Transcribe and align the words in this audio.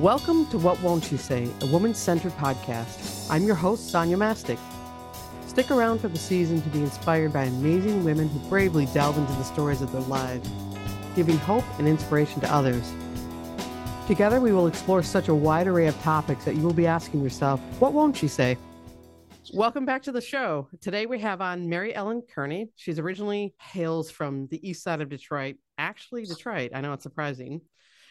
Welcome 0.00 0.46
to 0.46 0.58
What 0.58 0.80
Won't 0.80 1.12
You 1.12 1.18
Say, 1.18 1.48
a 1.62 1.66
woman 1.66 1.94
centered 1.94 2.32
podcast. 2.32 3.30
I'm 3.30 3.44
your 3.44 3.54
host, 3.54 3.90
Sonia 3.90 4.16
Mastic. 4.16 4.58
Stick 5.46 5.70
around 5.70 6.00
for 6.00 6.08
the 6.08 6.18
season 6.18 6.60
to 6.62 6.68
be 6.70 6.80
inspired 6.80 7.32
by 7.32 7.44
amazing 7.44 8.02
women 8.02 8.28
who 8.28 8.40
bravely 8.48 8.86
delve 8.86 9.16
into 9.16 9.32
the 9.34 9.44
stories 9.44 9.82
of 9.82 9.92
their 9.92 10.00
lives, 10.00 10.50
giving 11.14 11.36
hope 11.36 11.62
and 11.78 11.86
inspiration 11.86 12.40
to 12.40 12.52
others. 12.52 12.92
Together, 14.08 14.40
we 14.40 14.50
will 14.50 14.66
explore 14.66 15.00
such 15.00 15.28
a 15.28 15.34
wide 15.34 15.68
array 15.68 15.86
of 15.86 15.96
topics 16.02 16.44
that 16.44 16.56
you 16.56 16.62
will 16.62 16.72
be 16.72 16.88
asking 16.88 17.22
yourself, 17.22 17.60
What 17.78 17.92
won't 17.92 18.16
she 18.16 18.26
say? 18.26 18.58
Welcome 19.52 19.86
back 19.86 20.02
to 20.02 20.12
the 20.12 20.20
show. 20.20 20.66
Today 20.80 21.06
we 21.06 21.20
have 21.20 21.40
on 21.40 21.68
Mary 21.68 21.94
Ellen 21.94 22.22
Kearney. 22.22 22.68
She's 22.74 22.98
originally 22.98 23.54
hails 23.60 24.10
from 24.10 24.48
the 24.48 24.68
east 24.68 24.82
side 24.82 25.02
of 25.02 25.08
Detroit, 25.08 25.54
actually 25.78 26.24
Detroit. 26.24 26.72
I 26.74 26.80
know 26.80 26.94
it's 26.94 27.04
surprising 27.04 27.60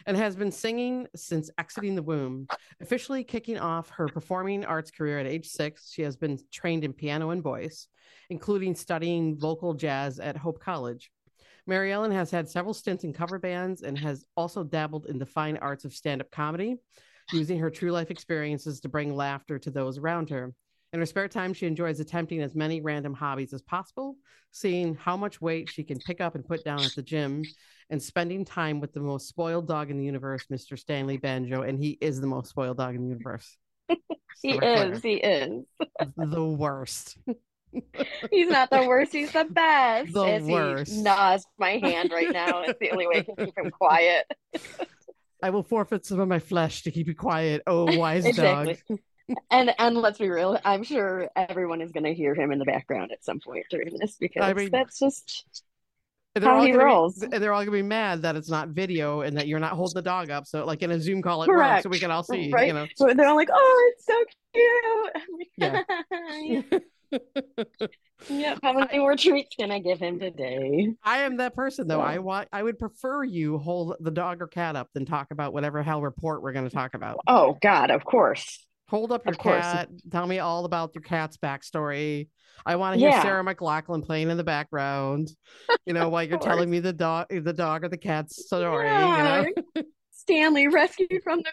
and 0.05 0.17
has 0.17 0.35
been 0.35 0.51
singing 0.51 1.07
since 1.15 1.49
exiting 1.57 1.95
the 1.95 2.03
womb. 2.03 2.47
Officially 2.81 3.23
kicking 3.23 3.57
off 3.57 3.89
her 3.89 4.07
performing 4.07 4.65
arts 4.65 4.91
career 4.91 5.19
at 5.19 5.25
age 5.25 5.47
six, 5.47 5.91
she 5.91 6.01
has 6.01 6.15
been 6.15 6.39
trained 6.51 6.83
in 6.83 6.93
piano 6.93 7.29
and 7.29 7.41
voice, 7.41 7.87
including 8.29 8.75
studying 8.75 9.37
vocal 9.37 9.73
jazz 9.73 10.19
at 10.19 10.37
Hope 10.37 10.59
College. 10.59 11.11
Mary 11.65 11.93
Ellen 11.93 12.11
has 12.11 12.29
had 12.29 12.49
several 12.49 12.73
stints 12.73 13.05
in 13.05 13.13
cover 13.13 13.39
bands 13.39 13.83
and 13.83 13.97
has 13.97 14.25
also 14.35 14.63
dabbled 14.63 15.05
in 15.05 15.17
the 15.17 15.25
fine 15.25 15.57
arts 15.57 15.85
of 15.85 15.93
stand 15.93 16.19
up 16.19 16.29
comedy, 16.29 16.75
using 17.31 17.57
her 17.59 17.69
true 17.69 17.91
life 17.91 18.11
experiences 18.11 18.81
to 18.81 18.89
bring 18.89 19.15
laughter 19.15 19.57
to 19.57 19.71
those 19.71 19.97
around 19.97 20.29
her. 20.29 20.53
In 20.91 20.99
her 20.99 21.05
spare 21.07 21.27
time, 21.27 21.53
she 21.53 21.65
enjoys 21.65 21.99
attempting 21.99 22.41
as 22.41 22.53
many 22.53 22.79
random 22.79 23.15
hobbies 23.15 23.51
as 23.53 23.63
possible, 23.63 24.17
seeing 24.51 24.93
how 24.93 25.17
much 25.17 25.41
weight 25.41 25.67
she 25.67 25.83
can 25.83 25.97
pick 25.97 26.21
up 26.21 26.35
and 26.35 26.45
put 26.45 26.63
down 26.63 26.81
at 26.81 26.93
the 26.95 27.01
gym, 27.01 27.43
and 27.93 28.01
spending 28.01 28.43
time 28.43 28.79
with 28.79 28.91
the 28.91 28.99
most 28.99 29.27
spoiled 29.27 29.67
dog 29.67 29.91
in 29.91 29.99
the 29.99 30.03
universe, 30.03 30.47
Mr. 30.51 30.77
Stanley 30.77 31.17
Banjo. 31.17 31.61
And 31.61 31.77
he 31.77 31.95
is 32.01 32.19
the 32.19 32.25
most 32.25 32.49
spoiled 32.49 32.77
dog 32.77 32.95
in 32.95 33.03
the 33.03 33.09
universe. 33.09 33.55
he 34.41 34.53
is. 34.57 35.03
He 35.03 35.13
is. 35.13 35.63
the 36.17 36.43
worst. 36.43 37.19
he's 38.31 38.49
not 38.49 38.71
the 38.71 38.87
worst. 38.87 39.13
He's 39.13 39.31
the 39.31 39.45
best. 39.49 40.11
The 40.11 40.23
As 40.23 40.43
worst. 40.43 40.91
He 40.91 41.01
gnaws 41.03 41.45
my 41.59 41.77
hand 41.77 42.11
right 42.11 42.31
now. 42.31 42.63
It's 42.63 42.79
the 42.79 42.89
only 42.89 43.05
way 43.05 43.17
I 43.17 43.21
can 43.21 43.35
keep 43.35 43.55
him 43.55 43.69
quiet. 43.69 44.25
I 45.43 45.51
will 45.51 45.63
forfeit 45.63 46.03
some 46.03 46.19
of 46.19 46.27
my 46.27 46.39
flesh 46.39 46.81
to 46.83 46.91
keep 46.91 47.05
you 47.05 47.15
quiet. 47.15 47.61
Oh, 47.67 47.95
wise 47.95 48.25
exactly. 48.25 48.79
dog 48.89 48.99
and 49.51 49.73
and 49.79 49.95
let's 49.95 50.19
be 50.19 50.29
real 50.29 50.59
i'm 50.65 50.83
sure 50.83 51.29
everyone 51.37 51.79
is 51.79 51.93
going 51.93 52.03
to 52.03 52.13
hear 52.13 52.35
him 52.35 52.51
in 52.51 52.59
the 52.59 52.65
background 52.65 53.09
at 53.09 53.23
some 53.23 53.39
point 53.39 53.65
during 53.69 53.97
this 53.97 54.17
because 54.17 54.43
I 54.43 54.51
mean, 54.51 54.69
that's 54.69 54.99
just 54.99 55.63
how 56.41 56.63
he 56.63 56.73
rolls. 56.73 57.19
be, 57.19 57.37
they're 57.37 57.53
all 57.53 57.61
gonna 57.61 57.71
be 57.71 57.81
mad 57.81 58.23
that 58.23 58.35
it's 58.35 58.49
not 58.49 58.69
video 58.69 59.21
and 59.21 59.37
that 59.37 59.47
you're 59.47 59.59
not 59.59 59.73
holding 59.73 59.95
the 59.95 60.01
dog 60.01 60.31
up. 60.31 60.47
So 60.47 60.65
like 60.65 60.81
in 60.81 60.91
a 60.91 60.99
zoom 60.99 61.21
call 61.21 61.43
at 61.43 61.49
Correct. 61.49 61.73
work 61.73 61.83
so 61.83 61.89
we 61.89 61.99
can 61.99 62.11
all 62.11 62.23
see 62.23 62.49
right? 62.51 62.67
you 62.67 62.73
know. 62.73 62.87
So 62.95 63.13
they're 63.13 63.27
all 63.27 63.35
like 63.35 63.49
oh 63.53 63.91
it's 63.93 64.05
so 64.05 64.23
cute. 64.53 65.43
Yeah 65.57 65.83
yep 68.29 68.57
how 68.63 68.73
many 68.73 68.97
more 68.97 69.15
treats 69.15 69.55
can 69.55 69.69
i 69.69 69.77
give 69.77 69.99
him 69.99 70.19
today? 70.19 70.93
I 71.03 71.19
am 71.19 71.37
that 71.37 71.55
person 71.55 71.87
though. 71.87 72.01
I 72.01 72.17
want 72.17 72.47
i 72.51 72.63
would 72.63 72.79
prefer 72.79 73.23
you 73.23 73.59
hold 73.59 73.95
the 73.99 74.11
dog 74.11 74.41
or 74.41 74.47
cat 74.47 74.75
up 74.75 74.89
than 74.93 75.05
talk 75.05 75.27
about 75.29 75.53
whatever 75.53 75.83
hell 75.83 76.01
report 76.01 76.41
we're 76.41 76.53
going 76.53 76.67
to 76.67 76.73
talk 76.73 76.95
about. 76.95 77.19
Oh 77.27 77.57
god 77.61 77.91
of 77.91 78.03
course 78.03 78.65
Hold 78.93 79.11
up 79.11 79.25
your 79.25 79.33
cat. 79.33 79.89
Tell 80.11 80.27
me 80.27 80.37
all 80.37 80.65
about 80.65 80.93
your 80.93 81.01
cat's 81.01 81.35
backstory. 81.35 82.27
I 82.63 82.75
want 82.75 82.93
to 82.93 82.99
hear 82.99 83.09
yeah. 83.09 83.23
Sarah 83.23 83.43
McLachlan 83.43 84.05
playing 84.05 84.29
in 84.29 84.37
the 84.37 84.43
background. 84.43 85.31
You 85.87 85.93
know, 85.93 86.09
while 86.09 86.21
you're 86.27 86.37
telling 86.37 86.69
me 86.69 86.79
the 86.79 86.93
dog, 86.93 87.25
the 87.31 87.53
dog 87.53 87.83
or 87.83 87.89
the 87.89 87.97
cat's 87.97 88.45
story. 88.45 88.85
Yeah. 88.85 89.45
You 89.45 89.55
know, 89.75 89.83
Stanley 90.11 90.67
rescued 90.67 91.23
from 91.23 91.39
the 91.39 91.49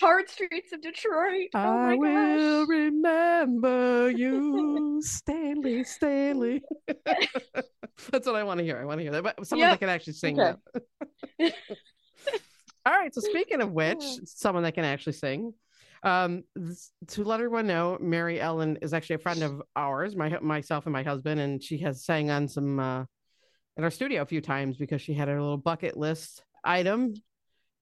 hard 0.00 0.28
streets 0.28 0.74
of 0.74 0.82
Detroit. 0.82 1.48
Oh 1.54 1.60
I 1.60 1.94
will 1.94 2.66
remember 2.66 4.10
you, 4.10 4.98
Stanley, 5.00 5.84
Stanley. 5.84 6.62
That's 8.10 8.26
what 8.26 8.36
I 8.36 8.42
want 8.42 8.58
to 8.58 8.64
hear. 8.64 8.76
I 8.76 8.84
want 8.84 8.98
to 8.98 9.02
hear 9.02 9.12
that. 9.12 9.22
But 9.22 9.46
someone 9.46 9.66
yep. 9.66 9.72
that 9.72 9.80
can 9.80 9.88
actually 9.88 10.12
sing 10.12 10.38
okay. 10.38 10.58
that. 11.38 11.54
All 12.84 12.92
right. 12.92 13.14
So 13.14 13.22
speaking 13.22 13.62
of 13.62 13.72
which, 13.72 14.04
someone 14.26 14.64
that 14.64 14.74
can 14.74 14.84
actually 14.84 15.14
sing. 15.14 15.54
Um, 16.04 16.42
to 17.08 17.22
let 17.22 17.40
everyone 17.40 17.66
know, 17.66 17.96
Mary 18.00 18.40
Ellen 18.40 18.78
is 18.82 18.92
actually 18.92 19.16
a 19.16 19.20
friend 19.20 19.42
of 19.42 19.62
ours, 19.76 20.16
my 20.16 20.36
myself 20.40 20.86
and 20.86 20.92
my 20.92 21.02
husband, 21.02 21.40
and 21.40 21.62
she 21.62 21.78
has 21.78 22.04
sang 22.04 22.30
on 22.30 22.48
some 22.48 22.80
uh, 22.80 23.04
in 23.76 23.84
our 23.84 23.90
studio 23.90 24.22
a 24.22 24.26
few 24.26 24.40
times 24.40 24.76
because 24.76 25.00
she 25.00 25.14
had 25.14 25.28
a 25.28 25.32
little 25.32 25.56
bucket 25.56 25.96
list 25.96 26.44
item 26.64 27.14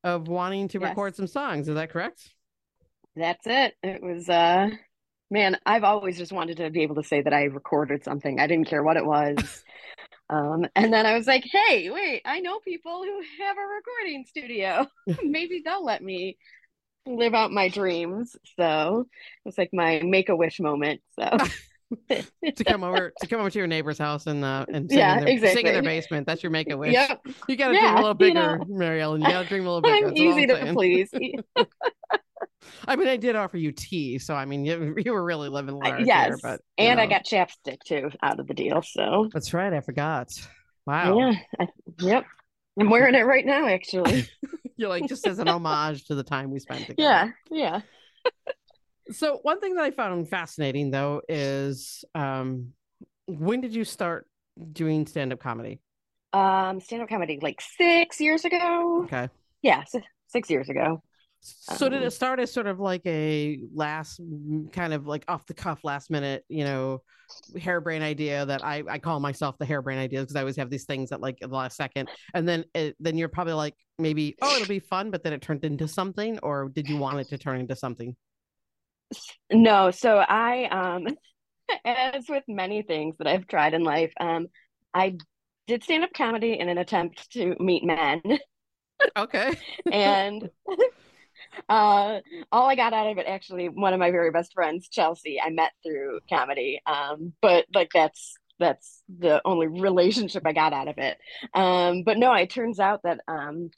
of 0.04 0.28
wanting 0.28 0.68
to 0.68 0.78
yes. 0.78 0.88
record 0.90 1.16
some 1.16 1.26
songs. 1.26 1.68
Is 1.68 1.74
that 1.74 1.90
correct? 1.90 2.30
That's 3.16 3.46
it. 3.46 3.74
It 3.82 4.02
was 4.02 4.28
uh 4.28 4.70
man, 5.30 5.56
I've 5.64 5.84
always 5.84 6.18
just 6.18 6.32
wanted 6.32 6.56
to 6.58 6.70
be 6.70 6.82
able 6.82 6.96
to 6.96 7.04
say 7.04 7.22
that 7.22 7.32
I 7.32 7.44
recorded 7.44 8.04
something. 8.04 8.40
I 8.40 8.46
didn't 8.46 8.68
care 8.68 8.82
what 8.82 8.96
it 8.96 9.06
was. 9.06 9.64
um, 10.30 10.66
and 10.74 10.92
then 10.92 11.06
I 11.06 11.16
was 11.16 11.26
like, 11.26 11.44
hey, 11.44 11.90
wait, 11.90 12.22
I 12.24 12.40
know 12.40 12.58
people 12.58 13.02
who 13.04 13.22
have 13.44 13.56
a 13.56 13.60
recording 13.60 14.24
studio. 14.26 14.86
Maybe 15.24 15.62
they'll 15.64 15.84
let 15.84 16.02
me 16.02 16.36
live 17.06 17.34
out 17.34 17.50
my 17.50 17.68
dreams. 17.68 18.36
So 18.56 19.06
it's 19.44 19.58
like 19.58 19.70
my 19.72 20.00
make 20.04 20.28
a 20.28 20.36
wish 20.36 20.60
moment. 20.60 21.00
So 21.18 21.36
to 22.08 22.64
come 22.64 22.84
over 22.84 23.12
to 23.20 23.26
come 23.26 23.40
over 23.40 23.50
to 23.50 23.58
your 23.58 23.66
neighbor's 23.66 23.98
house 23.98 24.26
and 24.26 24.44
uh 24.44 24.64
and 24.72 24.88
sing, 24.88 24.98
yeah, 24.98 25.18
in, 25.18 25.24
their, 25.24 25.28
exactly. 25.28 25.56
sing 25.56 25.66
in 25.66 25.72
their 25.72 25.82
basement. 25.82 26.26
That's 26.26 26.42
your 26.42 26.50
make 26.50 26.70
a 26.70 26.76
wish. 26.76 26.92
Yep. 26.92 27.26
You 27.48 27.56
gotta 27.56 27.74
yeah, 27.74 27.80
dream 27.80 27.94
a 27.94 27.96
little 27.96 28.14
bigger, 28.14 28.28
you 28.28 28.58
know, 28.58 28.64
Mary 28.68 29.00
Ellen. 29.00 29.20
You 29.20 29.28
gotta 29.28 29.48
dream 29.48 29.66
a 29.66 29.74
little 29.74 29.80
bigger. 29.80 30.06
I'm 30.08 30.16
easy 30.16 30.46
to 30.46 30.72
please. 30.72 31.10
I 32.86 32.96
mean, 32.96 33.08
I 33.08 33.16
did 33.16 33.36
offer 33.36 33.56
you 33.56 33.72
tea, 33.72 34.18
so 34.18 34.34
I 34.34 34.44
mean, 34.44 34.64
you, 34.64 34.94
you 35.04 35.12
were 35.12 35.24
really 35.24 35.48
living 35.48 35.74
large. 35.74 36.06
yes, 36.06 36.26
here, 36.28 36.38
but 36.42 36.60
and 36.78 36.98
know. 36.98 37.02
I 37.02 37.06
got 37.06 37.24
chapstick 37.24 37.80
too 37.84 38.10
out 38.22 38.38
of 38.38 38.46
the 38.46 38.54
deal. 38.54 38.82
So 38.82 39.28
that's 39.32 39.52
right. 39.52 39.72
I 39.72 39.80
forgot. 39.80 40.28
Wow. 40.86 41.18
Yeah. 41.18 41.32
I, 41.58 41.68
yep. 42.00 42.24
I'm 42.78 42.88
wearing 42.88 43.14
it 43.14 43.22
right 43.22 43.44
now, 43.44 43.66
actually. 43.66 44.28
You're 44.80 44.88
like 44.88 45.06
just 45.06 45.26
as 45.26 45.38
an 45.38 45.46
homage 45.46 46.06
to 46.06 46.14
the 46.14 46.22
time 46.22 46.50
we 46.50 46.58
spent 46.58 46.80
together. 46.86 47.36
Yeah, 47.50 47.80
yeah. 48.24 48.52
so 49.12 49.38
one 49.42 49.60
thing 49.60 49.74
that 49.74 49.84
I 49.84 49.90
found 49.90 50.26
fascinating 50.26 50.90
though 50.90 51.20
is 51.28 52.02
um, 52.14 52.72
when 53.26 53.60
did 53.60 53.74
you 53.74 53.84
start 53.84 54.26
doing 54.72 55.06
stand-up 55.06 55.38
comedy? 55.38 55.82
Um, 56.32 56.80
stand-up 56.80 57.10
comedy 57.10 57.38
like 57.42 57.60
six 57.60 58.22
years 58.22 58.46
ago. 58.46 59.02
Okay. 59.04 59.28
Yeah, 59.60 59.84
six 60.28 60.48
years 60.48 60.70
ago. 60.70 61.02
So 61.40 61.86
um, 61.86 61.92
did 61.92 62.02
it 62.02 62.12
start 62.12 62.38
as 62.38 62.52
sort 62.52 62.66
of 62.66 62.80
like 62.80 63.02
a 63.06 63.60
last 63.74 64.20
kind 64.72 64.92
of 64.92 65.06
like 65.06 65.24
off 65.28 65.46
the 65.46 65.54
cuff 65.54 65.80
last 65.84 66.10
minute, 66.10 66.44
you 66.48 66.64
know, 66.64 67.02
harebrained 67.58 68.04
idea 68.04 68.44
that 68.44 68.64
I, 68.64 68.82
I 68.88 68.98
call 68.98 69.20
myself 69.20 69.56
the 69.58 69.64
harebrained 69.64 70.00
idea 70.00 70.20
because 70.20 70.36
I 70.36 70.40
always 70.40 70.56
have 70.56 70.70
these 70.70 70.84
things 70.84 71.10
that 71.10 71.20
like 71.20 71.38
the 71.40 71.48
last 71.48 71.76
second. 71.76 72.08
And 72.34 72.48
then 72.48 72.64
it, 72.74 72.96
then 73.00 73.16
you're 73.16 73.28
probably 73.28 73.54
like 73.54 73.74
maybe, 73.98 74.36
oh, 74.42 74.54
it'll 74.54 74.68
be 74.68 74.80
fun, 74.80 75.10
but 75.10 75.22
then 75.22 75.32
it 75.32 75.40
turned 75.40 75.64
into 75.64 75.88
something, 75.88 76.38
or 76.42 76.68
did 76.68 76.88
you 76.88 76.98
want 76.98 77.20
it 77.20 77.28
to 77.28 77.38
turn 77.38 77.60
into 77.60 77.76
something? 77.76 78.14
No, 79.50 79.90
so 79.90 80.18
I 80.18 80.64
um 80.66 81.06
as 81.84 82.28
with 82.28 82.44
many 82.48 82.82
things 82.82 83.16
that 83.18 83.26
I've 83.26 83.46
tried 83.46 83.74
in 83.74 83.82
life, 83.82 84.12
um, 84.20 84.48
I 84.94 85.16
did 85.66 85.84
stand 85.84 86.04
up 86.04 86.12
comedy 86.12 86.58
in 86.58 86.68
an 86.68 86.78
attempt 86.78 87.30
to 87.32 87.54
meet 87.60 87.84
men. 87.84 88.20
Okay. 89.16 89.56
and 89.92 90.50
uh, 91.68 92.20
all 92.52 92.68
I 92.68 92.74
got 92.74 92.92
out 92.92 93.10
of 93.10 93.18
it, 93.18 93.26
actually, 93.26 93.68
one 93.68 93.92
of 93.92 94.00
my 94.00 94.10
very 94.10 94.30
best 94.30 94.52
friends, 94.52 94.88
Chelsea, 94.88 95.40
I 95.40 95.50
met 95.50 95.72
through 95.82 96.20
comedy. 96.28 96.80
Um, 96.86 97.32
but 97.40 97.66
like 97.74 97.90
that's 97.92 98.34
that's 98.58 99.02
the 99.08 99.40
only 99.44 99.66
relationship 99.66 100.42
I 100.46 100.52
got 100.52 100.72
out 100.72 100.88
of 100.88 100.98
it. 100.98 101.16
Um, 101.54 102.02
but 102.04 102.18
no, 102.18 102.32
it 102.34 102.50
turns 102.50 102.78
out 102.78 103.00
that 103.04 103.20
um, 103.26 103.70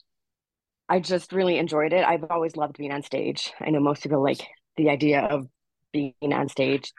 I 0.88 1.00
just 1.00 1.32
really 1.32 1.56
enjoyed 1.58 1.92
it. 1.92 2.04
I've 2.04 2.24
always 2.28 2.56
loved 2.56 2.76
being 2.76 2.92
on 2.92 3.02
stage. 3.02 3.52
I 3.60 3.70
know 3.70 3.80
most 3.80 4.02
people 4.02 4.22
like 4.22 4.46
the 4.76 4.90
idea 4.90 5.20
of 5.20 5.46
being 5.92 6.14
on 6.22 6.48
stage 6.48 6.92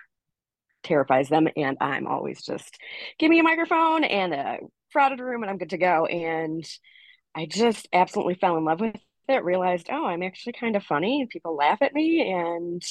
terrifies 0.83 1.30
them, 1.30 1.48
and 1.56 1.77
I'm 1.81 2.07
always 2.07 2.44
just 2.44 2.77
give 3.19 3.30
me 3.30 3.39
a 3.39 3.44
microphone 3.44 4.04
and 4.04 4.33
a 4.33 4.57
crowded 4.92 5.19
room, 5.19 5.44
and 5.44 5.50
I'm 5.50 5.57
good 5.57 5.71
to 5.71 5.77
go. 5.77 6.06
And 6.06 6.66
I 7.36 7.45
just 7.45 7.88
absolutely 7.92 8.36
fell 8.36 8.57
in 8.57 8.66
love 8.66 8.80
with 8.80 8.95
it, 9.27 9.43
realized, 9.43 9.87
oh, 9.91 10.05
I'm 10.05 10.23
actually 10.23 10.53
kind 10.53 10.75
of 10.75 10.83
funny. 10.83 11.27
People 11.29 11.55
laugh 11.55 11.81
at 11.81 11.93
me. 11.93 12.31
And 12.31 12.81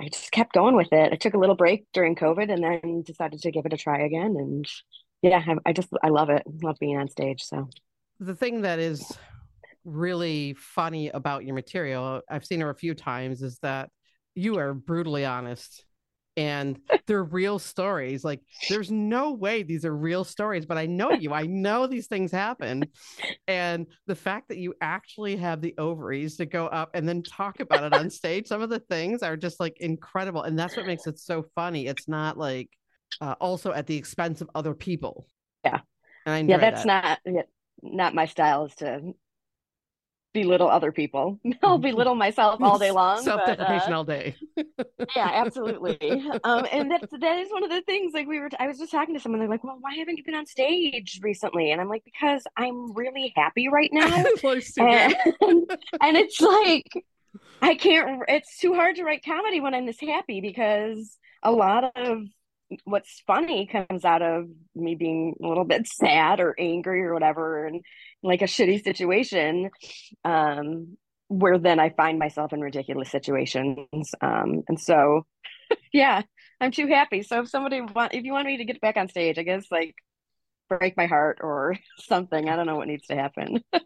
I 0.00 0.08
just 0.08 0.30
kept 0.30 0.52
going 0.52 0.76
with 0.76 0.92
it. 0.92 1.12
I 1.12 1.16
took 1.16 1.34
a 1.34 1.38
little 1.38 1.56
break 1.56 1.86
during 1.92 2.14
COVID 2.14 2.52
and 2.52 2.62
then 2.62 3.02
decided 3.02 3.40
to 3.40 3.50
give 3.50 3.66
it 3.66 3.72
a 3.72 3.76
try 3.76 4.00
again. 4.00 4.36
And 4.38 4.66
yeah, 5.22 5.42
I, 5.46 5.56
I 5.66 5.72
just, 5.72 5.88
I 6.02 6.08
love 6.08 6.30
it. 6.30 6.42
love 6.62 6.76
being 6.78 6.96
on 6.96 7.08
stage. 7.08 7.42
So 7.42 7.68
the 8.20 8.34
thing 8.34 8.62
that 8.62 8.78
is 8.78 9.16
really 9.84 10.54
funny 10.54 11.08
about 11.08 11.44
your 11.44 11.54
material, 11.54 12.22
I've 12.30 12.44
seen 12.44 12.60
her 12.60 12.70
a 12.70 12.74
few 12.74 12.94
times, 12.94 13.42
is 13.42 13.58
that 13.62 13.90
you 14.34 14.58
are 14.58 14.74
brutally 14.74 15.24
honest 15.24 15.84
and 16.38 16.78
they're 17.08 17.24
real 17.24 17.58
stories. 17.58 18.22
Like, 18.22 18.40
there's 18.68 18.92
no 18.92 19.32
way 19.32 19.64
these 19.64 19.84
are 19.84 19.94
real 19.94 20.22
stories, 20.22 20.66
but 20.66 20.78
I 20.78 20.86
know 20.86 21.10
you. 21.10 21.32
I 21.32 21.42
know 21.46 21.88
these 21.88 22.06
things 22.06 22.30
happen. 22.30 22.86
And 23.48 23.88
the 24.06 24.14
fact 24.14 24.48
that 24.48 24.58
you 24.58 24.72
actually 24.80 25.34
have 25.36 25.60
the 25.60 25.74
ovaries 25.78 26.36
to 26.36 26.46
go 26.46 26.68
up 26.68 26.90
and 26.94 27.08
then 27.08 27.24
talk 27.24 27.58
about 27.58 27.82
it 27.82 27.92
on 27.92 28.08
stage, 28.08 28.46
some 28.46 28.62
of 28.62 28.70
the 28.70 28.78
things 28.78 29.24
are 29.24 29.36
just 29.36 29.58
like 29.58 29.78
incredible. 29.80 30.44
And 30.44 30.56
that's 30.56 30.76
what 30.76 30.86
makes 30.86 31.08
it 31.08 31.18
so 31.18 31.44
funny. 31.56 31.88
It's 31.88 32.06
not 32.06 32.38
like 32.38 32.70
uh, 33.20 33.34
also 33.40 33.72
at 33.72 33.88
the 33.88 33.96
expense 33.96 34.40
of 34.40 34.48
other 34.54 34.74
people. 34.74 35.26
Yeah. 35.64 35.80
And 36.24 36.48
yeah, 36.48 36.58
that's 36.58 36.84
that. 36.84 37.20
not 37.26 37.46
not 37.82 38.14
my 38.14 38.26
style 38.26 38.66
is 38.66 38.74
to 38.76 39.12
belittle 40.42 40.68
other 40.68 40.92
people. 40.92 41.38
I'll 41.62 41.78
belittle 41.78 42.14
myself 42.14 42.62
all 42.62 42.78
day 42.78 42.90
long. 42.90 43.22
Self-deprecation 43.22 43.92
uh, 43.92 43.96
all 43.96 44.04
day. 44.04 44.36
yeah, 45.16 45.30
absolutely. 45.32 46.00
Um, 46.44 46.66
and 46.70 46.90
that's 46.90 47.10
that 47.10 47.38
is 47.38 47.50
one 47.50 47.64
of 47.64 47.70
the 47.70 47.82
things. 47.82 48.14
Like 48.14 48.26
we 48.26 48.40
were, 48.40 48.50
I 48.58 48.66
was 48.68 48.78
just 48.78 48.92
talking 48.92 49.14
to 49.14 49.20
someone. 49.20 49.40
They're 49.40 49.48
like, 49.48 49.64
"Well, 49.64 49.78
why 49.80 49.94
haven't 49.96 50.16
you 50.16 50.24
been 50.24 50.34
on 50.34 50.46
stage 50.46 51.20
recently?" 51.22 51.72
And 51.72 51.80
I'm 51.80 51.88
like, 51.88 52.04
"Because 52.04 52.42
I'm 52.56 52.92
really 52.92 53.32
happy 53.36 53.68
right 53.68 53.90
now." 53.92 54.06
and, 54.06 55.70
and 56.00 56.16
it's 56.16 56.40
like 56.40 57.04
I 57.60 57.74
can't. 57.74 58.22
It's 58.28 58.58
too 58.58 58.74
hard 58.74 58.96
to 58.96 59.04
write 59.04 59.24
comedy 59.24 59.60
when 59.60 59.74
I'm 59.74 59.86
this 59.86 60.00
happy 60.00 60.40
because 60.40 61.18
a 61.42 61.52
lot 61.52 61.92
of 61.96 62.22
what's 62.84 63.22
funny 63.26 63.66
comes 63.66 64.04
out 64.04 64.22
of 64.22 64.44
me 64.74 64.94
being 64.94 65.34
a 65.42 65.46
little 65.46 65.64
bit 65.64 65.86
sad 65.86 66.40
or 66.40 66.54
angry 66.58 67.02
or 67.02 67.14
whatever 67.14 67.66
and 67.66 67.82
like 68.22 68.42
a 68.42 68.46
shitty 68.46 68.82
situation 68.82 69.70
um 70.24 70.96
where 71.28 71.58
then 71.58 71.78
I 71.78 71.90
find 71.90 72.18
myself 72.18 72.52
in 72.52 72.60
ridiculous 72.60 73.10
situations 73.10 74.10
um 74.20 74.62
and 74.68 74.80
so 74.80 75.26
yeah 75.92 76.22
I'm 76.60 76.72
too 76.72 76.88
happy. 76.88 77.22
So 77.22 77.42
if 77.42 77.48
somebody 77.48 77.80
want 77.80 78.14
if 78.14 78.24
you 78.24 78.32
want 78.32 78.46
me 78.46 78.56
to 78.56 78.64
get 78.64 78.80
back 78.80 78.96
on 78.96 79.08
stage 79.08 79.38
I 79.38 79.42
guess 79.42 79.66
like 79.70 79.94
break 80.68 80.96
my 80.96 81.06
heart 81.06 81.38
or 81.42 81.76
something. 81.98 82.48
I 82.48 82.56
don't 82.56 82.66
know 82.66 82.76
what 82.76 82.88
needs 82.88 83.06
to 83.06 83.16
happen. 83.16 83.62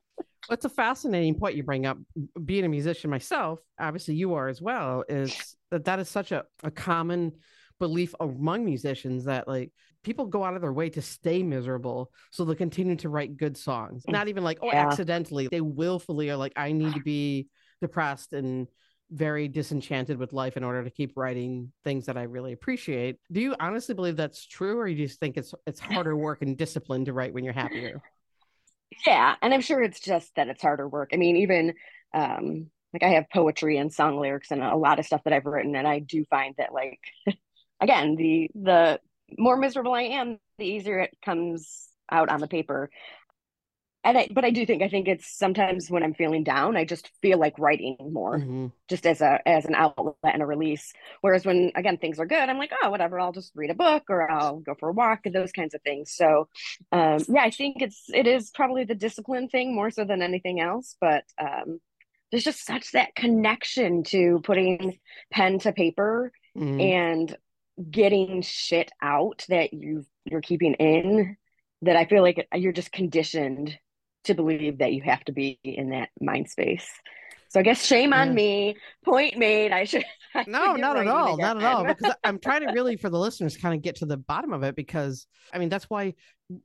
It's 0.50 0.64
a 0.64 0.68
fascinating 0.68 1.36
point 1.36 1.54
you 1.54 1.62
bring 1.62 1.86
up. 1.86 1.98
Being 2.44 2.64
a 2.64 2.68
musician 2.68 3.10
myself, 3.10 3.60
obviously 3.78 4.16
you 4.16 4.34
are 4.34 4.48
as 4.48 4.60
well, 4.60 5.04
is 5.08 5.56
that 5.70 5.84
that 5.84 6.00
is 6.00 6.08
such 6.08 6.32
a, 6.32 6.44
a 6.64 6.70
common 6.72 7.34
belief 7.78 8.14
among 8.20 8.64
musicians 8.64 9.24
that 9.24 9.48
like 9.48 9.72
people 10.02 10.26
go 10.26 10.44
out 10.44 10.54
of 10.54 10.60
their 10.60 10.72
way 10.72 10.90
to 10.90 11.02
stay 11.02 11.42
miserable 11.42 12.10
so 12.30 12.44
they'll 12.44 12.54
continue 12.54 12.96
to 12.96 13.08
write 13.08 13.36
good 13.36 13.56
songs. 13.56 14.04
Not 14.08 14.28
even 14.28 14.44
like 14.44 14.58
oh 14.62 14.66
yeah. 14.66 14.86
accidentally 14.86 15.48
they 15.48 15.60
willfully 15.60 16.30
are 16.30 16.36
like 16.36 16.52
i 16.56 16.72
need 16.72 16.94
to 16.94 17.00
be 17.00 17.48
depressed 17.80 18.32
and 18.32 18.68
very 19.10 19.46
disenchanted 19.46 20.16
with 20.16 20.32
life 20.32 20.56
in 20.56 20.64
order 20.64 20.82
to 20.82 20.90
keep 20.90 21.16
writing 21.16 21.70
things 21.84 22.06
that 22.06 22.16
i 22.16 22.22
really 22.22 22.52
appreciate. 22.52 23.18
Do 23.30 23.40
you 23.40 23.54
honestly 23.60 23.94
believe 23.94 24.16
that's 24.16 24.46
true 24.46 24.78
or 24.78 24.86
you 24.88 25.06
just 25.06 25.20
think 25.20 25.36
it's 25.36 25.54
it's 25.66 25.80
harder 25.80 26.16
work 26.16 26.42
and 26.42 26.56
discipline 26.56 27.04
to 27.04 27.12
write 27.12 27.34
when 27.34 27.44
you're 27.44 27.52
happier? 27.52 28.00
Yeah 29.06 29.34
and 29.42 29.52
i'm 29.54 29.60
sure 29.60 29.82
it's 29.82 30.00
just 30.00 30.34
that 30.36 30.48
it's 30.48 30.62
harder 30.62 30.88
work. 30.88 31.10
I 31.12 31.16
mean 31.16 31.36
even 31.36 31.74
um 32.14 32.70
like 32.92 33.02
i 33.02 33.08
have 33.08 33.30
poetry 33.30 33.78
and 33.78 33.92
song 33.92 34.18
lyrics 34.18 34.50
and 34.50 34.62
a 34.62 34.76
lot 34.76 34.98
of 34.98 35.06
stuff 35.06 35.22
that 35.24 35.32
i've 35.32 35.46
written 35.46 35.74
and 35.76 35.88
i 35.88 35.98
do 35.98 36.24
find 36.26 36.54
that 36.58 36.72
like 36.72 37.00
again, 37.82 38.16
the 38.16 38.48
the 38.54 39.00
more 39.36 39.56
miserable 39.56 39.92
I 39.92 40.02
am, 40.02 40.38
the 40.58 40.64
easier 40.64 41.00
it 41.00 41.16
comes 41.24 41.88
out 42.10 42.28
on 42.30 42.40
the 42.40 42.48
paper. 42.48 42.90
And 44.04 44.18
I, 44.18 44.28
but 44.32 44.44
I 44.44 44.50
do 44.50 44.66
think 44.66 44.82
I 44.82 44.88
think 44.88 45.06
it's 45.06 45.38
sometimes 45.38 45.88
when 45.88 46.02
I'm 46.02 46.14
feeling 46.14 46.42
down, 46.42 46.76
I 46.76 46.84
just 46.84 47.08
feel 47.20 47.38
like 47.38 47.56
writing 47.56 47.96
more, 48.00 48.36
mm-hmm. 48.36 48.66
just 48.88 49.06
as 49.06 49.20
a 49.20 49.38
as 49.46 49.64
an 49.64 49.76
outlet 49.76 50.16
and 50.24 50.42
a 50.42 50.46
release. 50.46 50.92
Whereas 51.20 51.44
when 51.44 51.70
again 51.76 51.98
things 51.98 52.18
are 52.18 52.26
good, 52.26 52.48
I'm 52.48 52.58
like, 52.58 52.72
oh, 52.82 52.90
whatever, 52.90 53.20
I'll 53.20 53.30
just 53.30 53.52
read 53.54 53.70
a 53.70 53.74
book 53.74 54.04
or 54.08 54.28
I'll 54.28 54.58
go 54.58 54.74
for 54.74 54.88
a 54.88 54.92
walk 54.92 55.20
and 55.24 55.34
those 55.34 55.52
kinds 55.52 55.74
of 55.74 55.82
things. 55.82 56.12
So, 56.16 56.48
um, 56.90 57.20
yeah, 57.28 57.42
I 57.42 57.50
think 57.50 57.80
it's 57.80 58.06
it 58.12 58.26
is 58.26 58.50
probably 58.50 58.82
the 58.82 58.96
discipline 58.96 59.48
thing 59.48 59.72
more 59.72 59.90
so 59.92 60.04
than 60.04 60.20
anything 60.20 60.58
else. 60.58 60.96
But 61.00 61.22
um, 61.40 61.78
there's 62.32 62.44
just 62.44 62.66
such 62.66 62.90
that 62.92 63.14
connection 63.14 64.02
to 64.04 64.40
putting 64.42 64.98
pen 65.30 65.60
to 65.60 65.72
paper 65.72 66.32
mm-hmm. 66.58 66.80
and 66.80 67.36
getting 67.90 68.42
shit 68.42 68.90
out 69.00 69.44
that 69.48 69.72
you 69.72 70.04
you're 70.24 70.40
keeping 70.40 70.74
in 70.74 71.36
that 71.82 71.96
I 71.96 72.04
feel 72.04 72.22
like 72.22 72.46
you're 72.54 72.72
just 72.72 72.92
conditioned 72.92 73.76
to 74.24 74.34
believe 74.34 74.78
that 74.78 74.92
you 74.92 75.02
have 75.02 75.24
to 75.24 75.32
be 75.32 75.58
in 75.64 75.90
that 75.90 76.10
mind 76.20 76.48
space. 76.48 76.88
So 77.48 77.60
I 77.60 77.64
guess 77.64 77.84
shame 77.84 78.14
on 78.14 78.28
yeah. 78.28 78.34
me. 78.34 78.76
Point 79.04 79.36
made. 79.36 79.72
I 79.72 79.84
should. 79.84 80.04
I 80.34 80.44
no, 80.46 80.74
not 80.74 80.96
at 80.96 81.06
all. 81.06 81.36
Not 81.36 81.58
at 81.58 81.64
all. 81.64 81.84
Because 81.84 82.14
I'm 82.24 82.38
trying 82.42 82.66
to 82.66 82.72
really, 82.72 82.96
for 82.96 83.10
the 83.10 83.18
listeners, 83.18 83.58
kind 83.58 83.74
of 83.74 83.82
get 83.82 83.96
to 83.96 84.06
the 84.06 84.16
bottom 84.16 84.52
of 84.52 84.62
it. 84.62 84.74
Because 84.74 85.26
I 85.52 85.58
mean, 85.58 85.68
that's 85.68 85.90
why 85.90 86.14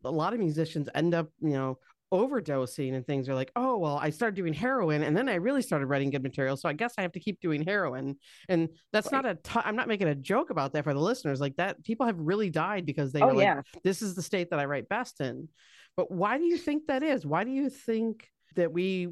a 0.06 0.12
lot 0.12 0.34
of 0.34 0.40
musicians 0.40 0.88
end 0.96 1.14
up, 1.14 1.30
you 1.42 1.50
know, 1.50 1.78
overdosing 2.14 2.96
and 2.96 3.06
things 3.06 3.28
are 3.28 3.36
like, 3.36 3.52
oh, 3.56 3.78
well, 3.78 4.00
I 4.02 4.10
started 4.10 4.36
doing 4.36 4.54
heroin 4.54 5.04
and 5.04 5.16
then 5.16 5.28
I 5.28 5.36
really 5.36 5.62
started 5.62 5.88
writing 5.88 6.10
good 6.10 6.24
material. 6.24 6.56
So 6.56 6.70
I 6.70 6.74
guess 6.74 6.94
I 6.98 7.02
have 7.02 7.12
to 7.14 7.20
keep 7.20 7.40
doing 7.42 7.64
heroin. 7.64 8.16
And 8.48 8.70
that's 8.94 9.12
right. 9.12 9.24
not 9.24 9.32
a. 9.32 9.36
T- 9.36 9.62
I'm 9.64 9.76
not 9.76 9.88
making 9.88 10.08
a 10.08 10.16
joke 10.16 10.50
about 10.50 10.74
that 10.74 10.84
for 10.84 10.94
the 10.94 11.00
listeners. 11.00 11.42
Like 11.42 11.56
that, 11.58 11.84
people 11.84 12.06
have 12.06 12.20
really 12.20 12.50
died 12.50 12.86
because 12.86 13.12
they 13.12 13.22
oh, 13.22 13.30
like, 13.30 13.44
yeah. 13.44 13.62
this 13.84 14.02
is 14.02 14.16
the 14.16 14.22
state 14.22 14.50
that 14.52 14.60
I 14.60 14.66
write 14.66 14.90
best 14.90 15.20
in. 15.22 15.50
But 15.96 16.12
why 16.12 16.38
do 16.38 16.46
you 16.46 16.58
think 16.58 16.88
that 16.88 17.04
is? 17.04 17.26
Why 17.26 17.44
do 17.44 17.52
you 17.52 17.70
think 17.70 18.30
that 18.56 18.72
we 18.72 19.10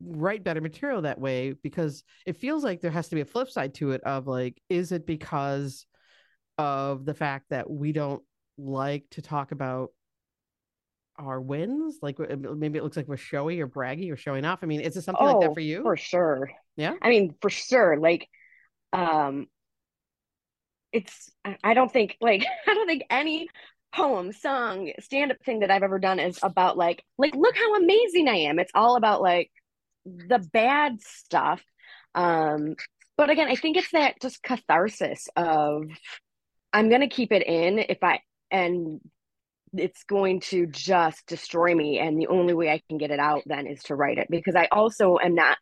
write 0.00 0.44
better 0.44 0.60
material 0.60 1.02
that 1.02 1.20
way? 1.20 1.52
Because 1.52 2.04
it 2.24 2.36
feels 2.36 2.64
like 2.64 2.80
there 2.80 2.90
has 2.90 3.08
to 3.08 3.16
be 3.16 3.20
a 3.20 3.26
flip 3.26 3.50
side 3.50 3.74
to 3.74 3.90
it 3.90 4.02
of 4.04 4.26
like, 4.26 4.60
is 4.68 4.92
it 4.92 5.06
because 5.06 5.86
of 6.56 7.04
the 7.04 7.14
fact 7.14 7.46
that 7.50 7.68
we 7.68 7.92
don't 7.92 8.22
like 8.56 9.04
to 9.10 9.22
talk 9.22 9.52
about 9.52 9.90
our 11.20 11.40
wins? 11.40 11.98
Like 12.02 12.18
maybe 12.18 12.78
it 12.78 12.82
looks 12.82 12.96
like 12.96 13.08
we're 13.08 13.16
showy 13.16 13.60
or 13.60 13.68
braggy 13.68 14.12
or 14.12 14.16
showing 14.16 14.44
off. 14.44 14.60
I 14.62 14.66
mean, 14.66 14.80
is 14.80 14.96
it 14.96 15.02
something 15.02 15.26
oh, 15.26 15.32
like 15.32 15.40
that 15.40 15.50
oh, 15.50 15.54
for 15.54 15.60
you? 15.60 15.82
For 15.82 15.96
sure. 15.96 16.50
Yeah. 16.76 16.94
I 17.00 17.08
mean, 17.08 17.34
for 17.40 17.50
sure. 17.50 17.98
Like, 17.98 18.28
um, 18.92 19.46
it's 20.92 21.30
I 21.62 21.74
don't 21.74 21.92
think 21.92 22.16
like 22.20 22.44
I 22.66 22.74
don't 22.74 22.86
think 22.86 23.04
any 23.10 23.48
poem, 23.94 24.32
song, 24.32 24.92
stand 25.00 25.32
up 25.32 25.38
thing 25.44 25.60
that 25.60 25.70
I've 25.70 25.82
ever 25.82 25.98
done 25.98 26.18
is 26.18 26.38
about 26.42 26.76
like 26.76 27.04
like 27.18 27.34
look 27.34 27.56
how 27.56 27.76
amazing 27.76 28.28
I 28.28 28.36
am. 28.36 28.58
It's 28.58 28.72
all 28.74 28.96
about 28.96 29.22
like 29.22 29.50
the 30.04 30.38
bad 30.52 31.00
stuff. 31.02 31.62
Um, 32.14 32.76
but 33.16 33.30
again, 33.30 33.48
I 33.48 33.54
think 33.54 33.76
it's 33.76 33.90
that 33.92 34.20
just 34.20 34.42
catharsis 34.42 35.28
of 35.36 35.84
I'm 36.72 36.88
gonna 36.88 37.08
keep 37.08 37.32
it 37.32 37.46
in 37.46 37.78
if 37.78 37.98
I 38.02 38.20
and 38.50 39.00
it's 39.74 40.02
going 40.04 40.40
to 40.40 40.66
just 40.66 41.26
destroy 41.26 41.74
me 41.74 41.98
and 41.98 42.18
the 42.18 42.26
only 42.26 42.54
way 42.54 42.70
i 42.70 42.80
can 42.88 42.98
get 42.98 43.10
it 43.10 43.20
out 43.20 43.42
then 43.46 43.66
is 43.66 43.82
to 43.82 43.94
write 43.94 44.18
it 44.18 44.26
because 44.30 44.56
i 44.56 44.68
also 44.72 45.18
am 45.22 45.34
not 45.34 45.58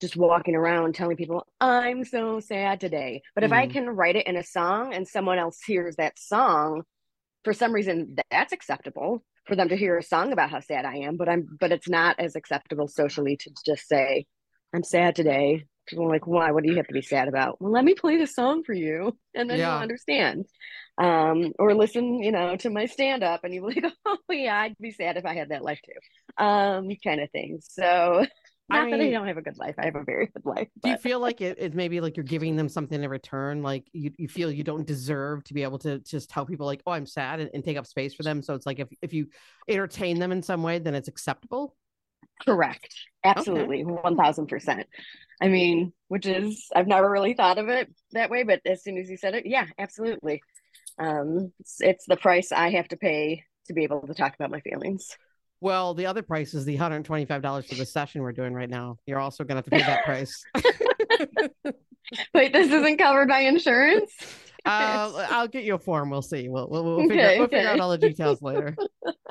just 0.00 0.16
walking 0.16 0.56
around 0.56 0.94
telling 0.94 1.16
people 1.16 1.46
i'm 1.60 2.04
so 2.04 2.40
sad 2.40 2.80
today 2.80 3.22
but 3.34 3.42
mm. 3.42 3.46
if 3.46 3.52
i 3.52 3.66
mm. 3.66 3.72
can 3.72 3.88
write 3.88 4.16
it 4.16 4.26
in 4.26 4.36
a 4.36 4.42
song 4.42 4.92
and 4.92 5.06
someone 5.06 5.38
else 5.38 5.58
hears 5.64 5.96
that 5.96 6.18
song 6.18 6.82
for 7.44 7.52
some 7.52 7.72
reason 7.72 8.16
that's 8.30 8.52
acceptable 8.52 9.22
for 9.46 9.56
them 9.56 9.68
to 9.68 9.76
hear 9.76 9.96
a 9.96 10.02
song 10.02 10.32
about 10.32 10.50
how 10.50 10.60
sad 10.60 10.84
i 10.84 10.96
am 10.96 11.16
but 11.16 11.28
i'm 11.28 11.46
but 11.60 11.72
it's 11.72 11.88
not 11.88 12.18
as 12.18 12.34
acceptable 12.34 12.88
socially 12.88 13.36
to 13.36 13.50
just 13.64 13.86
say 13.86 14.26
i'm 14.74 14.82
sad 14.82 15.14
today 15.14 15.64
people 15.86 16.04
are 16.04 16.10
like 16.10 16.26
why 16.26 16.50
what 16.50 16.62
do 16.62 16.70
you 16.70 16.76
have 16.76 16.86
to 16.86 16.94
be 16.94 17.02
sad 17.02 17.28
about 17.28 17.60
well 17.60 17.72
let 17.72 17.84
me 17.84 17.94
play 17.94 18.16
the 18.16 18.26
song 18.26 18.62
for 18.62 18.72
you 18.72 19.16
and 19.34 19.50
then 19.50 19.58
yeah. 19.58 19.72
you'll 19.72 19.82
understand 19.82 20.46
um, 20.98 21.52
or 21.58 21.74
listen, 21.74 22.22
you 22.22 22.32
know, 22.32 22.56
to 22.56 22.70
my 22.70 22.86
stand 22.86 23.22
up 23.22 23.44
and 23.44 23.54
you're 23.54 23.64
like, 23.64 23.82
oh 24.06 24.18
yeah, 24.28 24.60
I'd 24.60 24.76
be 24.78 24.90
sad 24.90 25.16
if 25.16 25.24
I 25.24 25.34
had 25.34 25.48
that 25.48 25.64
life 25.64 25.80
too. 25.84 26.44
Um, 26.44 26.88
kind 27.02 27.20
of 27.20 27.30
thing. 27.30 27.60
So 27.62 28.26
not 28.68 28.82
I 28.82 28.84
mean, 28.84 28.98
that 28.98 29.06
I 29.06 29.10
don't 29.10 29.26
have 29.26 29.38
a 29.38 29.42
good 29.42 29.58
life. 29.58 29.74
I 29.78 29.86
have 29.86 29.96
a 29.96 30.04
very 30.04 30.26
good 30.26 30.44
life. 30.44 30.68
But... 30.76 30.82
Do 30.82 30.90
you 30.90 30.96
feel 30.98 31.20
like 31.20 31.40
it, 31.40 31.58
it 31.58 31.74
maybe 31.74 32.00
like 32.00 32.16
you're 32.16 32.24
giving 32.24 32.56
them 32.56 32.68
something 32.68 33.02
in 33.02 33.10
return? 33.10 33.62
Like 33.62 33.88
you, 33.92 34.12
you 34.18 34.28
feel 34.28 34.50
you 34.50 34.64
don't 34.64 34.86
deserve 34.86 35.44
to 35.44 35.54
be 35.54 35.62
able 35.62 35.78
to 35.80 35.98
just 36.00 36.30
tell 36.30 36.46
people 36.46 36.66
like, 36.66 36.82
oh, 36.86 36.92
I'm 36.92 37.06
sad 37.06 37.40
and, 37.40 37.50
and 37.54 37.64
take 37.64 37.76
up 37.76 37.86
space 37.86 38.14
for 38.14 38.22
them. 38.22 38.42
So 38.42 38.54
it's 38.54 38.66
like 38.66 38.78
if, 38.78 38.88
if 39.00 39.12
you 39.12 39.26
entertain 39.68 40.18
them 40.18 40.32
in 40.32 40.42
some 40.42 40.62
way, 40.62 40.78
then 40.78 40.94
it's 40.94 41.08
acceptable. 41.08 41.74
Correct. 42.44 42.94
Absolutely. 43.24 43.84
Thousand 44.16 44.48
percent. 44.48 44.86
I 45.40 45.48
mean, 45.48 45.92
which 46.08 46.26
is 46.26 46.68
I've 46.74 46.86
never 46.86 47.10
really 47.10 47.34
thought 47.34 47.58
of 47.58 47.68
it 47.68 47.92
that 48.12 48.30
way, 48.30 48.42
but 48.42 48.60
as 48.64 48.82
soon 48.82 48.98
as 48.98 49.10
you 49.10 49.16
said 49.16 49.34
it, 49.34 49.46
yeah, 49.46 49.66
absolutely 49.78 50.42
um, 50.98 51.52
it's, 51.60 51.80
it's 51.80 52.06
the 52.06 52.16
price 52.16 52.52
I 52.52 52.70
have 52.70 52.88
to 52.88 52.96
pay 52.96 53.44
to 53.66 53.72
be 53.72 53.84
able 53.84 54.06
to 54.06 54.14
talk 54.14 54.34
about 54.34 54.50
my 54.50 54.60
feelings. 54.60 55.16
Well, 55.60 55.94
the 55.94 56.06
other 56.06 56.22
price 56.22 56.54
is 56.54 56.64
the 56.64 56.76
$125 56.76 57.68
for 57.68 57.74
the 57.74 57.86
session 57.86 58.22
we're 58.22 58.32
doing 58.32 58.52
right 58.52 58.70
now. 58.70 58.98
You're 59.06 59.20
also 59.20 59.44
going 59.44 59.62
to 59.62 59.64
have 59.64 59.64
to 59.64 59.70
pay 59.70 59.78
that 59.78 60.04
price. 60.04 60.42
Wait, 62.34 62.52
this 62.52 62.70
isn't 62.70 62.98
covered 62.98 63.28
by 63.28 63.40
insurance? 63.40 64.12
Uh, 64.64 65.26
I'll 65.28 65.48
get 65.48 65.64
you 65.64 65.74
a 65.74 65.78
form. 65.80 66.08
We'll 66.08 66.22
see. 66.22 66.48
We'll, 66.48 66.68
we'll, 66.70 66.84
we'll, 66.84 67.08
figure, 67.08 67.20
okay, 67.20 67.38
we'll 67.38 67.46
okay. 67.46 67.56
figure 67.56 67.70
out 67.70 67.80
all 67.80 67.90
the 67.90 67.98
details 67.98 68.40
later. 68.40 68.76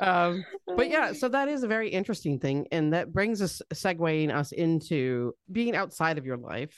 um, 0.00 0.44
but 0.76 0.88
yeah, 0.90 1.12
so 1.12 1.28
that 1.28 1.48
is 1.48 1.62
a 1.62 1.68
very 1.68 1.88
interesting 1.88 2.38
thing. 2.38 2.66
And 2.72 2.92
that 2.92 3.12
brings 3.12 3.42
us 3.42 3.62
segueing 3.72 4.34
us 4.34 4.52
into 4.52 5.34
being 5.50 5.74
outside 5.76 6.18
of 6.18 6.26
your 6.26 6.36
life 6.36 6.74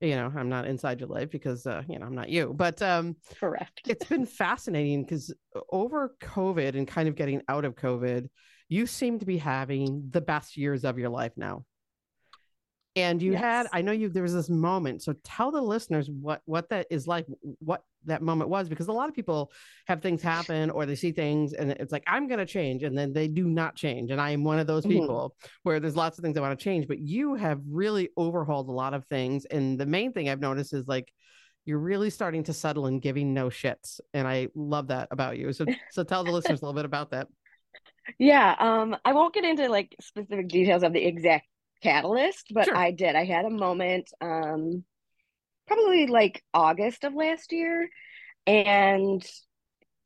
you 0.00 0.16
know 0.16 0.30
i'm 0.36 0.48
not 0.48 0.66
inside 0.66 1.00
your 1.00 1.08
life 1.08 1.30
because 1.30 1.66
uh, 1.66 1.82
you 1.88 1.98
know 1.98 2.06
i'm 2.06 2.14
not 2.14 2.28
you 2.28 2.52
but 2.54 2.80
um 2.82 3.16
correct 3.38 3.82
it's 3.86 4.06
been 4.06 4.26
fascinating 4.44 5.02
because 5.02 5.32
over 5.70 6.14
covid 6.20 6.76
and 6.76 6.88
kind 6.88 7.08
of 7.08 7.14
getting 7.14 7.40
out 7.48 7.64
of 7.64 7.74
covid 7.74 8.28
you 8.68 8.86
seem 8.86 9.18
to 9.18 9.26
be 9.26 9.38
having 9.38 10.06
the 10.10 10.20
best 10.20 10.56
years 10.56 10.84
of 10.84 10.98
your 10.98 11.10
life 11.10 11.32
now 11.36 11.64
and 12.96 13.20
you 13.22 13.32
yes. 13.32 13.40
had 13.40 13.66
i 13.72 13.82
know 13.82 13.92
you 13.92 14.08
there 14.08 14.22
was 14.22 14.34
this 14.34 14.48
moment 14.48 15.02
so 15.02 15.14
tell 15.24 15.50
the 15.50 15.60
listeners 15.60 16.08
what 16.10 16.40
what 16.44 16.68
that 16.68 16.86
is 16.90 17.06
like 17.06 17.26
what 17.58 17.82
that 18.06 18.22
moment 18.22 18.50
was 18.50 18.68
because 18.68 18.88
a 18.88 18.92
lot 18.92 19.08
of 19.08 19.14
people 19.14 19.50
have 19.86 20.02
things 20.02 20.22
happen 20.22 20.70
or 20.70 20.84
they 20.86 20.94
see 20.94 21.10
things 21.10 21.52
and 21.54 21.72
it's 21.72 21.92
like 21.92 22.04
i'm 22.06 22.28
going 22.28 22.38
to 22.38 22.46
change 22.46 22.82
and 22.82 22.96
then 22.96 23.12
they 23.12 23.26
do 23.26 23.48
not 23.48 23.74
change 23.74 24.10
and 24.10 24.20
i 24.20 24.30
am 24.30 24.44
one 24.44 24.58
of 24.58 24.66
those 24.66 24.84
mm-hmm. 24.84 25.00
people 25.00 25.34
mm-hmm. 25.36 25.48
where 25.62 25.80
there's 25.80 25.96
lots 25.96 26.18
of 26.18 26.22
things 26.22 26.36
i 26.36 26.40
want 26.40 26.56
to 26.56 26.62
change 26.62 26.86
but 26.86 26.98
you 26.98 27.34
have 27.34 27.60
really 27.68 28.10
overhauled 28.16 28.68
a 28.68 28.72
lot 28.72 28.94
of 28.94 29.04
things 29.06 29.44
and 29.46 29.78
the 29.78 29.86
main 29.86 30.12
thing 30.12 30.28
i've 30.28 30.40
noticed 30.40 30.72
is 30.72 30.86
like 30.86 31.12
you're 31.66 31.78
really 31.78 32.10
starting 32.10 32.44
to 32.44 32.52
settle 32.52 32.86
and 32.86 33.00
giving 33.00 33.32
no 33.32 33.48
shits 33.48 34.00
and 34.12 34.28
i 34.28 34.48
love 34.54 34.88
that 34.88 35.08
about 35.10 35.38
you 35.38 35.52
so 35.52 35.64
so 35.90 36.04
tell 36.04 36.24
the 36.24 36.30
listeners 36.30 36.60
a 36.60 36.64
little 36.64 36.76
bit 36.76 36.84
about 36.84 37.10
that 37.10 37.26
yeah 38.18 38.54
um 38.58 38.94
i 39.04 39.12
won't 39.12 39.34
get 39.34 39.44
into 39.44 39.68
like 39.68 39.96
specific 40.00 40.48
details 40.48 40.82
of 40.82 40.92
the 40.92 41.02
exact 41.02 41.46
catalyst, 41.84 42.48
but 42.52 42.64
sure. 42.64 42.76
I 42.76 42.90
did. 42.90 43.14
I 43.14 43.24
had 43.24 43.44
a 43.44 43.50
moment, 43.50 44.10
um, 44.20 44.84
probably 45.66 46.06
like 46.06 46.42
August 46.52 47.04
of 47.04 47.14
last 47.14 47.52
year, 47.52 47.88
and 48.46 49.24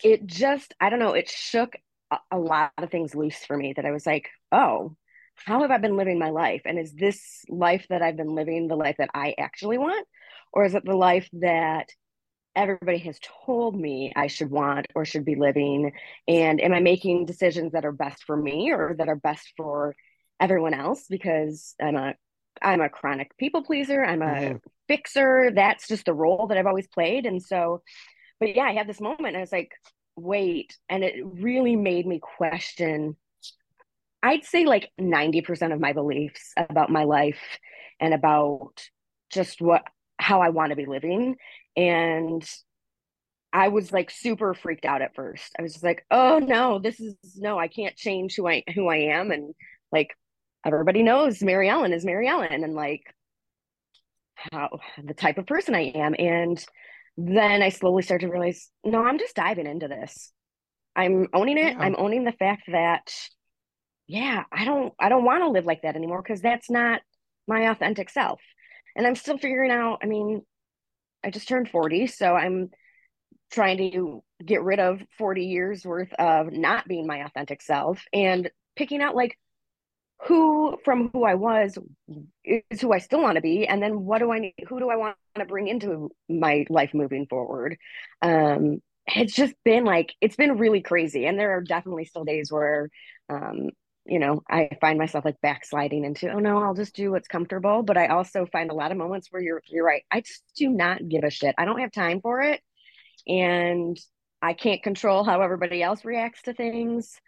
it 0.02 0.26
just, 0.26 0.75
I 0.80 0.90
don't 0.90 0.99
know, 0.99 1.14
it 1.14 1.28
shook 1.28 1.75
a, 2.11 2.18
a 2.30 2.38
lot 2.38 2.73
of 2.78 2.90
things 2.90 3.14
loose 3.14 3.44
for 3.44 3.56
me 3.56 3.73
that 3.76 3.85
I 3.85 3.92
was 3.92 4.06
like, 4.06 4.28
oh, 4.52 4.97
how 5.35 5.62
have 5.62 5.70
I 5.70 5.78
been 5.78 5.97
living 5.97 6.18
my 6.18 6.30
life? 6.30 6.62
And 6.64 6.78
is 6.78 6.92
this 6.92 7.44
life 7.49 7.87
that 7.90 8.02
I've 8.02 8.16
been 8.16 8.35
living 8.35 8.66
the 8.66 8.76
life 8.76 8.97
that 8.99 9.11
I 9.14 9.35
actually 9.38 9.78
want? 9.78 10.06
Or 10.52 10.64
is 10.64 10.75
it 10.75 10.85
the 10.85 10.97
life 10.97 11.28
that 11.35 11.88
everybody 12.56 12.99
has 12.99 13.20
told 13.47 13.78
me 13.78 14.12
I 14.16 14.26
should 14.26 14.50
want 14.50 14.87
or 14.97 15.04
should 15.04 15.25
be 15.25 15.37
living? 15.37 15.92
And 16.26 16.61
am 16.61 16.73
I 16.73 16.80
making 16.80 17.26
decisions 17.26 17.73
that 17.73 17.85
are 17.85 17.92
best 17.92 18.25
for 18.25 18.37
me 18.37 18.73
or 18.73 18.97
that 18.99 19.08
are 19.08 19.16
best 19.16 19.52
for 19.56 19.94
everyone 20.40 20.75
else 20.75 21.07
because 21.09 21.75
I'm 21.80 21.97
a 21.97 22.14
I'm 22.61 22.80
a 22.80 22.88
chronic 22.88 23.37
people 23.37 23.62
pleaser. 23.62 24.04
I'm 24.04 24.23
a 24.23 24.26
mm-hmm. 24.26 24.57
fixer. 24.88 25.50
That's 25.54 25.87
just 25.87 26.07
the 26.07 26.14
role 26.14 26.49
that 26.49 26.59
I've 26.59 26.66
always 26.66 26.88
played. 26.88 27.26
And 27.26 27.42
so, 27.42 27.83
but 28.40 28.54
yeah, 28.54 28.64
I 28.64 28.73
had 28.73 28.88
this 28.88 29.00
moment 29.00 29.28
and 29.28 29.37
I 29.37 29.40
was 29.40 29.52
like, 29.52 29.73
wait. 30.16 30.76
And 30.88 31.04
it 31.04 31.14
really 31.25 31.76
made 31.76 32.07
me 32.07 32.21
question, 32.21 33.16
I'd 34.23 34.45
say 34.45 34.64
like 34.64 34.90
90% 35.00 35.73
of 35.73 35.80
my 35.80 35.92
beliefs 35.92 36.52
about 36.57 36.90
my 36.90 37.04
life 37.04 37.40
and 38.00 38.12
about 38.12 38.83
just 39.30 39.61
what, 39.61 39.83
how 40.18 40.40
I 40.40 40.49
want 40.49 40.71
to 40.71 40.76
be 40.76 40.87
living. 40.87 41.37
And 41.76 42.49
I 43.52 43.68
was 43.68 43.92
like 43.92 44.11
super 44.11 44.54
freaked 44.54 44.85
out 44.85 45.02
at 45.02 45.14
first. 45.14 45.54
I 45.59 45.62
was 45.62 45.73
just 45.73 45.85
like, 45.85 46.04
oh 46.11 46.38
no, 46.38 46.78
this 46.78 47.00
is 47.00 47.14
no, 47.37 47.59
I 47.59 47.68
can't 47.68 47.97
change 47.97 48.35
who 48.35 48.47
I 48.47 48.62
who 48.75 48.88
I 48.88 48.97
am. 49.14 49.30
And 49.30 49.54
like 49.90 50.11
everybody 50.75 51.02
knows 51.02 51.42
Mary 51.42 51.68
Ellen 51.68 51.92
is 51.92 52.04
Mary 52.04 52.28
Ellen 52.28 52.64
and 52.64 52.75
like 52.75 53.02
how 54.34 54.78
the 55.02 55.14
type 55.14 55.38
of 55.38 55.46
person 55.46 55.75
I 55.75 55.92
am. 55.94 56.14
And 56.18 56.64
then 57.16 57.62
I 57.62 57.70
slowly 57.70 58.02
started 58.02 58.26
to 58.26 58.32
realize, 58.32 58.70
no, 58.84 59.04
I'm 59.04 59.18
just 59.18 59.34
diving 59.34 59.66
into 59.66 59.88
this. 59.88 60.32
I'm 60.94 61.28
owning 61.32 61.58
it. 61.58 61.75
Yeah. 61.75 61.78
I'm 61.78 61.96
owning 61.98 62.25
the 62.25 62.32
fact 62.32 62.62
that, 62.68 63.12
yeah, 64.06 64.44
I 64.52 64.64
don't, 64.64 64.92
I 64.98 65.08
don't 65.08 65.25
want 65.25 65.42
to 65.42 65.50
live 65.50 65.66
like 65.66 65.82
that 65.82 65.96
anymore 65.96 66.22
because 66.22 66.40
that's 66.40 66.70
not 66.70 67.00
my 67.46 67.70
authentic 67.70 68.10
self. 68.10 68.40
And 68.96 69.06
I'm 69.06 69.14
still 69.14 69.38
figuring 69.38 69.70
out. 69.70 69.98
I 70.02 70.06
mean, 70.06 70.42
I 71.25 71.30
just 71.30 71.48
turned 71.48 71.68
40, 71.68 72.06
so 72.06 72.34
I'm 72.34 72.70
trying 73.50 73.78
to 73.78 74.22
get 74.44 74.62
rid 74.62 74.78
of 74.78 75.02
40 75.18 75.44
years 75.46 75.84
worth 75.84 76.12
of 76.18 76.52
not 76.52 76.87
being 76.87 77.06
my 77.06 77.25
authentic 77.25 77.62
self 77.62 78.02
and 78.12 78.50
picking 78.76 79.00
out 79.02 79.16
like 79.16 79.37
who 80.26 80.76
from 80.84 81.10
who 81.12 81.25
I 81.25 81.34
was 81.34 81.78
is 82.44 82.80
who 82.80 82.92
I 82.92 82.98
still 82.98 83.22
want 83.22 83.37
to 83.37 83.40
be, 83.40 83.66
and 83.66 83.82
then 83.82 84.04
what 84.04 84.18
do 84.18 84.32
I 84.32 84.38
need? 84.40 84.54
Who 84.68 84.80
do 84.80 84.90
I 84.90 84.96
want 84.96 85.16
to 85.37 85.44
bring 85.44 85.68
into 85.68 86.10
my 86.28 86.66
life 86.68 86.90
moving 86.94 87.26
forward? 87.26 87.76
Um, 88.22 88.80
it's 89.06 89.34
just 89.34 89.54
been 89.64 89.84
like 89.84 90.14
it's 90.20 90.37
been 90.37 90.58
really 90.58 90.82
crazy, 90.82 91.26
and 91.26 91.38
there 91.38 91.52
are 91.56 91.62
definitely 91.62 92.04
still 92.04 92.25
days 92.25 92.50
where, 92.52 92.90
um, 93.28 93.70
you 94.06 94.18
know, 94.18 94.42
I 94.50 94.70
find 94.80 94.98
myself 94.98 95.25
like 95.25 95.40
backsliding 95.40 96.04
into 96.04 96.30
oh 96.30 96.38
no, 96.40 96.62
I'll 96.62 96.75
just 96.75 96.96
do 96.96 97.12
what's 97.12 97.28
comfortable. 97.28 97.82
But 97.82 97.96
I 97.96 98.08
also 98.08 98.46
find 98.46 98.70
a 98.70 98.75
lot 98.75 98.90
of 98.90 98.98
moments 98.98 99.28
where 99.30 99.42
you're 99.42 99.62
you're 99.68 99.84
right. 99.87 100.02
I 100.10 100.20
just 100.22 100.42
do 100.56 100.68
not 100.68 101.08
give 101.08 101.25
a 101.25 101.30
shit. 101.30 101.54
I 101.58 101.64
don't 101.64 101.80
have 101.80 101.92
time 101.92 102.20
for 102.20 102.40
it, 102.42 102.60
and 103.26 103.96
I 104.42 104.52
can't 104.54 104.82
control 104.82 105.25
how 105.25 105.42
everybody 105.42 105.82
else 105.82 106.04
reacts 106.04 106.42
to 106.42 106.54
things. 106.54 107.20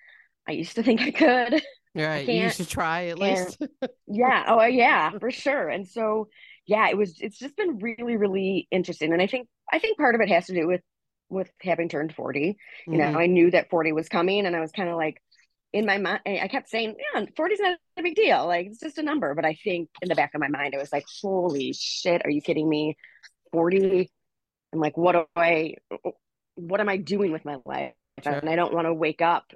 I 0.49 0.52
used 0.52 0.76
to 0.76 0.82
think 0.82 1.00
I 1.02 1.11
could. 1.12 1.62
Right. 1.94 2.28
You 2.28 2.50
should 2.50 2.68
try 2.68 3.06
at 3.06 3.18
least. 3.18 3.61
yeah. 4.06 4.44
Oh, 4.47 4.62
yeah, 4.64 5.11
for 5.18 5.30
sure. 5.30 5.68
And 5.68 5.88
so, 5.88 6.28
yeah, 6.66 6.88
it 6.88 6.97
was, 6.97 7.20
it's 7.20 7.38
just 7.38 7.56
been 7.56 7.78
really, 7.78 8.16
really 8.16 8.68
interesting. 8.70 9.12
And 9.12 9.20
I 9.20 9.26
think, 9.26 9.49
I 9.73 9.78
think 9.78 9.99
part 9.99 10.14
of 10.14 10.20
it 10.20 10.28
has 10.28 10.47
to 10.47 10.54
do 10.54 10.66
with, 10.68 10.82
with 11.28 11.50
having 11.62 11.88
turned 11.88 12.14
40. 12.14 12.40
You 12.87 12.92
mm-hmm. 12.92 13.12
know, 13.12 13.18
I 13.18 13.26
knew 13.26 13.50
that 13.50 13.70
40 13.70 13.92
was 13.92 14.09
coming 14.09 14.47
and 14.47 14.54
I 14.54 14.61
was 14.61 14.73
kind 14.73 14.88
of 14.88 14.97
like, 14.97 15.20
in 15.73 15.87
my 15.87 15.99
mind, 15.99 16.20
I 16.26 16.49
kept 16.49 16.68
saying, 16.68 16.97
yeah, 17.14 17.25
40 17.37 17.54
is 17.54 17.61
not 17.61 17.78
a 17.97 18.02
big 18.02 18.16
deal. 18.16 18.47
Like, 18.47 18.66
it's 18.66 18.80
just 18.80 18.99
a 18.99 19.02
number. 19.02 19.35
But 19.35 19.44
I 19.44 19.56
think 19.62 19.88
in 20.02 20.09
the 20.09 20.16
back 20.16 20.32
of 20.35 20.40
my 20.40 20.49
mind, 20.49 20.75
it 20.75 20.78
was 20.78 20.92
like, 20.92 21.04
holy 21.23 21.73
shit, 21.73 22.23
are 22.25 22.30
you 22.30 22.42
kidding 22.42 22.68
me? 22.68 22.97
40. 23.52 24.11
I'm 24.73 24.80
like, 24.80 24.97
what 24.97 25.12
do 25.12 25.25
I, 25.37 25.75
what 26.56 26.80
am 26.80 26.88
I 26.88 26.97
doing 26.97 27.32
with 27.32 27.44
my 27.44 27.59
life? 27.64 27.94
Sure. 28.23 28.32
And 28.32 28.49
I 28.49 28.56
don't 28.56 28.75
want 28.75 28.87
to 28.87 28.94
wake 28.94 29.23
up 29.23 29.52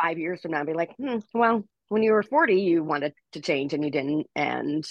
five 0.00 0.18
years 0.18 0.40
from 0.40 0.52
now 0.52 0.64
be 0.64 0.74
like, 0.74 0.94
hmm, 0.96 1.18
well, 1.34 1.64
when 1.88 2.02
you 2.02 2.12
were 2.12 2.22
40, 2.22 2.60
you 2.60 2.84
wanted 2.84 3.14
to 3.32 3.40
change 3.40 3.72
and 3.72 3.84
you 3.84 3.90
didn't. 3.90 4.26
And 4.34 4.84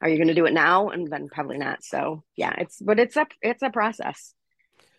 are 0.00 0.08
you 0.08 0.16
going 0.16 0.28
to 0.28 0.34
do 0.34 0.46
it 0.46 0.52
now? 0.52 0.88
And 0.90 1.10
then 1.10 1.28
probably 1.28 1.58
not. 1.58 1.82
So 1.82 2.22
yeah, 2.36 2.54
it's, 2.58 2.80
but 2.80 2.98
it's 2.98 3.16
a, 3.16 3.26
it's 3.42 3.62
a 3.62 3.70
process. 3.70 4.34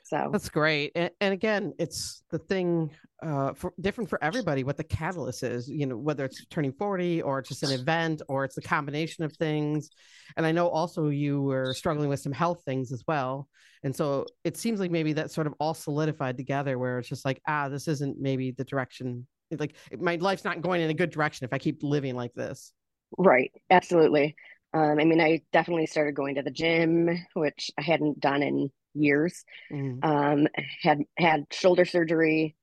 So 0.10 0.30
that's 0.32 0.50
great. 0.50 0.94
And, 0.96 1.12
and 1.22 1.34
again, 1.34 1.74
it's 1.78 2.24
the 2.32 2.40
thing 2.40 2.90
uh, 3.22 3.54
for 3.54 3.74
different 3.80 4.10
for 4.10 4.22
everybody, 4.24 4.64
what 4.64 4.76
the 4.76 4.84
catalyst 4.84 5.44
is, 5.44 5.70
you 5.70 5.86
know, 5.86 5.98
whether 5.98 6.26
it's 6.26 6.46
turning 6.48 6.72
40 6.72 7.22
or 7.22 7.40
it's 7.40 7.50
just 7.50 7.64
an 7.64 7.72
event 7.72 8.24
or 8.28 8.44
it's 8.44 8.58
a 8.58 8.62
combination 8.62 9.24
of 9.24 9.34
things. 9.34 9.92
And 10.36 10.48
I 10.48 10.52
know 10.52 10.68
also 10.68 11.10
you 11.10 11.44
were 11.44 11.74
struggling 11.76 12.10
with 12.10 12.22
some 12.22 12.32
health 12.32 12.64
things 12.66 12.92
as 12.92 13.04
well. 13.08 13.48
And 13.84 13.96
so 13.96 14.26
it 14.44 14.58
seems 14.58 14.80
like 14.80 14.90
maybe 14.90 15.14
that 15.14 15.32
sort 15.32 15.48
of 15.48 15.54
all 15.60 15.74
solidified 15.74 16.38
together 16.38 16.80
where 16.80 16.98
it's 17.00 17.10
just 17.10 17.24
like, 17.24 17.40
ah, 17.48 17.70
this 17.70 17.88
isn't 17.88 18.20
maybe 18.20 18.52
the 18.52 18.64
direction 18.64 19.28
like 19.58 19.76
my 19.98 20.16
life's 20.16 20.44
not 20.44 20.62
going 20.62 20.82
in 20.82 20.90
a 20.90 20.94
good 20.94 21.12
direction 21.12 21.46
if 21.46 21.54
I 21.54 21.58
keep 21.58 21.84
living 21.84 22.16
like 22.16 22.34
this. 22.34 22.74
Right. 23.18 23.52
Absolutely. 23.70 24.36
Um, 24.74 25.00
I 25.00 25.06
mean, 25.06 25.20
I 25.20 25.42
definitely 25.52 25.88
started 25.88 26.14
going 26.14 26.36
to 26.36 26.44
the 26.44 26.52
gym, 26.52 27.10
which 27.34 27.72
I 27.78 27.82
hadn't 27.82 28.20
done 28.20 28.44
in 28.44 28.72
years. 28.94 29.44
Mm. 29.72 30.04
Um, 30.04 30.48
had 30.82 31.00
had 31.18 31.46
shoulder 31.52 31.86
surgery. 31.86 32.56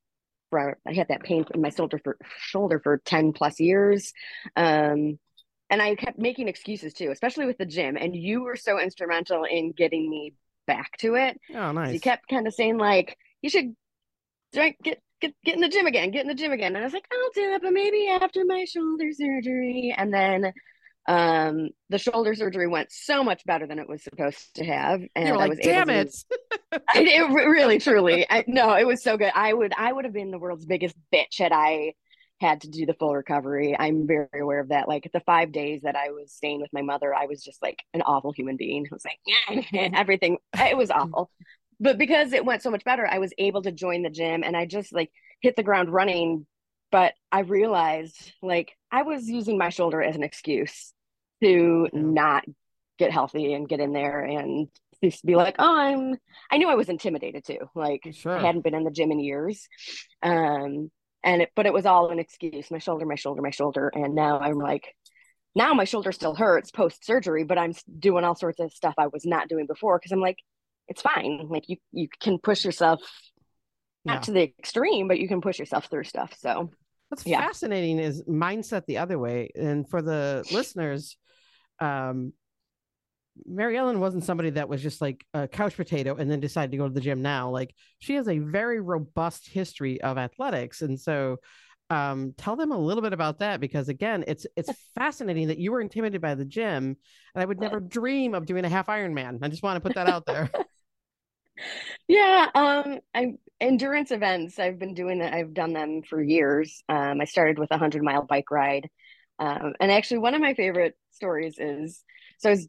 For, 0.50 0.78
I 0.86 0.92
had 0.92 1.08
that 1.08 1.24
pain 1.24 1.44
in 1.52 1.60
my 1.60 1.70
shoulder 1.70 2.00
for 2.02 2.16
shoulder 2.38 2.78
for 2.78 2.98
ten 2.98 3.32
plus 3.32 3.58
years, 3.58 4.12
um, 4.54 5.18
and 5.68 5.82
I 5.82 5.96
kept 5.96 6.20
making 6.20 6.46
excuses 6.46 6.94
too, 6.94 7.10
especially 7.10 7.46
with 7.46 7.58
the 7.58 7.66
gym. 7.66 7.96
And 7.96 8.14
you 8.14 8.44
were 8.44 8.54
so 8.54 8.80
instrumental 8.80 9.42
in 9.42 9.72
getting 9.72 10.08
me 10.08 10.34
back 10.68 10.96
to 10.98 11.16
it. 11.16 11.40
Oh, 11.52 11.72
nice! 11.72 11.88
So 11.88 11.94
you 11.94 12.00
kept 12.00 12.28
kind 12.28 12.46
of 12.46 12.54
saying 12.54 12.78
like, 12.78 13.18
you 13.42 13.50
should 13.50 13.74
drink, 14.52 14.76
get 14.84 15.00
get 15.20 15.34
get 15.44 15.54
in 15.54 15.60
the 15.60 15.68
gym 15.68 15.86
again, 15.86 16.10
get 16.10 16.22
in 16.22 16.28
the 16.28 16.34
gym 16.34 16.52
again. 16.52 16.74
And 16.74 16.78
I 16.78 16.84
was 16.84 16.92
like, 16.92 17.06
I'll 17.12 17.30
do 17.34 17.54
it, 17.54 17.62
but 17.62 17.72
maybe 17.72 18.08
after 18.08 18.44
my 18.44 18.64
shoulder 18.64 19.10
surgery. 19.12 19.94
And 19.96 20.12
then 20.12 20.52
um 21.08 21.68
the 21.88 21.98
shoulder 21.98 22.34
surgery 22.34 22.66
went 22.66 22.90
so 22.90 23.22
much 23.22 23.44
better 23.44 23.66
than 23.66 23.78
it 23.78 23.88
was 23.88 24.02
supposed 24.02 24.54
to 24.56 24.64
have. 24.64 25.02
And 25.14 25.36
like, 25.36 25.46
i 25.46 25.48
was 25.48 25.58
damn 25.62 25.90
it. 25.90 26.14
I, 26.72 26.78
it 26.94 27.30
really 27.30 27.78
truly. 27.78 28.26
I, 28.28 28.44
no 28.46 28.74
it 28.74 28.86
was 28.86 29.02
so 29.02 29.16
good. 29.16 29.32
I 29.34 29.52
would 29.52 29.72
i 29.76 29.92
would 29.92 30.04
have 30.04 30.14
been 30.14 30.30
the 30.30 30.38
world's 30.38 30.66
biggest 30.66 30.96
bitch 31.12 31.38
had 31.38 31.52
i 31.52 31.94
had 32.38 32.60
to 32.60 32.68
do 32.68 32.84
the 32.84 32.92
full 32.92 33.14
recovery. 33.14 33.74
I'm 33.78 34.06
very 34.06 34.40
aware 34.40 34.60
of 34.60 34.68
that. 34.68 34.88
Like 34.88 35.08
the 35.12 35.20
five 35.20 35.52
days 35.52 35.82
that 35.82 35.96
i 35.96 36.10
was 36.10 36.32
staying 36.32 36.60
with 36.60 36.72
my 36.72 36.82
mother 36.82 37.14
i 37.14 37.26
was 37.26 37.42
just 37.42 37.62
like 37.62 37.82
an 37.94 38.02
awful 38.02 38.32
human 38.32 38.56
being. 38.56 38.86
I 38.90 38.94
was 38.94 39.04
like 39.04 39.70
everything 39.94 40.38
it 40.54 40.76
was 40.76 40.90
awful 40.90 41.30
but 41.80 41.98
because 41.98 42.32
it 42.32 42.44
went 42.44 42.62
so 42.62 42.70
much 42.70 42.84
better, 42.84 43.06
I 43.06 43.18
was 43.18 43.32
able 43.38 43.62
to 43.62 43.72
join 43.72 44.02
the 44.02 44.10
gym 44.10 44.42
and 44.44 44.56
I 44.56 44.66
just 44.66 44.92
like 44.92 45.10
hit 45.40 45.56
the 45.56 45.62
ground 45.62 45.90
running. 45.92 46.46
But 46.92 47.14
I 47.32 47.40
realized 47.40 48.32
like 48.42 48.72
I 48.90 49.02
was 49.02 49.28
using 49.28 49.58
my 49.58 49.70
shoulder 49.70 50.02
as 50.02 50.16
an 50.16 50.22
excuse 50.22 50.92
to 51.42 51.88
not 51.92 52.44
get 52.98 53.12
healthy 53.12 53.52
and 53.52 53.68
get 53.68 53.80
in 53.80 53.92
there 53.92 54.22
and 54.22 54.68
just 55.02 55.24
be 55.24 55.36
like, 55.36 55.56
oh, 55.58 55.76
I'm, 55.76 56.16
I 56.50 56.56
knew 56.56 56.68
I 56.68 56.76
was 56.76 56.88
intimidated 56.88 57.44
too. 57.44 57.68
Like 57.74 58.02
sure. 58.12 58.36
I 58.36 58.42
hadn't 58.42 58.64
been 58.64 58.74
in 58.74 58.84
the 58.84 58.90
gym 58.90 59.12
in 59.12 59.20
years. 59.20 59.68
Um, 60.22 60.90
and 61.22 61.42
it, 61.42 61.50
but 61.54 61.66
it 61.66 61.72
was 61.72 61.86
all 61.86 62.10
an 62.10 62.18
excuse, 62.18 62.70
my 62.70 62.78
shoulder, 62.78 63.04
my 63.04 63.16
shoulder, 63.16 63.42
my 63.42 63.50
shoulder. 63.50 63.90
And 63.92 64.14
now 64.14 64.38
I'm 64.38 64.58
like, 64.58 64.94
now 65.54 65.74
my 65.74 65.84
shoulder 65.84 66.12
still 66.12 66.34
hurts 66.34 66.70
post 66.70 67.04
surgery, 67.04 67.44
but 67.44 67.58
I'm 67.58 67.74
doing 67.98 68.24
all 68.24 68.34
sorts 68.34 68.60
of 68.60 68.72
stuff 68.72 68.94
I 68.96 69.08
was 69.08 69.26
not 69.26 69.48
doing 69.48 69.66
before 69.66 69.98
because 69.98 70.12
I'm 70.12 70.20
like, 70.20 70.38
it's 70.88 71.02
fine. 71.02 71.46
Like 71.48 71.68
you 71.68 71.76
you 71.92 72.08
can 72.20 72.38
push 72.38 72.64
yourself 72.64 73.00
not 74.04 74.14
yeah. 74.14 74.20
to 74.20 74.32
the 74.32 74.42
extreme, 74.42 75.08
but 75.08 75.18
you 75.18 75.28
can 75.28 75.40
push 75.40 75.58
yourself 75.58 75.86
through 75.86 76.04
stuff. 76.04 76.34
So 76.38 76.70
what's 77.08 77.26
yeah. 77.26 77.40
fascinating 77.40 77.98
is 77.98 78.22
mindset 78.22 78.86
the 78.86 78.98
other 78.98 79.18
way. 79.18 79.50
And 79.54 79.88
for 79.88 80.00
the 80.00 80.46
listeners, 80.52 81.16
um, 81.80 82.32
Mary 83.44 83.76
Ellen 83.76 84.00
wasn't 84.00 84.24
somebody 84.24 84.50
that 84.50 84.68
was 84.68 84.82
just 84.82 85.00
like 85.00 85.24
a 85.34 85.46
couch 85.46 85.76
potato 85.76 86.16
and 86.16 86.30
then 86.30 86.40
decided 86.40 86.70
to 86.70 86.78
go 86.78 86.88
to 86.88 86.94
the 86.94 87.00
gym 87.00 87.20
now. 87.20 87.50
Like 87.50 87.74
she 87.98 88.14
has 88.14 88.28
a 88.28 88.38
very 88.38 88.80
robust 88.80 89.48
history 89.48 90.00
of 90.00 90.16
athletics. 90.16 90.82
And 90.82 90.98
so 90.98 91.38
um, 91.90 92.34
tell 92.38 92.56
them 92.56 92.72
a 92.72 92.78
little 92.78 93.02
bit 93.02 93.12
about 93.12 93.40
that 93.40 93.60
because 93.60 93.88
again, 93.88 94.24
it's 94.26 94.46
it's 94.56 94.70
fascinating 94.94 95.48
that 95.48 95.58
you 95.58 95.72
were 95.72 95.80
intimidated 95.80 96.22
by 96.22 96.34
the 96.34 96.44
gym 96.44 96.96
and 97.34 97.42
I 97.42 97.44
would 97.44 97.60
never 97.60 97.80
dream 97.80 98.34
of 98.34 98.46
doing 98.46 98.64
a 98.64 98.68
half 98.68 98.86
Ironman. 98.86 99.38
I 99.42 99.48
just 99.48 99.62
want 99.62 99.76
to 99.76 99.86
put 99.86 99.96
that 99.96 100.08
out 100.08 100.26
there. 100.26 100.50
yeah, 102.08 102.48
um, 102.54 102.98
I'm 103.14 103.38
endurance 103.60 104.10
events. 104.10 104.58
I've 104.58 104.78
been 104.78 104.94
doing 104.94 105.20
that. 105.20 105.32
I've 105.32 105.54
done 105.54 105.72
them 105.72 106.02
for 106.02 106.22
years. 106.22 106.82
Um, 106.88 107.20
I 107.20 107.24
started 107.24 107.58
with 107.58 107.70
a 107.70 107.78
hundred 107.78 108.02
mile 108.02 108.22
bike 108.22 108.50
ride. 108.50 108.88
Um, 109.38 109.74
and 109.80 109.92
actually 109.92 110.18
one 110.18 110.34
of 110.34 110.40
my 110.40 110.54
favorite 110.54 110.96
stories 111.10 111.56
is 111.58 112.02
so 112.38 112.50
I 112.50 112.52
was 112.52 112.68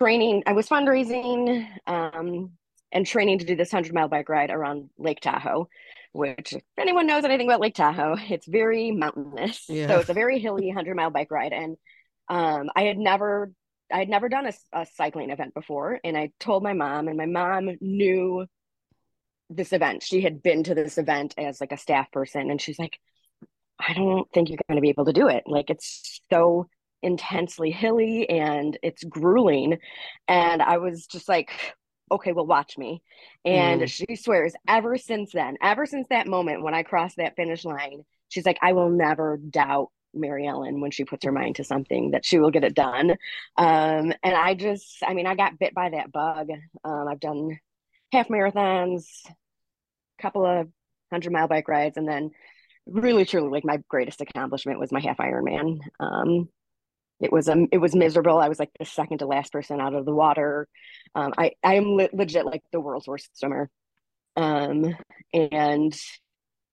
training, 0.00 0.42
I 0.46 0.52
was 0.52 0.68
fundraising 0.68 1.66
um, 1.86 2.52
and 2.90 3.06
training 3.06 3.38
to 3.38 3.44
do 3.44 3.56
this 3.56 3.72
100 3.72 3.94
mile 3.94 4.08
bike 4.08 4.28
ride 4.28 4.50
around 4.50 4.90
Lake 4.98 5.20
Tahoe, 5.20 5.68
which, 6.12 6.52
if 6.52 6.62
anyone 6.78 7.06
knows 7.06 7.24
anything 7.24 7.48
about 7.48 7.60
Lake 7.60 7.74
Tahoe, 7.74 8.16
it's 8.28 8.46
very 8.46 8.90
mountainous. 8.90 9.64
Yeah. 9.68 9.88
So 9.88 10.00
it's 10.00 10.10
a 10.10 10.14
very 10.14 10.38
hilly 10.38 10.66
100 10.66 10.96
mile 10.96 11.10
bike 11.10 11.30
ride. 11.30 11.52
And 11.52 11.76
um, 12.28 12.70
I 12.74 12.82
had 12.82 12.98
never, 12.98 13.52
I 13.92 13.98
had 13.98 14.08
never 14.08 14.28
done 14.28 14.46
a, 14.46 14.52
a 14.72 14.86
cycling 14.94 15.30
event 15.30 15.54
before. 15.54 16.00
And 16.02 16.16
I 16.16 16.30
told 16.40 16.62
my 16.62 16.72
mom, 16.72 17.08
and 17.08 17.16
my 17.16 17.26
mom 17.26 17.70
knew 17.80 18.46
this 19.50 19.72
event. 19.72 20.02
She 20.02 20.22
had 20.22 20.42
been 20.42 20.64
to 20.64 20.74
this 20.74 20.98
event 20.98 21.34
as 21.36 21.60
like 21.60 21.72
a 21.72 21.76
staff 21.76 22.10
person. 22.10 22.50
And 22.50 22.60
she's 22.60 22.78
like, 22.78 22.98
I 23.78 23.92
don't 23.94 24.30
think 24.32 24.48
you're 24.48 24.58
going 24.68 24.76
to 24.76 24.82
be 24.82 24.90
able 24.90 25.06
to 25.06 25.12
do 25.12 25.28
it. 25.28 25.44
Like 25.46 25.70
it's 25.70 26.20
so 26.30 26.68
intensely 27.02 27.70
hilly 27.70 28.28
and 28.28 28.78
it's 28.82 29.04
grueling. 29.04 29.78
And 30.28 30.62
I 30.62 30.78
was 30.78 31.06
just 31.06 31.28
like, 31.28 31.50
okay, 32.10 32.32
well, 32.32 32.46
watch 32.46 32.78
me. 32.78 33.02
And 33.44 33.82
mm. 33.82 33.88
she 33.88 34.16
swears, 34.16 34.54
ever 34.68 34.96
since 34.96 35.32
then, 35.32 35.56
ever 35.62 35.86
since 35.86 36.06
that 36.10 36.26
moment 36.26 36.62
when 36.62 36.74
I 36.74 36.82
crossed 36.82 37.16
that 37.16 37.36
finish 37.36 37.64
line, 37.64 38.02
she's 38.28 38.46
like, 38.46 38.58
I 38.62 38.72
will 38.72 38.90
never 38.90 39.36
doubt 39.36 39.88
Mary 40.14 40.46
Ellen 40.46 40.80
when 40.80 40.90
she 40.90 41.04
puts 41.04 41.24
her 41.24 41.32
mind 41.32 41.56
to 41.56 41.64
something 41.64 42.12
that 42.12 42.24
she 42.24 42.38
will 42.38 42.50
get 42.50 42.64
it 42.64 42.74
done. 42.74 43.12
Um, 43.56 44.12
and 44.22 44.34
I 44.34 44.54
just, 44.54 44.98
I 45.06 45.14
mean, 45.14 45.26
I 45.26 45.34
got 45.34 45.58
bit 45.58 45.74
by 45.74 45.90
that 45.90 46.12
bug. 46.12 46.48
Um, 46.84 47.08
I've 47.08 47.20
done 47.20 47.58
half 48.12 48.28
marathons, 48.28 49.04
a 49.28 50.22
couple 50.22 50.44
of 50.44 50.68
hundred 51.10 51.32
mile 51.32 51.48
bike 51.48 51.68
rides, 51.68 51.96
and 51.96 52.08
then 52.08 52.30
really 52.86 53.24
truly 53.24 53.48
like 53.48 53.64
my 53.64 53.78
greatest 53.88 54.20
accomplishment 54.20 54.80
was 54.80 54.92
my 54.92 55.00
half 55.00 55.18
Ironman. 55.18 55.80
Um, 56.00 56.48
it 57.20 57.30
was 57.30 57.48
um 57.48 57.68
it 57.70 57.78
was 57.78 57.94
miserable. 57.94 58.38
I 58.38 58.48
was 58.48 58.58
like 58.58 58.70
the 58.78 58.84
second 58.84 59.18
to 59.18 59.26
last 59.26 59.52
person 59.52 59.80
out 59.80 59.94
of 59.94 60.04
the 60.04 60.14
water. 60.14 60.66
Um, 61.14 61.32
I 61.38 61.52
I 61.62 61.74
am 61.74 61.96
le- 61.96 62.08
legit 62.12 62.44
like 62.44 62.62
the 62.72 62.80
world's 62.80 63.06
worst 63.06 63.30
swimmer. 63.38 63.70
Um, 64.34 64.96
and, 65.32 65.94
and 65.94 65.94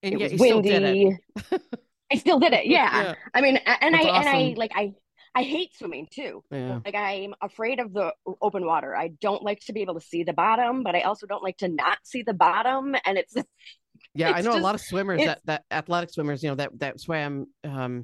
it 0.02 0.20
was 0.20 0.40
windy. 0.40 1.18
It. 1.52 1.62
I 2.12 2.18
still 2.18 2.40
did 2.40 2.54
it. 2.54 2.66
Yeah. 2.66 3.02
yeah. 3.02 3.16
I 3.34 3.42
mean, 3.42 3.58
and 3.58 3.94
That's 3.94 4.06
I 4.06 4.10
awesome. 4.10 4.28
and 4.28 4.38
I 4.38 4.54
like 4.58 4.72
I 4.76 4.94
I 5.36 5.44
hate 5.44 5.76
swimming 5.76 6.08
too. 6.12 6.44
Yeah. 6.52 6.80
Like 6.84 6.96
I'm 6.96 7.34
afraid 7.42 7.80
of 7.80 7.94
the 7.94 8.14
open 8.42 8.66
water. 8.66 8.96
I 8.96 9.10
don't 9.22 9.44
like 9.44 9.60
to 9.62 9.74
be 9.74 9.82
able 9.82 9.96
to 9.96 10.02
see 10.02 10.24
the 10.24 10.34
bottom, 10.34 10.84
but 10.84 10.96
I 10.96 11.02
also 11.02 11.28
don't 11.28 11.44
like 11.44 11.58
to 11.58 11.68
not 11.68 12.00
see 12.04 12.24
the 12.24 12.34
bottom. 12.34 12.96
And 13.06 13.18
it's 13.18 13.36
yeah, 14.16 14.30
it's 14.30 14.40
I 14.40 14.42
know 14.42 14.52
just, 14.52 14.60
a 14.60 14.64
lot 14.64 14.76
of 14.76 14.82
swimmers 14.82 15.24
that 15.24 15.42
that 15.46 15.64
athletic 15.72 16.10
swimmers, 16.10 16.44
you 16.44 16.50
know, 16.50 16.56
that 16.56 16.80
that 16.80 17.00
swam 17.00 17.48
um 17.64 18.04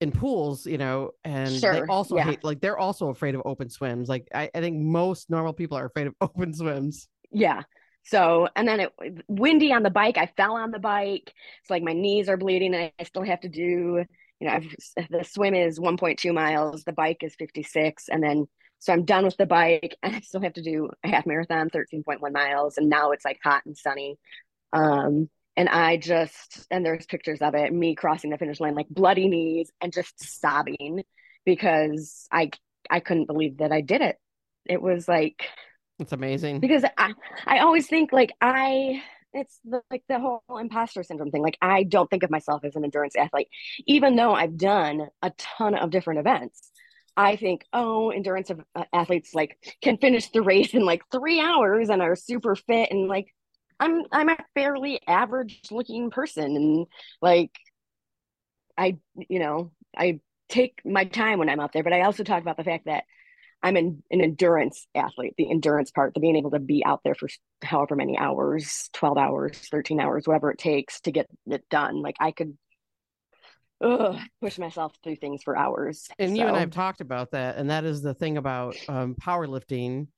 in 0.00 0.12
pools, 0.12 0.66
you 0.66 0.78
know, 0.78 1.10
and 1.24 1.50
sure. 1.50 1.74
they 1.74 1.82
also 1.82 2.16
yeah. 2.16 2.24
hate 2.24 2.44
like 2.44 2.60
they're 2.60 2.78
also 2.78 3.08
afraid 3.08 3.34
of 3.34 3.42
open 3.44 3.68
swims. 3.68 4.08
Like 4.08 4.28
I, 4.34 4.50
I 4.54 4.60
think 4.60 4.78
most 4.78 5.30
normal 5.30 5.52
people 5.52 5.78
are 5.78 5.86
afraid 5.86 6.06
of 6.06 6.14
open 6.20 6.54
swims. 6.54 7.08
Yeah. 7.30 7.62
So 8.04 8.48
and 8.56 8.66
then 8.66 8.80
it 8.80 8.92
windy 9.28 9.72
on 9.72 9.82
the 9.82 9.90
bike. 9.90 10.16
I 10.16 10.26
fell 10.36 10.54
on 10.56 10.70
the 10.70 10.78
bike. 10.78 11.32
It's 11.60 11.70
like 11.70 11.82
my 11.82 11.92
knees 11.92 12.28
are 12.28 12.36
bleeding 12.36 12.74
and 12.74 12.92
I 12.98 13.04
still 13.04 13.22
have 13.22 13.40
to 13.40 13.48
do, 13.48 14.04
you 14.40 14.48
know, 14.48 14.52
I've, 14.52 15.08
the 15.10 15.24
swim 15.24 15.54
is 15.54 15.78
1.2 15.78 16.32
miles, 16.32 16.84
the 16.84 16.92
bike 16.92 17.18
is 17.22 17.34
56 17.36 18.08
and 18.08 18.22
then 18.22 18.46
so 18.78 18.94
I'm 18.94 19.04
done 19.04 19.26
with 19.26 19.36
the 19.36 19.44
bike 19.46 19.96
and 20.02 20.16
I 20.16 20.20
still 20.20 20.40
have 20.40 20.54
to 20.54 20.62
do 20.62 20.88
a 21.04 21.08
half 21.08 21.26
marathon, 21.26 21.70
13.1 21.70 22.32
miles 22.32 22.78
and 22.78 22.88
now 22.88 23.12
it's 23.12 23.24
like 23.24 23.38
hot 23.42 23.64
and 23.66 23.76
sunny. 23.76 24.18
Um 24.72 25.28
and 25.56 25.68
I 25.68 25.98
just, 25.98 26.66
and 26.70 26.86
there's 26.86 27.04
pictures 27.06 27.42
of 27.42 27.54
it, 27.54 27.72
me 27.72 27.94
crossing 27.94 28.30
the 28.30 28.38
finish 28.38 28.60
line, 28.60 28.74
like 28.74 28.88
bloody 28.88 29.28
knees 29.28 29.70
and 29.80 29.92
just 29.92 30.14
sobbing 30.40 31.02
because 31.44 32.26
I, 32.32 32.50
I 32.88 33.00
couldn't 33.00 33.26
believe 33.26 33.58
that 33.58 33.72
I 33.72 33.82
did 33.82 34.00
it. 34.00 34.16
It 34.64 34.80
was 34.80 35.06
like, 35.06 35.44
it's 36.00 36.12
amazing 36.12 36.60
because 36.60 36.84
I, 36.96 37.12
I 37.46 37.58
always 37.60 37.86
think 37.86 38.12
like 38.12 38.32
I, 38.40 39.02
it's 39.32 39.60
the, 39.64 39.82
like 39.90 40.02
the 40.08 40.18
whole 40.18 40.42
imposter 40.58 41.02
syndrome 41.02 41.30
thing. 41.30 41.42
Like 41.42 41.58
I 41.62 41.84
don't 41.84 42.08
think 42.10 42.22
of 42.22 42.30
myself 42.30 42.64
as 42.64 42.76
an 42.76 42.84
endurance 42.84 43.16
athlete, 43.16 43.48
even 43.86 44.16
though 44.16 44.32
I've 44.32 44.56
done 44.56 45.08
a 45.22 45.30
ton 45.38 45.74
of 45.74 45.90
different 45.90 46.20
events. 46.20 46.70
I 47.16 47.36
think, 47.36 47.66
oh, 47.72 48.10
endurance 48.10 48.50
of, 48.50 48.60
uh, 48.74 48.84
athletes 48.92 49.34
like 49.34 49.56
can 49.82 49.98
finish 49.98 50.30
the 50.30 50.42
race 50.42 50.74
in 50.74 50.84
like 50.84 51.02
three 51.12 51.40
hours 51.40 51.90
and 51.90 52.00
are 52.00 52.16
super 52.16 52.56
fit 52.56 52.90
and 52.90 53.08
like 53.08 53.26
I'm 53.78 54.04
I'm 54.12 54.28
a 54.28 54.36
fairly 54.54 55.00
average 55.06 55.60
looking 55.70 56.10
person 56.10 56.56
and 56.56 56.86
like 57.20 57.50
I 58.76 58.98
you 59.16 59.38
know 59.38 59.72
I 59.96 60.20
take 60.48 60.80
my 60.84 61.04
time 61.04 61.38
when 61.38 61.48
I'm 61.48 61.60
out 61.60 61.72
there 61.72 61.82
but 61.82 61.92
I 61.92 62.02
also 62.02 62.24
talk 62.24 62.42
about 62.42 62.56
the 62.56 62.64
fact 62.64 62.86
that 62.86 63.04
I'm 63.62 63.76
an, 63.76 64.02
an 64.10 64.20
endurance 64.20 64.86
athlete 64.94 65.34
the 65.36 65.50
endurance 65.50 65.90
part 65.90 66.14
the 66.14 66.20
being 66.20 66.36
able 66.36 66.50
to 66.52 66.58
be 66.58 66.84
out 66.84 67.00
there 67.04 67.14
for 67.14 67.28
however 67.62 67.96
many 67.96 68.16
hours 68.18 68.88
12 68.94 69.18
hours 69.18 69.58
13 69.70 70.00
hours 70.00 70.26
whatever 70.26 70.50
it 70.50 70.58
takes 70.58 71.00
to 71.02 71.12
get 71.12 71.28
it 71.46 71.68
done 71.68 72.02
like 72.02 72.16
I 72.20 72.30
could 72.30 72.56
ugh, 73.82 74.16
push 74.40 74.58
myself 74.58 74.92
through 75.02 75.16
things 75.16 75.42
for 75.42 75.56
hours 75.56 76.08
and 76.18 76.36
so. 76.36 76.42
you 76.42 76.48
and 76.48 76.56
I've 76.56 76.70
talked 76.70 77.00
about 77.00 77.32
that 77.32 77.56
and 77.56 77.70
that 77.70 77.84
is 77.84 78.02
the 78.02 78.14
thing 78.14 78.38
about 78.38 78.76
um, 78.88 79.14
powerlifting 79.14 80.08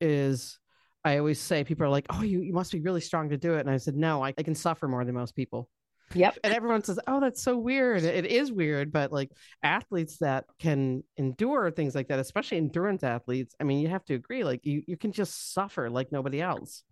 is 0.00 0.58
I 1.04 1.18
always 1.18 1.40
say 1.40 1.64
people 1.64 1.84
are 1.84 1.90
like, 1.90 2.06
"Oh, 2.10 2.22
you, 2.22 2.42
you 2.42 2.52
must 2.52 2.70
be 2.70 2.80
really 2.80 3.00
strong 3.00 3.30
to 3.30 3.36
do 3.36 3.54
it," 3.54 3.60
and 3.60 3.70
I 3.70 3.76
said, 3.78 3.96
"No, 3.96 4.24
I, 4.24 4.34
I 4.38 4.42
can 4.42 4.54
suffer 4.54 4.86
more 4.86 5.04
than 5.04 5.14
most 5.14 5.34
people." 5.34 5.68
Yep. 6.14 6.38
And 6.44 6.52
everyone 6.52 6.82
says, 6.82 6.98
"Oh, 7.06 7.20
that's 7.20 7.42
so 7.42 7.56
weird." 7.56 8.02
It 8.02 8.26
is 8.26 8.52
weird, 8.52 8.92
but 8.92 9.12
like 9.12 9.30
athletes 9.62 10.18
that 10.18 10.44
can 10.58 11.04
endure 11.16 11.70
things 11.70 11.94
like 11.94 12.08
that, 12.08 12.18
especially 12.18 12.58
endurance 12.58 13.02
athletes, 13.02 13.54
I 13.60 13.64
mean, 13.64 13.78
you 13.78 13.88
have 13.88 14.04
to 14.06 14.14
agree, 14.14 14.44
like 14.44 14.64
you 14.64 14.82
you 14.86 14.96
can 14.96 15.12
just 15.12 15.52
suffer 15.52 15.90
like 15.90 16.12
nobody 16.12 16.40
else. 16.40 16.82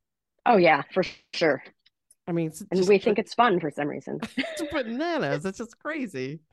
Oh 0.46 0.56
yeah, 0.56 0.82
for 0.92 1.02
sure. 1.34 1.62
I 2.26 2.32
mean, 2.32 2.52
and 2.70 2.86
we 2.86 2.98
think 2.98 3.18
it's 3.18 3.34
fun 3.34 3.58
for 3.58 3.70
some 3.70 3.88
reason. 3.88 4.20
it's 4.36 4.62
bananas. 4.72 5.44
It's 5.44 5.58
just 5.58 5.78
crazy. 5.78 6.40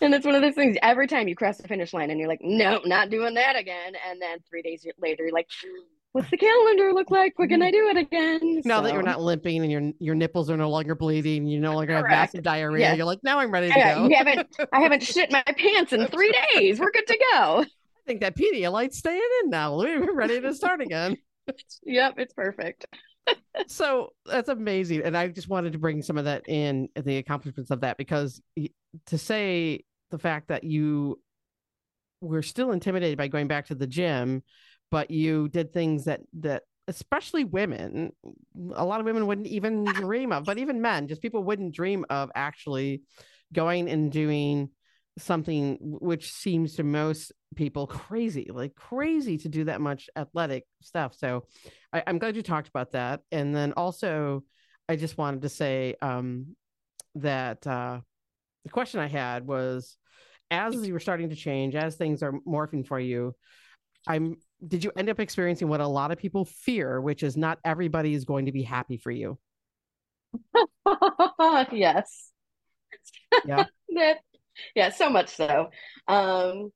And 0.00 0.12
it's 0.14 0.26
one 0.26 0.34
of 0.34 0.42
those 0.42 0.56
things. 0.56 0.76
Every 0.82 1.06
time 1.06 1.28
you 1.28 1.36
cross 1.36 1.58
the 1.58 1.68
finish 1.68 1.92
line, 1.92 2.10
and 2.10 2.18
you're 2.18 2.28
like, 2.28 2.40
"No, 2.42 2.80
not 2.84 3.08
doing 3.08 3.34
that 3.34 3.54
again," 3.54 3.92
and 4.10 4.20
then 4.20 4.38
three 4.50 4.60
days 4.60 4.84
later, 4.98 5.22
you're 5.22 5.32
like, 5.32 5.46
what's 6.12 6.30
the 6.30 6.36
calendar 6.36 6.92
look 6.92 7.10
like? 7.10 7.38
When 7.38 7.48
can 7.48 7.62
I 7.62 7.70
mm-hmm. 7.70 7.72
do 7.72 7.88
it 7.88 7.96
again? 7.96 8.62
Now 8.64 8.78
so. 8.78 8.84
that 8.84 8.92
you're 8.92 9.02
not 9.02 9.20
limping 9.20 9.62
and 9.62 9.70
your 9.70 9.92
your 9.98 10.14
nipples 10.14 10.50
are 10.50 10.56
no 10.56 10.70
longer 10.70 10.94
bleeding, 10.94 11.46
you 11.46 11.60
no 11.60 11.74
longer 11.74 11.94
Correct. 11.94 12.08
have 12.08 12.18
massive 12.18 12.42
diarrhea. 12.42 12.88
Yeah. 12.88 12.94
You're 12.94 13.06
like, 13.06 13.20
now 13.22 13.38
I'm 13.38 13.50
ready 13.50 13.68
to 13.68 13.74
go. 13.74 14.06
You 14.08 14.16
haven't, 14.16 14.48
I 14.72 14.80
haven't 14.80 15.02
shit 15.02 15.32
my 15.32 15.42
pants 15.56 15.92
in 15.92 16.06
three 16.06 16.34
days. 16.54 16.78
We're 16.78 16.90
good 16.90 17.06
to 17.06 17.18
go. 17.32 17.60
I 17.60 18.06
think 18.06 18.20
that 18.20 18.36
Pedialyte's 18.36 18.98
staying 18.98 19.20
in 19.42 19.50
now. 19.50 19.76
We're 19.76 20.12
ready 20.12 20.40
to 20.40 20.54
start 20.54 20.80
again. 20.80 21.16
yep, 21.82 22.14
it's 22.18 22.34
perfect. 22.34 22.86
so 23.68 24.10
that's 24.26 24.48
amazing, 24.48 25.02
and 25.02 25.16
I 25.16 25.28
just 25.28 25.48
wanted 25.48 25.72
to 25.72 25.78
bring 25.78 26.02
some 26.02 26.18
of 26.18 26.24
that 26.24 26.48
in 26.48 26.88
the 26.96 27.18
accomplishments 27.18 27.70
of 27.70 27.80
that 27.82 27.96
because 27.96 28.40
to 29.06 29.18
say 29.18 29.84
the 30.10 30.18
fact 30.18 30.48
that 30.48 30.64
you 30.64 31.20
were 32.20 32.42
still 32.42 32.72
intimidated 32.72 33.18
by 33.18 33.28
going 33.28 33.48
back 33.48 33.66
to 33.66 33.74
the 33.74 33.86
gym 33.86 34.42
but 34.92 35.10
you 35.10 35.48
did 35.48 35.72
things 35.72 36.04
that 36.04 36.20
that 36.34 36.62
especially 36.86 37.44
women 37.44 38.12
a 38.74 38.84
lot 38.84 39.00
of 39.00 39.06
women 39.06 39.26
wouldn't 39.26 39.46
even 39.46 39.84
dream 39.84 40.32
of 40.32 40.44
but 40.44 40.58
even 40.58 40.82
men 40.82 41.08
just 41.08 41.22
people 41.22 41.42
wouldn't 41.42 41.74
dream 41.74 42.04
of 42.10 42.30
actually 42.34 43.02
going 43.52 43.88
and 43.88 44.12
doing 44.12 44.68
something 45.18 45.78
which 45.80 46.32
seems 46.32 46.76
to 46.76 46.82
most 46.82 47.32
people 47.56 47.86
crazy 47.86 48.50
like 48.52 48.74
crazy 48.74 49.38
to 49.38 49.48
do 49.48 49.64
that 49.64 49.80
much 49.80 50.08
athletic 50.16 50.64
stuff. 50.80 51.14
So 51.14 51.44
I, 51.92 52.02
am 52.06 52.18
glad 52.18 52.36
you 52.36 52.42
talked 52.42 52.68
about 52.68 52.92
that. 52.92 53.20
And 53.32 53.54
then 53.54 53.72
also 53.72 54.44
i 54.88 54.96
just 54.96 55.16
wanted 55.16 55.42
to 55.42 55.48
say 55.48 55.94
um 56.02 56.56
that 57.14 57.64
uh 57.66 58.00
the 58.64 58.70
question 58.70 58.98
i 59.00 59.06
had 59.06 59.46
was 59.46 59.96
as 60.52 60.86
you 60.86 60.92
were 60.92 61.00
starting 61.00 61.30
to 61.30 61.36
change, 61.36 61.74
as 61.74 61.96
things 61.96 62.22
are 62.22 62.34
morphing 62.46 62.86
for 62.86 63.00
you, 63.00 63.34
I'm 64.06 64.36
did 64.66 64.84
you 64.84 64.92
end 64.96 65.08
up 65.08 65.20
experiencing 65.20 65.68
what 65.68 65.80
a 65.80 65.86
lot 65.86 66.10
of 66.10 66.18
people 66.18 66.44
fear, 66.44 67.00
which 67.00 67.22
is 67.22 67.36
not 67.36 67.58
everybody 67.64 68.14
is 68.14 68.24
going 68.24 68.46
to 68.46 68.52
be 68.52 68.62
happy 68.62 68.96
for 68.96 69.10
you? 69.10 69.38
yes. 71.72 72.30
Yeah. 73.44 73.64
that, 73.94 74.18
yeah, 74.74 74.90
so 74.90 75.10
much 75.10 75.28
so. 75.28 75.70
Um 76.06 76.70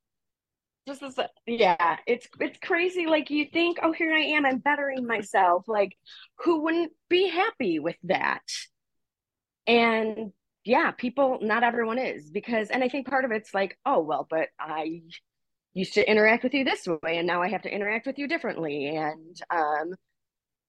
just 0.87 1.03
as 1.03 1.19
yeah, 1.45 1.97
it's 2.07 2.27
it's 2.39 2.57
crazy. 2.59 3.07
Like 3.07 3.29
you 3.29 3.45
think, 3.51 3.77
oh, 3.83 3.91
here 3.91 4.13
I 4.13 4.21
am, 4.21 4.45
I'm 4.45 4.59
bettering 4.59 5.05
myself. 5.05 5.65
Like, 5.67 5.97
who 6.37 6.63
wouldn't 6.63 6.93
be 7.09 7.27
happy 7.27 7.79
with 7.79 7.97
that? 8.03 8.41
And 9.67 10.31
yeah, 10.63 10.91
people, 10.91 11.39
not 11.41 11.63
everyone 11.63 11.99
is 11.99 12.29
because, 12.29 12.69
and 12.69 12.83
I 12.83 12.89
think 12.89 13.07
part 13.07 13.25
of 13.25 13.31
it's 13.31 13.53
like, 13.53 13.77
oh, 13.85 14.01
well, 14.01 14.27
but 14.29 14.47
I 14.59 15.01
used 15.77 15.93
to 15.93 16.09
interact 16.09 16.43
with 16.43 16.53
you 16.53 16.63
this 16.63 16.87
way, 16.87 17.17
and 17.17 17.27
now 17.27 17.41
I 17.41 17.49
have 17.49 17.61
to 17.63 17.73
interact 17.73 18.07
with 18.07 18.17
you 18.17 18.27
differently, 18.27 18.87
and 18.87 19.41
um, 19.49 19.89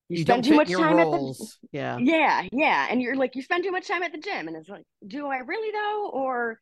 you, 0.09 0.19
you 0.19 0.23
spend 0.23 0.45
too 0.45 0.55
much 0.55 0.71
time 0.71 0.97
roles. 0.97 1.41
at 1.41 1.71
the 1.73 1.79
yeah, 1.79 1.99
yeah, 1.99 2.49
yeah, 2.53 2.87
and 2.91 3.01
you're 3.01 3.17
like, 3.17 3.35
you 3.37 3.43
spend 3.43 3.65
too 3.65 3.73
much 3.73 3.89
time 3.89 4.03
at 4.03 4.13
the 4.13 4.19
gym, 4.19 4.49
and 4.49 4.57
it's 4.57 4.69
like, 4.69 4.85
do 5.07 5.27
I 5.27 5.39
really 5.39 5.73
though, 5.73 6.11
or 6.11 6.59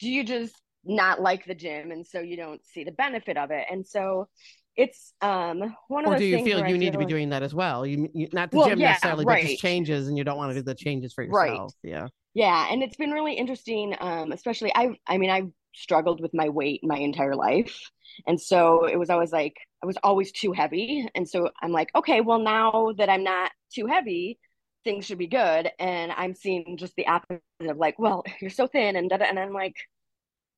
do 0.00 0.10
you 0.10 0.24
just 0.24 0.54
not 0.84 1.20
like 1.20 1.44
the 1.44 1.54
gym 1.54 1.90
and 1.90 2.06
so 2.06 2.20
you 2.20 2.36
don't 2.36 2.64
see 2.64 2.84
the 2.84 2.92
benefit 2.92 3.36
of 3.36 3.50
it 3.50 3.66
and 3.70 3.86
so 3.86 4.28
it's 4.76 5.12
um 5.20 5.74
one 5.88 6.06
of 6.06 6.12
or 6.12 6.18
do 6.18 6.24
you 6.24 6.42
feel 6.42 6.66
you 6.66 6.78
need 6.78 6.86
feel 6.86 6.92
to 6.92 6.98
be 6.98 7.04
doing 7.04 7.28
that 7.28 7.42
as 7.42 7.54
well 7.54 7.84
you, 7.84 8.08
you 8.14 8.28
not 8.32 8.50
the 8.50 8.56
well, 8.56 8.68
gym 8.68 8.78
yeah, 8.78 8.92
necessarily 8.92 9.24
right. 9.26 9.42
but 9.42 9.48
just 9.50 9.60
changes 9.60 10.08
and 10.08 10.16
you 10.16 10.24
don't 10.24 10.38
want 10.38 10.50
to 10.50 10.54
do 10.54 10.62
the 10.62 10.74
changes 10.74 11.12
for 11.12 11.22
yourself 11.22 11.72
right. 11.84 11.90
yeah 11.90 12.06
yeah 12.32 12.66
and 12.70 12.82
it's 12.82 12.96
been 12.96 13.10
really 13.10 13.34
interesting 13.34 13.94
um 14.00 14.32
especially 14.32 14.72
i 14.74 14.96
i 15.06 15.18
mean 15.18 15.28
i've 15.28 15.50
struggled 15.74 16.20
with 16.20 16.34
my 16.34 16.48
weight 16.48 16.80
my 16.82 16.98
entire 16.98 17.36
life. 17.36 17.78
And 18.26 18.40
so 18.40 18.86
it 18.86 18.98
was 18.98 19.10
always 19.10 19.32
like 19.32 19.56
i 19.82 19.86
was 19.86 19.96
always 20.02 20.32
too 20.32 20.52
heavy. 20.52 21.08
And 21.14 21.28
so 21.28 21.50
i'm 21.62 21.72
like 21.72 21.90
okay 21.94 22.20
well 22.20 22.38
now 22.38 22.92
that 22.98 23.08
i'm 23.08 23.24
not 23.24 23.52
too 23.72 23.86
heavy 23.86 24.38
things 24.84 25.04
should 25.06 25.18
be 25.18 25.26
good. 25.26 25.70
And 25.78 26.12
i'm 26.12 26.34
seeing 26.34 26.76
just 26.76 26.94
the 26.96 27.06
opposite 27.06 27.42
of 27.60 27.76
like 27.76 27.98
well 27.98 28.24
you're 28.40 28.50
so 28.50 28.66
thin 28.66 28.96
and 28.96 29.12
and 29.12 29.38
i'm 29.38 29.52
like 29.52 29.76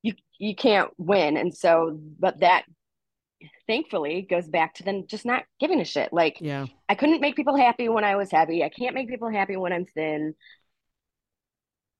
you 0.01 0.13
you 0.37 0.55
can't 0.55 0.91
win. 0.97 1.37
And 1.37 1.55
so 1.55 1.97
but 2.19 2.39
that 2.41 2.65
thankfully 3.67 4.25
goes 4.29 4.47
back 4.47 4.73
to 4.75 4.83
them 4.83 5.05
just 5.07 5.25
not 5.25 5.43
giving 5.59 5.81
a 5.81 5.85
shit. 5.85 6.13
Like 6.13 6.37
yeah. 6.39 6.65
I 6.87 6.95
couldn't 6.95 7.21
make 7.21 7.35
people 7.35 7.57
happy 7.57 7.89
when 7.89 8.03
i 8.03 8.15
was 8.15 8.31
heavy. 8.31 8.63
I 8.63 8.69
can't 8.69 8.95
make 8.95 9.09
people 9.09 9.29
happy 9.29 9.57
when 9.57 9.73
i'm 9.73 9.85
thin 9.85 10.35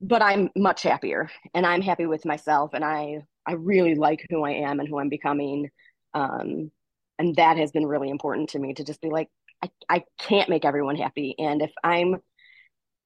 but 0.04 0.22
i'm 0.22 0.50
much 0.58 0.84
happier 0.84 1.30
and 1.56 1.66
i'm 1.66 1.82
happy 1.82 2.08
with 2.08 2.26
myself 2.26 2.72
and 2.76 2.86
i 2.86 3.20
i 3.48 3.54
really 3.54 3.96
like 3.96 4.26
who 4.30 4.44
i 4.46 4.52
am 4.52 4.80
and 4.82 4.90
who 4.90 5.00
i'm 5.00 5.10
becoming 5.10 5.70
um 6.14 6.72
and 7.20 7.36
that 7.38 7.58
has 7.58 7.72
been 7.72 7.88
really 7.88 8.10
important 8.10 8.50
to 8.50 8.60
me 8.60 8.74
to 8.76 8.84
just 8.84 9.02
be 9.02 9.10
like 9.10 9.30
i, 9.64 9.72
I 9.90 10.04
can't 10.20 10.50
make 10.50 10.66
everyone 10.66 10.98
happy 10.98 11.36
and 11.40 11.62
if 11.62 11.72
i'm 11.84 12.18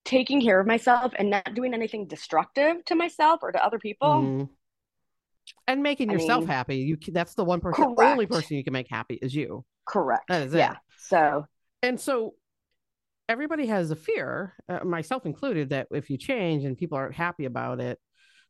taking 0.05 0.41
care 0.41 0.59
of 0.59 0.67
myself 0.67 1.13
and 1.19 1.29
not 1.29 1.53
doing 1.53 1.73
anything 1.73 2.07
destructive 2.07 2.83
to 2.85 2.95
myself 2.95 3.41
or 3.43 3.51
to 3.51 3.63
other 3.63 3.79
people 3.79 4.09
mm 4.09 4.49
and 5.67 5.83
making 5.83 6.09
I 6.09 6.13
yourself 6.13 6.43
mean, 6.43 6.47
happy. 6.47 6.77
You 6.77 6.97
that's 7.11 7.33
the 7.33 7.43
one 7.43 7.59
person, 7.59 7.85
correct. 7.85 7.97
only 7.97 8.25
person 8.25 8.57
you 8.57 8.63
can 8.63 8.73
make 8.73 8.87
happy 8.89 9.15
is 9.21 9.35
you. 9.35 9.65
correct 9.87 10.27
That 10.29 10.43
is 10.43 10.53
it. 10.53 10.59
yeah 10.59 10.75
so 10.97 11.45
And 11.83 11.99
so 11.99 12.33
everybody 13.29 13.67
has 13.67 13.91
a 13.91 13.95
fear, 13.95 14.53
uh, 14.69 14.83
myself 14.83 15.25
included, 15.25 15.69
that 15.69 15.87
if 15.91 16.09
you 16.09 16.17
change 16.17 16.63
and 16.63 16.77
people 16.77 16.97
aren't 16.97 17.15
happy 17.15 17.45
about 17.45 17.79
it, 17.79 17.99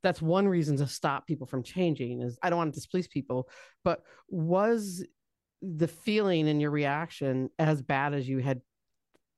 that's 0.04 0.22
one 0.22 0.48
reason 0.48 0.78
to 0.78 0.88
stop 0.88 1.26
people 1.28 1.48
from 1.48 1.64
changing. 1.64 2.22
Is 2.22 2.38
I 2.42 2.50
don't 2.50 2.58
want 2.58 2.74
to 2.74 2.80
displease 2.80 3.08
people, 3.08 3.50
but 3.84 4.02
was 4.30 5.06
the 5.62 5.88
feeling 5.88 6.48
and 6.48 6.62
your 6.62 6.72
reaction 6.72 7.50
as 7.58 7.82
bad 7.82 8.14
as 8.14 8.30
you 8.30 8.40
had 8.40 8.62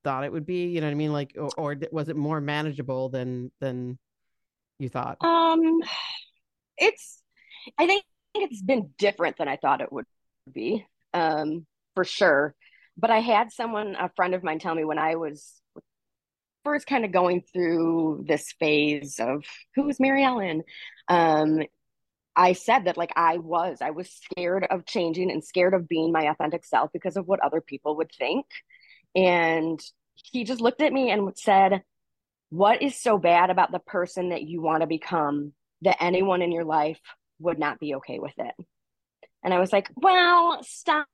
thought 0.04 0.26
it 0.26 0.32
would 0.32 0.46
be? 0.46 0.68
You 0.68 0.82
know 0.82 0.88
what 0.88 0.92
I 0.92 0.96
mean? 0.96 1.14
Like, 1.14 1.36
or, 1.38 1.50
or 1.58 1.78
was 1.92 2.10
it 2.10 2.16
more 2.16 2.42
manageable 2.42 3.10
than 3.10 3.52
than 3.62 3.98
you 4.80 4.90
thought? 4.90 5.18
um 5.22 5.82
it's 6.78 7.22
i 7.78 7.86
think 7.86 8.04
it's 8.34 8.62
been 8.62 8.90
different 8.98 9.38
than 9.38 9.48
i 9.48 9.58
thought 9.58 9.82
it 9.82 9.92
would 9.92 10.06
be 10.52 10.86
um 11.14 11.66
for 11.96 12.04
sure 12.04 12.56
but 13.00 13.10
i 13.10 13.20
had 13.20 13.52
someone 13.52 13.96
a 14.00 14.10
friend 14.16 14.34
of 14.34 14.44
mine 14.44 14.60
tell 14.60 14.76
me 14.76 14.84
when 14.84 15.00
i 15.00 15.16
was 15.16 15.62
first 16.64 16.88
kind 16.88 17.06
of 17.06 17.12
going 17.12 17.44
through 17.54 18.26
this 18.28 18.54
phase 18.60 19.20
of 19.20 19.44
who's 19.76 20.00
mary 20.00 20.24
ellen 20.24 20.62
um 21.08 21.62
i 22.36 22.54
said 22.54 22.86
that 22.86 22.98
like 22.98 23.14
i 23.16 23.38
was 23.38 23.80
i 23.82 23.92
was 23.92 24.10
scared 24.10 24.66
of 24.70 24.86
changing 24.86 25.32
and 25.32 25.44
scared 25.44 25.74
of 25.74 25.88
being 25.88 26.12
my 26.12 26.30
authentic 26.30 26.66
self 26.66 26.92
because 26.94 27.18
of 27.18 27.28
what 27.28 27.40
other 27.40 27.62
people 27.62 27.98
would 27.98 28.12
think 28.18 28.46
and 29.16 29.80
he 30.14 30.44
just 30.44 30.62
looked 30.62 30.82
at 30.82 30.94
me 30.94 31.10
and 31.10 31.32
said 31.38 31.82
what 32.50 32.82
is 32.82 33.00
so 33.00 33.18
bad 33.18 33.50
about 33.50 33.72
the 33.72 33.80
person 33.80 34.30
that 34.30 34.44
you 34.44 34.62
want 34.62 34.82
to 34.82 34.88
become 34.88 35.54
that 35.82 36.02
anyone 36.02 36.42
in 36.42 36.52
your 36.52 36.66
life 36.66 37.00
would 37.40 37.60
not 37.60 37.80
be 37.80 37.96
okay 37.96 38.20
with 38.20 38.34
it. 38.38 38.54
And 39.44 39.54
I 39.54 39.60
was 39.60 39.72
like, 39.72 39.90
well, 39.96 40.62
stop 40.64 41.08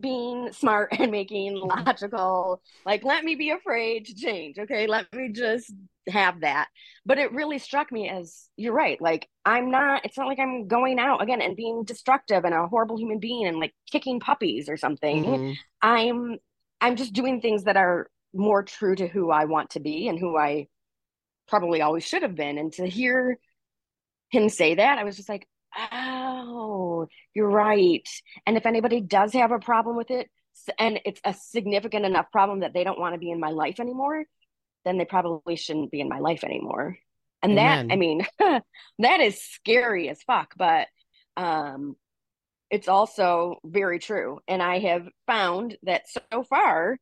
being 0.00 0.52
smart 0.52 0.90
and 0.98 1.10
making 1.10 1.56
logical, 1.56 2.62
like, 2.86 3.04
let 3.04 3.24
me 3.24 3.34
be 3.34 3.50
afraid 3.50 4.06
to 4.06 4.14
change. 4.14 4.58
Okay. 4.58 4.86
Let 4.86 5.12
me 5.12 5.30
just 5.32 5.72
have 6.08 6.40
that. 6.40 6.68
But 7.04 7.18
it 7.18 7.32
really 7.32 7.58
struck 7.58 7.90
me 7.90 8.08
as 8.08 8.48
you're 8.56 8.72
right. 8.72 9.00
Like, 9.00 9.28
I'm 9.44 9.70
not, 9.70 10.04
it's 10.04 10.16
not 10.16 10.28
like 10.28 10.38
I'm 10.38 10.68
going 10.68 10.98
out 10.98 11.22
again 11.22 11.40
and 11.40 11.56
being 11.56 11.84
destructive 11.84 12.44
and 12.44 12.54
a 12.54 12.66
horrible 12.68 12.98
human 12.98 13.18
being 13.18 13.46
and 13.46 13.58
like 13.58 13.74
kicking 13.90 14.20
puppies 14.20 14.68
or 14.68 14.76
something. 14.76 15.24
Mhm. 15.24 15.56
I'm, 15.80 16.38
I'm 16.80 16.96
just 16.96 17.12
doing 17.12 17.40
things 17.40 17.64
that 17.64 17.76
are 17.76 18.08
more 18.32 18.62
true 18.62 18.94
to 18.94 19.08
who 19.08 19.30
I 19.30 19.44
want 19.44 19.70
to 19.70 19.80
be 19.80 20.08
and 20.08 20.18
who 20.18 20.36
I 20.36 20.68
probably 21.48 21.82
always 21.82 22.04
should 22.04 22.22
have 22.22 22.34
been. 22.34 22.58
And 22.58 22.72
to 22.74 22.86
hear 22.86 23.38
him 24.30 24.48
say 24.48 24.76
that, 24.76 24.98
I 24.98 25.04
was 25.04 25.16
just 25.16 25.28
like, 25.28 25.46
oh, 27.02 27.08
you're 27.34 27.50
right. 27.50 28.08
And 28.46 28.56
if 28.56 28.66
anybody 28.66 29.00
does 29.00 29.32
have 29.32 29.52
a 29.52 29.58
problem 29.58 29.96
with 29.96 30.10
it, 30.10 30.30
and 30.78 31.00
it's 31.04 31.20
a 31.24 31.34
significant 31.34 32.04
enough 32.04 32.30
problem 32.30 32.60
that 32.60 32.74
they 32.74 32.84
don't 32.84 32.98
want 32.98 33.14
to 33.14 33.18
be 33.18 33.30
in 33.30 33.40
my 33.40 33.50
life 33.50 33.80
anymore, 33.80 34.24
then 34.84 34.98
they 34.98 35.04
probably 35.04 35.56
shouldn't 35.56 35.90
be 35.90 36.00
in 36.00 36.08
my 36.08 36.18
life 36.18 36.44
anymore. 36.44 36.98
And 37.42 37.58
that, 37.58 37.86
I 37.90 37.96
mean, 37.96 38.26
that 38.98 39.20
is 39.20 39.42
scary 39.42 40.08
as 40.08 40.22
fuck, 40.22 40.54
but 40.56 40.86
um, 41.36 41.96
it's 42.70 42.88
also 42.88 43.56
very 43.64 43.98
true. 43.98 44.40
And 44.46 44.62
I 44.62 44.78
have 44.80 45.08
found 45.26 45.76
that 45.82 46.02
so 46.08 46.44
far, 46.44 46.98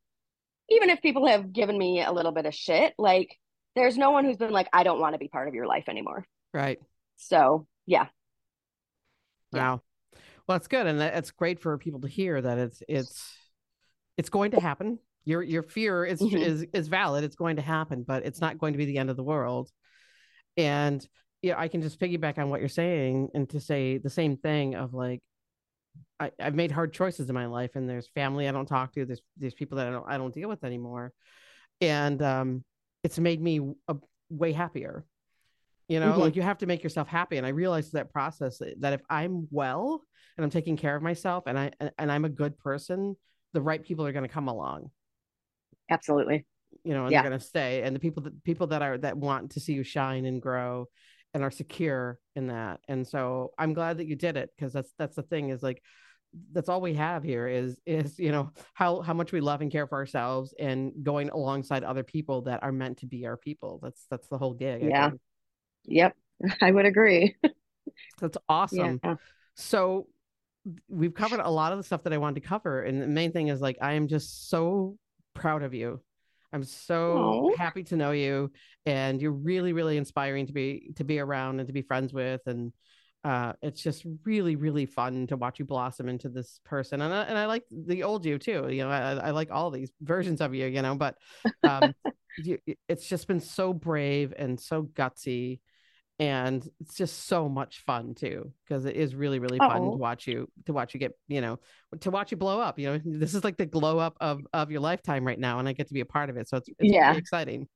even 0.68 0.88
if 0.90 1.02
people 1.02 1.26
have 1.26 1.52
given 1.52 1.76
me 1.76 2.02
a 2.02 2.12
little 2.12 2.32
bit 2.32 2.46
of 2.46 2.54
shit, 2.54 2.94
like 2.98 3.36
there's 3.76 3.98
no 3.98 4.12
one 4.12 4.24
who's 4.24 4.36
been 4.36 4.52
like, 4.52 4.68
I 4.72 4.82
don't 4.82 5.00
want 5.00 5.14
to 5.14 5.18
be 5.18 5.28
part 5.28 5.48
of 5.48 5.54
your 5.54 5.66
life 5.66 5.88
anymore. 5.88 6.24
Right. 6.54 6.80
So 7.16 7.66
yeah, 7.86 8.06
Yeah. 9.52 9.72
Wow. 9.72 9.82
Well, 10.46 10.56
it's 10.56 10.68
good, 10.68 10.86
and 10.86 11.00
that, 11.00 11.14
it's 11.16 11.30
great 11.30 11.60
for 11.60 11.76
people 11.78 12.00
to 12.00 12.08
hear 12.08 12.40
that 12.40 12.58
it's 12.58 12.82
it's 12.88 13.36
it's 14.16 14.30
going 14.30 14.52
to 14.52 14.60
happen. 14.60 14.98
Your 15.24 15.42
your 15.42 15.62
fear 15.62 16.04
is 16.04 16.20
Mhm. 16.20 16.40
is 16.40 16.66
is 16.72 16.88
valid. 16.88 17.24
It's 17.24 17.36
going 17.36 17.56
to 17.56 17.62
happen, 17.62 18.02
but 18.02 18.24
it's 18.24 18.40
not 18.40 18.58
going 18.58 18.72
to 18.74 18.78
be 18.78 18.86
the 18.86 18.98
end 18.98 19.10
of 19.10 19.16
the 19.16 19.22
world. 19.22 19.70
And 20.56 21.06
yeah, 21.42 21.58
I 21.58 21.68
can 21.68 21.82
just 21.82 22.00
piggyback 22.00 22.38
on 22.38 22.50
what 22.50 22.60
you're 22.60 22.68
saying 22.68 23.30
and 23.34 23.48
to 23.50 23.60
say 23.60 23.98
the 23.98 24.10
same 24.10 24.36
thing 24.36 24.74
of 24.74 24.92
like 24.92 25.20
I, 26.18 26.30
I've 26.38 26.54
made 26.54 26.70
hard 26.70 26.92
choices 26.92 27.28
in 27.28 27.34
my 27.34 27.46
life, 27.46 27.76
and 27.76 27.88
there's 27.88 28.08
family 28.08 28.48
I 28.48 28.52
don't 28.52 28.66
talk 28.66 28.92
to. 28.94 29.04
There's 29.04 29.22
there's 29.36 29.54
people 29.54 29.78
that 29.78 29.88
I 29.88 29.90
don't 29.90 30.06
I 30.08 30.18
don't 30.18 30.34
deal 30.34 30.48
with 30.48 30.64
anymore, 30.64 31.12
and 31.80 32.20
um, 32.22 32.64
it's 33.02 33.18
made 33.18 33.40
me 33.40 33.74
a, 33.88 33.96
way 34.28 34.52
happier. 34.52 35.04
You 35.90 35.98
know, 35.98 36.12
Mhm. 36.12 36.18
like 36.18 36.36
you 36.36 36.42
have 36.42 36.58
to 36.58 36.66
make 36.66 36.84
yourself 36.84 37.08
happy, 37.08 37.36
and 37.36 37.44
I 37.44 37.50
realized 37.50 37.94
that 37.94 38.12
process 38.12 38.62
that 38.78 38.92
if 38.92 39.00
I'm 39.10 39.48
well 39.50 40.06
and 40.36 40.44
I'm 40.44 40.50
taking 40.50 40.76
care 40.76 40.94
of 40.94 41.02
myself, 41.02 41.44
and 41.48 41.58
I 41.58 41.72
and 41.98 42.12
I'm 42.12 42.24
a 42.24 42.28
good 42.28 42.56
person, 42.58 43.16
the 43.54 43.60
right 43.60 43.82
people 43.82 44.06
are 44.06 44.12
going 44.12 44.22
to 44.22 44.32
come 44.32 44.46
along. 44.46 44.92
absolutely. 45.90 46.46
You 46.84 46.94
know, 46.94 47.06
and 47.06 47.12
Yeah. 47.12 47.22
they're 47.22 47.30
going 47.30 47.40
to 47.40 47.44
stay, 47.44 47.82
and 47.82 47.94
the 47.96 48.00
people 48.00 48.22
that 48.22 48.44
people 48.44 48.68
that 48.68 48.82
are 48.82 48.98
that 48.98 49.16
want 49.16 49.50
to 49.52 49.60
see 49.60 49.72
you 49.72 49.82
shine 49.82 50.24
and 50.26 50.40
grow 50.40 50.86
and 51.34 51.42
are 51.42 51.50
secure 51.50 52.20
in 52.36 52.46
that. 52.46 52.80
And 52.86 53.06
so 53.06 53.52
I'm 53.58 53.74
glad 53.74 53.98
that 53.98 54.06
you 54.06 54.14
did 54.14 54.36
it 54.36 54.50
because 54.56 54.72
that's 54.72 54.92
that's 54.96 55.16
the 55.16 55.22
thing 55.24 55.48
is 55.50 55.60
like 55.60 55.82
that's 56.52 56.68
all 56.68 56.80
we 56.80 56.94
have 56.94 57.24
here 57.24 57.48
is 57.48 57.80
is 57.84 58.16
you 58.20 58.30
know 58.30 58.52
how 58.74 59.00
how 59.00 59.12
much 59.14 59.32
we 59.32 59.40
love 59.40 59.60
and 59.62 59.72
care 59.72 59.88
for 59.88 59.98
ourselves 59.98 60.54
and 60.60 60.92
going 61.02 61.28
alongside 61.30 61.82
other 61.82 62.04
people 62.04 62.42
that 62.42 62.62
are 62.62 62.70
meant 62.70 62.98
to 62.98 63.06
be 63.06 63.26
our 63.26 63.36
people 63.36 63.80
that's 63.82 64.06
that's 64.08 64.28
the 64.28 64.38
whole 64.38 64.54
gig 64.54 64.80
Yeah. 64.84 65.10
Yep. 65.86 66.16
I 66.60 66.70
would 66.70 66.86
agree. 66.86 67.36
that's 68.20 68.38
awesome 68.48 69.00
Yeah. 69.02 69.14
so 69.56 70.06
we've 70.88 71.14
covered 71.14 71.40
a 71.40 71.50
lot 71.50 71.72
of 71.72 71.78
the 71.78 71.84
stuff 71.84 72.02
that 72.02 72.12
i 72.12 72.18
wanted 72.18 72.40
to 72.42 72.46
cover 72.46 72.82
and 72.82 73.00
the 73.00 73.06
main 73.06 73.32
thing 73.32 73.48
is 73.48 73.60
like 73.60 73.78
i 73.80 73.94
am 73.94 74.08
just 74.08 74.50
so 74.50 74.96
proud 75.34 75.62
of 75.62 75.72
you 75.72 76.00
i'm 76.52 76.62
so 76.64 77.48
Aw. 77.50 77.56
happy 77.56 77.82
to 77.82 77.96
know 77.96 78.10
you 78.10 78.50
and 78.84 79.22
you're 79.22 79.32
really 79.32 79.72
really 79.72 79.96
inspiring 79.96 80.46
to 80.46 80.52
be 80.52 80.92
to 80.96 81.04
be 81.04 81.18
around 81.18 81.60
and 81.60 81.66
to 81.66 81.72
be 81.72 81.82
friends 81.82 82.12
with 82.12 82.42
and 82.46 82.72
uh, 83.22 83.52
it's 83.60 83.82
just 83.82 84.04
really, 84.24 84.56
really 84.56 84.86
fun 84.86 85.26
to 85.26 85.36
watch 85.36 85.58
you 85.58 85.64
blossom 85.66 86.08
into 86.08 86.28
this 86.28 86.58
person. 86.64 87.02
And 87.02 87.12
I, 87.12 87.22
and 87.24 87.36
I 87.36 87.46
like 87.46 87.64
the 87.70 88.02
old 88.02 88.24
you 88.24 88.38
too. 88.38 88.68
You 88.70 88.84
know, 88.84 88.90
I, 88.90 89.12
I 89.12 89.30
like 89.32 89.50
all 89.50 89.70
these 89.70 89.92
versions 90.00 90.40
of 90.40 90.54
you. 90.54 90.66
You 90.66 90.80
know, 90.80 90.94
but 90.94 91.16
um, 91.62 91.94
you, 92.38 92.58
it's 92.88 93.06
just 93.06 93.26
been 93.28 93.40
so 93.40 93.74
brave 93.74 94.32
and 94.38 94.58
so 94.58 94.84
gutsy, 94.84 95.60
and 96.20 96.68
it's 96.80 96.96
just 96.96 97.26
so 97.26 97.48
much 97.48 97.82
fun 97.86 98.14
too 98.14 98.52
because 98.68 98.84
it 98.84 98.94
is 98.94 99.14
really, 99.14 99.38
really 99.38 99.56
fun 99.56 99.70
Uh-oh. 99.70 99.92
to 99.92 99.96
watch 99.96 100.26
you 100.26 100.48
to 100.66 100.72
watch 100.74 100.92
you 100.92 101.00
get 101.00 101.12
you 101.28 101.40
know 101.40 101.58
to 102.00 102.10
watch 102.10 102.30
you 102.30 102.36
blow 102.36 102.60
up. 102.60 102.78
You 102.78 102.86
know, 102.92 103.00
this 103.04 103.34
is 103.34 103.42
like 103.42 103.56
the 103.56 103.64
glow 103.66 103.98
up 103.98 104.18
of 104.20 104.42
of 104.52 104.70
your 104.70 104.80
lifetime 104.80 105.26
right 105.26 105.38
now, 105.38 105.58
and 105.58 105.66
I 105.66 105.72
get 105.72 105.88
to 105.88 105.94
be 105.94 106.00
a 106.00 106.06
part 106.06 106.28
of 106.28 106.36
it. 106.36 106.46
So 106.48 106.58
it's, 106.58 106.68
it's 106.68 106.92
yeah. 106.92 107.08
really 107.08 107.18
exciting. 107.18 107.68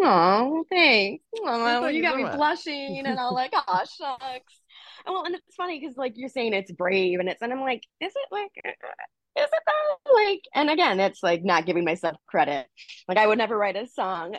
Oh, 0.00 0.64
thanks. 0.70 1.22
Oh, 1.48 1.86
you 1.88 2.02
got 2.02 2.16
me 2.16 2.24
blushing, 2.24 2.98
and 2.98 3.18
I'm 3.18 3.32
like, 3.32 3.52
oh 3.54 3.78
shucks. 3.98 4.60
Well, 5.04 5.24
and 5.24 5.34
it's 5.34 5.54
funny 5.56 5.80
because 5.80 5.96
like 5.96 6.12
you're 6.16 6.28
saying 6.28 6.54
it's 6.54 6.72
brave, 6.72 7.18
and 7.18 7.28
it's, 7.28 7.42
and 7.42 7.52
I'm 7.52 7.60
like, 7.60 7.82
is 8.00 8.12
it 8.14 8.28
like, 8.32 8.50
uh, 8.64 8.70
is 9.40 9.46
it 9.52 9.62
though? 9.66 10.12
Like, 10.14 10.42
and 10.54 10.70
again, 10.70 11.00
it's 11.00 11.22
like 11.22 11.44
not 11.44 11.66
giving 11.66 11.84
myself 11.84 12.16
credit. 12.26 12.66
Like 13.08 13.18
I 13.18 13.26
would 13.26 13.38
never 13.38 13.56
write 13.56 13.76
a 13.76 13.86
song 13.86 14.36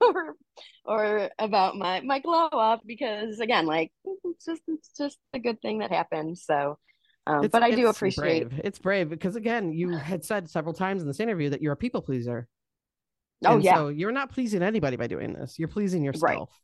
or 0.14 0.34
or 0.84 1.30
about 1.38 1.76
my 1.76 2.00
my 2.00 2.20
glow 2.20 2.48
up 2.48 2.80
because 2.86 3.40
again, 3.40 3.66
like 3.66 3.92
it's 4.04 4.44
just 4.44 4.62
it's 4.68 4.90
just 4.96 5.18
a 5.34 5.38
good 5.38 5.60
thing 5.60 5.78
that 5.78 5.90
happened. 5.90 6.38
So. 6.38 6.78
Um, 7.26 7.46
but 7.48 7.62
I 7.62 7.72
do 7.72 7.88
appreciate 7.88 8.48
brave. 8.48 8.60
it's 8.64 8.78
brave 8.78 9.10
because 9.10 9.36
again, 9.36 9.72
you 9.72 9.90
had 9.90 10.24
said 10.24 10.48
several 10.48 10.72
times 10.72 11.02
in 11.02 11.06
this 11.06 11.20
interview 11.20 11.50
that 11.50 11.60
you're 11.60 11.74
a 11.74 11.76
people 11.76 12.00
pleaser. 12.00 12.48
Oh 13.44 13.54
and 13.54 13.62
yeah. 13.62 13.74
So 13.76 13.88
you're 13.88 14.10
not 14.10 14.32
pleasing 14.32 14.62
anybody 14.62 14.96
by 14.96 15.06
doing 15.06 15.34
this. 15.34 15.58
You're 15.58 15.68
pleasing 15.68 16.02
yourself. 16.02 16.22
Right. 16.22 16.60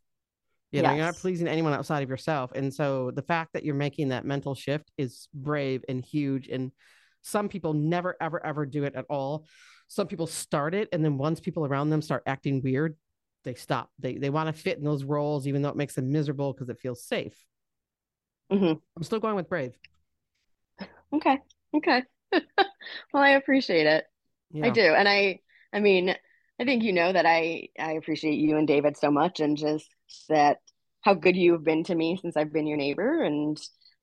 You 0.72 0.82
know, 0.82 0.90
yes. 0.90 0.96
you're 0.96 1.06
not 1.06 1.16
pleasing 1.16 1.46
anyone 1.46 1.72
outside 1.74 2.02
of 2.02 2.08
yourself. 2.08 2.52
And 2.54 2.74
so 2.74 3.12
the 3.12 3.22
fact 3.22 3.52
that 3.52 3.64
you're 3.64 3.74
making 3.74 4.08
that 4.08 4.24
mental 4.24 4.54
shift 4.54 4.90
is 4.98 5.28
brave 5.32 5.84
and 5.88 6.04
huge. 6.04 6.48
And 6.48 6.72
some 7.22 7.48
people 7.48 7.72
never, 7.72 8.16
ever, 8.20 8.44
ever 8.44 8.66
do 8.66 8.84
it 8.84 8.94
at 8.94 9.04
all. 9.08 9.46
Some 9.88 10.08
people 10.08 10.26
start 10.26 10.74
it, 10.74 10.88
and 10.92 11.04
then 11.04 11.16
once 11.16 11.38
people 11.38 11.64
around 11.64 11.90
them 11.90 12.02
start 12.02 12.24
acting 12.26 12.60
weird, 12.62 12.96
they 13.46 13.54
stop. 13.54 13.90
They 13.98 14.18
they 14.18 14.28
want 14.28 14.54
to 14.54 14.62
fit 14.62 14.76
in 14.76 14.84
those 14.84 15.04
roles, 15.04 15.46
even 15.46 15.62
though 15.62 15.70
it 15.70 15.76
makes 15.76 15.94
them 15.94 16.12
miserable 16.12 16.52
because 16.52 16.68
it 16.68 16.78
feels 16.78 17.02
safe. 17.02 17.46
Mm-hmm. 18.52 18.78
I'm 18.96 19.02
still 19.02 19.20
going 19.20 19.36
with 19.36 19.48
brave. 19.48 19.72
Okay. 21.14 21.38
Okay. 21.74 22.02
well, 22.32 23.22
I 23.22 23.30
appreciate 23.30 23.86
it. 23.86 24.04
Yeah. 24.50 24.66
I 24.66 24.70
do, 24.70 24.82
and 24.82 25.08
I, 25.08 25.40
I 25.72 25.80
mean, 25.80 26.14
I 26.60 26.64
think 26.64 26.82
you 26.82 26.92
know 26.92 27.12
that 27.12 27.26
I 27.26 27.68
I 27.78 27.92
appreciate 27.92 28.34
you 28.34 28.56
and 28.56 28.68
David 28.68 28.96
so 28.96 29.10
much, 29.10 29.40
and 29.40 29.56
just 29.56 29.88
that 30.28 30.58
how 31.00 31.14
good 31.14 31.36
you've 31.36 31.64
been 31.64 31.84
to 31.84 31.94
me 31.94 32.18
since 32.20 32.36
I've 32.36 32.52
been 32.52 32.66
your 32.66 32.76
neighbor, 32.76 33.22
and 33.22 33.58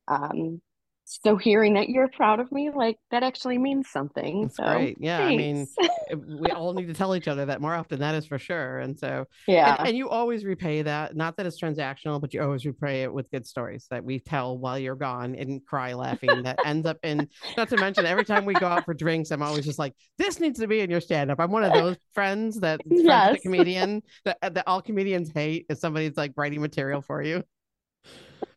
um, 0.07 0.61
so 1.05 1.35
hearing 1.35 1.73
that 1.73 1.89
you're 1.89 2.07
proud 2.07 2.39
of 2.39 2.51
me 2.51 2.69
like 2.73 2.97
that 3.11 3.23
actually 3.23 3.57
means 3.57 3.89
something 3.89 4.43
That's 4.43 4.57
so 4.57 4.63
great 4.63 4.97
yeah 4.99 5.17
thanks. 5.17 5.75
i 5.79 5.83
mean 5.83 5.89
eh, 6.09 6.39
we 6.41 6.49
all 6.51 6.73
need 6.73 6.87
to 6.87 6.93
tell 6.93 7.15
each 7.15 7.27
other 7.27 7.45
that 7.45 7.61
more 7.61 7.73
often 7.73 7.99
that 7.99 8.15
is 8.15 8.25
for 8.25 8.39
sure 8.39 8.79
and 8.79 8.97
so 8.97 9.25
yeah 9.47 9.75
and, 9.79 9.89
and, 9.89 9.97
you 9.97 10.09
always 10.09 10.45
repay 10.45 10.81
that 10.81 11.15
not 11.15 11.35
that 11.37 11.45
it's 11.45 11.61
transactional 11.61 12.21
but 12.21 12.33
you 12.33 12.41
always 12.41 12.65
repay 12.65 13.03
it 13.03 13.13
with 13.13 13.29
good 13.31 13.45
stories 13.45 13.85
that 13.89 14.03
we 14.03 14.19
tell 14.19 14.57
while 14.57 14.79
you're 14.79 14.95
gone 14.95 15.35
and 15.35 15.65
cry 15.65 15.93
laughing 15.93 16.43
that 16.43 16.57
ends 16.65 16.87
up 16.87 16.97
in 17.03 17.27
not 17.57 17.67
to 17.69 17.77
mention 17.77 18.05
every 18.05 18.25
time 18.25 18.45
we 18.45 18.53
go 18.53 18.67
out 18.67 18.85
for 18.85 18.93
drinks 18.93 19.31
i'm 19.31 19.41
always 19.41 19.65
just 19.65 19.79
like 19.79 19.93
this 20.17 20.39
needs 20.39 20.59
to 20.59 20.67
be 20.67 20.79
in 20.79 20.89
your 20.89 21.01
stand-up 21.01 21.39
i'm 21.39 21.51
one 21.51 21.63
of 21.63 21.73
those 21.73 21.97
friends 22.13 22.59
that 22.59 22.79
yes. 22.85 23.33
The 23.33 23.39
comedian 23.39 24.01
that, 24.25 24.37
that 24.41 24.63
all 24.67 24.81
comedians 24.81 25.31
hate 25.33 25.65
if 25.69 25.79
somebody's 25.79 26.15
like 26.15 26.31
writing 26.37 26.61
material 26.61 27.01
for 27.01 27.21
you 27.21 27.43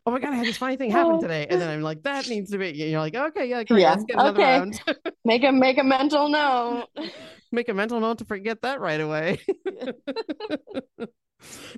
oh 0.07 0.11
my 0.11 0.19
god, 0.19 0.31
I 0.31 0.37
had 0.37 0.47
this 0.47 0.57
funny 0.57 0.77
thing 0.77 0.89
happen 0.89 1.15
oh. 1.15 1.21
today, 1.21 1.45
and 1.49 1.59
then 1.59 1.69
I'm 1.69 1.81
like, 1.81 2.01
that 2.03 2.29
needs 2.29 2.51
to 2.51 2.57
be. 2.57 2.69
You're 2.69 3.01
like, 3.01 3.13
okay, 3.13 3.49
yeah, 3.49 3.63
great, 3.65 3.81
yeah, 3.81 3.91
let's 3.91 4.05
get 4.05 4.13
another 4.13 4.41
okay. 4.41 4.59
round. 4.59 4.81
make 5.25 5.43
a 5.43 5.51
make 5.51 5.77
a 5.77 5.83
mental 5.83 6.29
note. 6.29 6.85
make 7.51 7.67
a 7.67 7.73
mental 7.73 7.99
note 7.99 8.19
to 8.19 8.25
forget 8.25 8.61
that 8.61 8.79
right 8.79 9.01
away. 9.01 9.39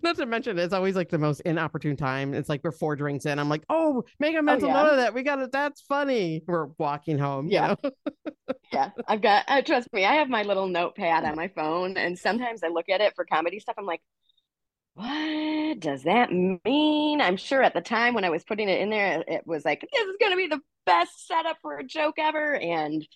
Not 0.03 0.15
to 0.17 0.25
mention, 0.25 0.57
it's 0.57 0.73
always 0.73 0.95
like 0.95 1.09
the 1.09 1.17
most 1.17 1.41
inopportune 1.41 1.97
time. 1.97 2.33
It's 2.33 2.47
like 2.47 2.61
we're 2.63 2.71
four 2.71 2.95
drinks 2.95 3.25
in. 3.25 3.39
I'm 3.39 3.49
like, 3.49 3.63
oh, 3.69 4.03
make 4.19 4.35
a 4.35 4.39
oh, 4.39 4.43
mental 4.43 4.69
oh, 4.69 4.73
yeah. 4.73 4.83
note 4.83 4.91
of 4.91 4.97
that. 4.97 5.13
We 5.13 5.23
got 5.23 5.39
it. 5.39 5.51
That's 5.51 5.81
funny. 5.81 6.43
We're 6.47 6.67
walking 6.77 7.17
home. 7.17 7.47
Yeah. 7.49 7.75
You 7.83 7.91
know? 8.07 8.47
yeah. 8.71 8.91
I've 9.05 9.21
got, 9.21 9.43
uh, 9.49 9.61
trust 9.61 9.91
me, 9.91 10.05
I 10.05 10.13
have 10.13 10.29
my 10.29 10.43
little 10.43 10.69
notepad 10.69 11.25
on 11.25 11.35
my 11.35 11.49
phone. 11.49 11.97
And 11.97 12.17
sometimes 12.17 12.63
I 12.63 12.69
look 12.69 12.87
at 12.87 13.01
it 13.01 13.13
for 13.17 13.25
comedy 13.25 13.59
stuff. 13.59 13.75
I'm 13.77 13.85
like, 13.85 14.01
what 14.99 15.79
does 15.79 16.03
that 16.03 16.29
mean? 16.31 17.21
I'm 17.21 17.37
sure 17.37 17.63
at 17.63 17.73
the 17.73 17.79
time 17.79 18.13
when 18.13 18.25
I 18.25 18.29
was 18.29 18.43
putting 18.43 18.67
it 18.67 18.81
in 18.81 18.89
there, 18.89 19.23
it 19.25 19.47
was 19.47 19.63
like, 19.63 19.79
this 19.79 20.01
is 20.01 20.17
going 20.19 20.33
to 20.33 20.37
be 20.37 20.47
the 20.47 20.61
best 20.85 21.25
setup 21.25 21.57
for 21.61 21.77
a 21.77 21.85
joke 21.85 22.15
ever. 22.19 22.55
And 22.55 23.07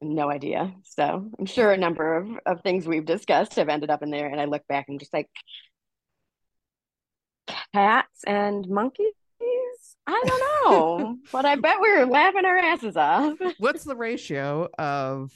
no 0.00 0.28
idea. 0.28 0.74
So 0.82 1.30
I'm 1.38 1.46
sure 1.46 1.70
a 1.70 1.76
number 1.76 2.16
of, 2.16 2.28
of 2.46 2.60
things 2.62 2.88
we've 2.88 3.04
discussed 3.04 3.54
have 3.54 3.68
ended 3.68 3.90
up 3.90 4.02
in 4.02 4.10
there. 4.10 4.26
And 4.26 4.40
I 4.40 4.46
look 4.46 4.66
back 4.66 4.86
and 4.88 4.98
just 4.98 5.12
like, 5.12 5.28
cats 7.72 8.24
and 8.26 8.68
monkeys? 8.68 9.12
I 10.04 10.22
don't 10.26 10.40
know, 10.64 11.16
but 11.32 11.44
I 11.44 11.54
bet 11.54 11.80
we 11.80 11.96
were 11.96 12.06
laughing 12.06 12.44
our 12.44 12.58
asses 12.58 12.96
off. 12.96 13.38
What's 13.58 13.84
the 13.84 13.94
ratio 13.94 14.68
of 14.76 15.32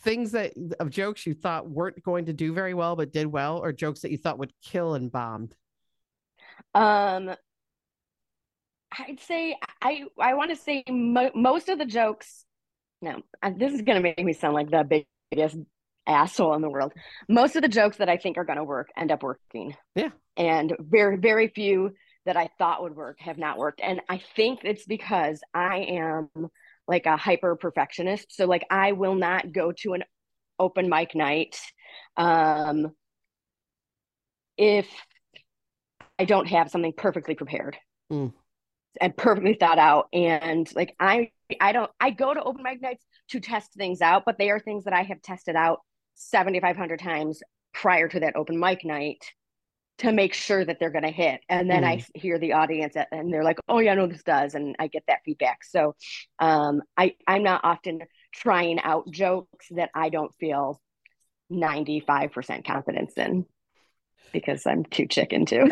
things 0.00 0.32
that 0.32 0.52
of 0.78 0.90
jokes 0.90 1.26
you 1.26 1.34
thought 1.34 1.68
weren't 1.68 2.02
going 2.02 2.26
to 2.26 2.32
do 2.32 2.52
very 2.52 2.74
well 2.74 2.96
but 2.96 3.12
did 3.12 3.26
well 3.26 3.58
or 3.58 3.72
jokes 3.72 4.00
that 4.00 4.10
you 4.10 4.18
thought 4.18 4.38
would 4.38 4.52
kill 4.62 4.94
and 4.94 5.10
bombed? 5.12 5.54
Um 6.74 7.30
i'd 8.98 9.20
say 9.20 9.56
i 9.80 10.02
i 10.18 10.34
want 10.34 10.50
to 10.50 10.56
say 10.56 10.82
mo- 10.90 11.30
most 11.34 11.68
of 11.68 11.78
the 11.78 11.86
jokes 11.86 12.44
no 13.00 13.22
this 13.56 13.72
is 13.72 13.82
going 13.82 13.96
to 13.96 14.02
make 14.02 14.18
me 14.18 14.32
sound 14.32 14.52
like 14.52 14.68
the 14.68 15.04
biggest 15.30 15.56
asshole 16.06 16.54
in 16.54 16.62
the 16.62 16.68
world. 16.68 16.92
Most 17.28 17.56
of 17.56 17.62
the 17.62 17.68
jokes 17.68 17.98
that 17.98 18.08
i 18.08 18.16
think 18.16 18.36
are 18.36 18.44
going 18.44 18.58
to 18.58 18.64
work 18.64 18.88
end 18.96 19.12
up 19.12 19.22
working. 19.22 19.76
Yeah. 19.94 20.10
And 20.36 20.74
very 20.78 21.16
very 21.16 21.48
few 21.48 21.94
that 22.26 22.36
i 22.36 22.50
thought 22.58 22.82
would 22.82 22.96
work 22.96 23.20
have 23.20 23.38
not 23.38 23.58
worked. 23.58 23.80
And 23.82 24.00
i 24.08 24.20
think 24.36 24.60
it's 24.64 24.84
because 24.86 25.40
i 25.54 25.78
am 25.78 26.28
like 26.90 27.06
a 27.06 27.16
hyper 27.16 27.54
perfectionist. 27.54 28.34
So 28.34 28.46
like 28.46 28.66
I 28.68 28.92
will 28.92 29.14
not 29.14 29.52
go 29.52 29.72
to 29.78 29.94
an 29.94 30.02
open 30.58 30.90
mic 30.90 31.14
night 31.14 31.58
um 32.16 32.88
if 34.58 34.86
I 36.18 36.24
don't 36.26 36.48
have 36.48 36.70
something 36.70 36.92
perfectly 36.92 37.34
prepared 37.34 37.78
mm. 38.12 38.32
and 39.00 39.16
perfectly 39.16 39.54
thought 39.54 39.78
out. 39.78 40.08
And 40.12 40.68
like 40.74 40.94
I 40.98 41.30
I 41.60 41.72
don't 41.72 41.90
I 42.00 42.10
go 42.10 42.34
to 42.34 42.42
open 42.42 42.64
mic 42.64 42.82
nights 42.82 43.06
to 43.30 43.40
test 43.40 43.72
things 43.72 44.02
out, 44.02 44.24
but 44.26 44.36
they 44.36 44.50
are 44.50 44.58
things 44.58 44.84
that 44.84 44.92
I 44.92 45.02
have 45.02 45.22
tested 45.22 45.54
out 45.54 45.78
7,500 46.16 46.98
times 46.98 47.40
prior 47.72 48.08
to 48.08 48.20
that 48.20 48.36
open 48.36 48.58
mic 48.58 48.84
night 48.84 49.24
to 50.00 50.12
make 50.12 50.32
sure 50.32 50.64
that 50.64 50.78
they're 50.80 50.90
going 50.90 51.04
to 51.04 51.10
hit. 51.10 51.40
And 51.48 51.70
then 51.70 51.82
mm. 51.82 51.88
I 51.88 52.04
hear 52.14 52.38
the 52.38 52.54
audience 52.54 52.94
and 53.12 53.32
they're 53.32 53.44
like, 53.44 53.58
oh, 53.68 53.80
yeah, 53.80 53.94
no, 53.94 54.06
this 54.06 54.22
does. 54.22 54.54
And 54.54 54.74
I 54.78 54.86
get 54.86 55.04
that 55.08 55.20
feedback. 55.24 55.62
So 55.62 55.94
um, 56.38 56.82
I, 56.96 57.16
I'm 57.26 57.42
not 57.42 57.60
often 57.64 58.02
trying 58.32 58.80
out 58.80 59.10
jokes 59.10 59.66
that 59.72 59.90
I 59.94 60.08
don't 60.08 60.34
feel 60.36 60.80
95% 61.52 62.64
confidence 62.64 63.12
in 63.16 63.44
because 64.32 64.66
I'm 64.66 64.84
too 64.84 65.06
chicken 65.06 65.44
to. 65.46 65.70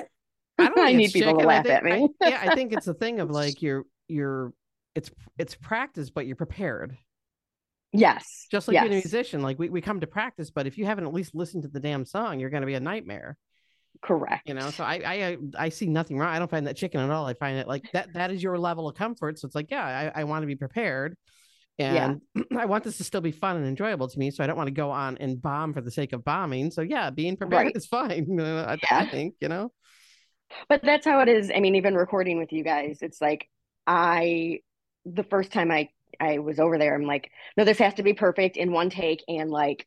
I, 0.59 0.71
I 0.77 0.93
need 0.93 1.13
people 1.13 1.39
to 1.39 1.47
laugh 1.47 1.65
think, 1.65 1.75
at 1.75 1.85
me. 1.85 2.09
I, 2.23 2.29
yeah, 2.29 2.41
I 2.43 2.55
think 2.55 2.73
it's 2.75 2.87
a 2.87 2.95
thing 2.95 3.21
of 3.21 3.31
like 3.31 3.63
you're 3.63 3.85
you're 4.09 4.53
it's 4.95 5.11
it's 5.39 5.55
practice, 5.55 6.11
but 6.11 6.27
you're 6.27 6.37
prepared. 6.37 6.99
Yes. 7.93 8.47
Just 8.51 8.69
like 8.69 8.75
yes. 8.75 8.83
being 8.83 8.93
a 8.93 8.97
musician, 8.97 9.41
like 9.41 9.59
we, 9.59 9.71
we 9.71 9.81
come 9.81 10.01
to 10.01 10.07
practice, 10.07 10.51
but 10.51 10.67
if 10.67 10.77
you 10.77 10.85
haven't 10.85 11.07
at 11.07 11.15
least 11.15 11.35
listened 11.35 11.63
to 11.63 11.69
the 11.69 11.81
damn 11.81 12.05
song, 12.05 12.41
you're 12.41 12.51
gonna 12.51 12.67
be 12.67 12.75
a 12.75 12.81
nightmare. 12.81 13.39
Correct. 14.03 14.49
You 14.49 14.55
know, 14.55 14.71
so 14.71 14.85
I, 14.85 15.03
I 15.05 15.21
uh, 15.21 15.37
I 15.59 15.69
see 15.71 15.87
nothing 15.87 16.19
wrong. 16.19 16.35
I 16.35 16.39
don't 16.39 16.51
find 16.51 16.67
that 16.67 16.77
chicken 16.77 17.01
at 17.01 17.11
all. 17.11 17.27
I 17.27 17.35
find 17.35 17.59
it 17.59 17.67
like 17.67 17.85
that 17.93 18.13
that 18.15 18.31
is 18.31 18.43
your 18.43 18.59
level 18.59 18.89
of 18.89 18.97
comfort. 18.97 19.39
So 19.39 19.47
it's 19.47 19.55
like, 19.55 19.71
yeah, 19.71 20.13
I, 20.15 20.21
I 20.21 20.25
want 20.25 20.43
to 20.43 20.47
be 20.47 20.57
prepared. 20.57 21.17
And 21.79 22.21
yeah. 22.35 22.43
I 22.59 22.67
want 22.67 22.85
this 22.85 22.99
to 22.99 23.05
still 23.05 23.21
be 23.21 23.33
fun 23.33 23.57
and 23.57 23.67
enjoyable 23.67 24.09
to 24.09 24.19
me. 24.19 24.31
So 24.31 24.45
I 24.45 24.47
don't 24.47 24.57
want 24.57 24.69
to 24.69 24.75
go 24.75 24.91
on 24.91 25.17
and 25.19 25.41
bomb 25.41 25.73
for 25.73 25.81
the 25.81 25.91
sake 25.91 26.13
of 26.13 26.25
bombing. 26.25 26.71
So 26.71 26.83
yeah, 26.83 27.11
being 27.11 27.37
prepared 27.37 27.67
right. 27.67 27.77
is 27.77 27.87
fine. 27.87 28.27
I, 28.41 28.79
yeah. 28.83 28.99
I 28.99 29.07
think, 29.07 29.35
you 29.41 29.49
know. 29.49 29.73
But 30.69 30.83
that's 30.83 31.05
how 31.05 31.21
it 31.21 31.29
is. 31.29 31.51
I 31.55 31.61
mean, 31.61 31.75
even 31.75 31.95
recording 31.95 32.39
with 32.39 32.53
you 32.53 32.65
guys, 32.65 32.99
it's 33.03 33.21
like 33.21 33.49
I 33.87 34.61
the 35.05 35.25
first 35.25 35.53
time 35.53 35.71
I 35.71 35.89
I 36.21 36.39
was 36.39 36.59
over 36.59 36.79
there, 36.79 36.95
I'm 36.95 37.05
like, 37.05 37.31
no, 37.57 37.65
this 37.65 37.79
has 37.79 37.95
to 37.95 38.03
be 38.03 38.15
perfect 38.15 38.57
in 38.57 38.73
one 38.73 38.91
take 38.91 39.23
and 39.29 39.51
like 39.51 39.87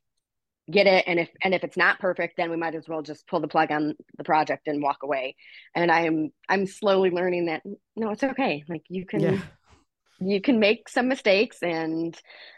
get 0.72 0.88
it 0.88 1.04
and 1.08 1.20
if 1.20 1.30
and 1.44 1.54
if 1.54 1.64
it's 1.64 1.78
not 1.78 2.00
perfect 2.00 2.38
then 2.38 2.50
we 2.50 2.58
might 2.58 2.76
as 2.76 2.88
well 2.88 3.02
just 3.02 3.28
pull 3.28 3.40
the 3.40 3.48
plug 3.48 3.72
on 3.72 3.96
the 4.18 4.24
project 4.24 4.68
and 4.68 4.82
walk 4.82 5.04
away 5.04 5.36
and 5.76 5.92
i'm 5.92 6.30
i'm 6.50 6.66
slowly 6.66 7.10
learning 7.10 7.46
that 7.46 7.62
no 7.96 8.12
it's 8.12 8.24
okay 8.24 8.64
like 8.68 8.84
you 8.90 9.06
can 9.06 9.22
yeah. 9.22 9.42
you 10.20 10.42
can 10.42 10.60
make 10.60 10.90
some 10.90 11.08
mistakes 11.08 11.62
and 11.62 12.18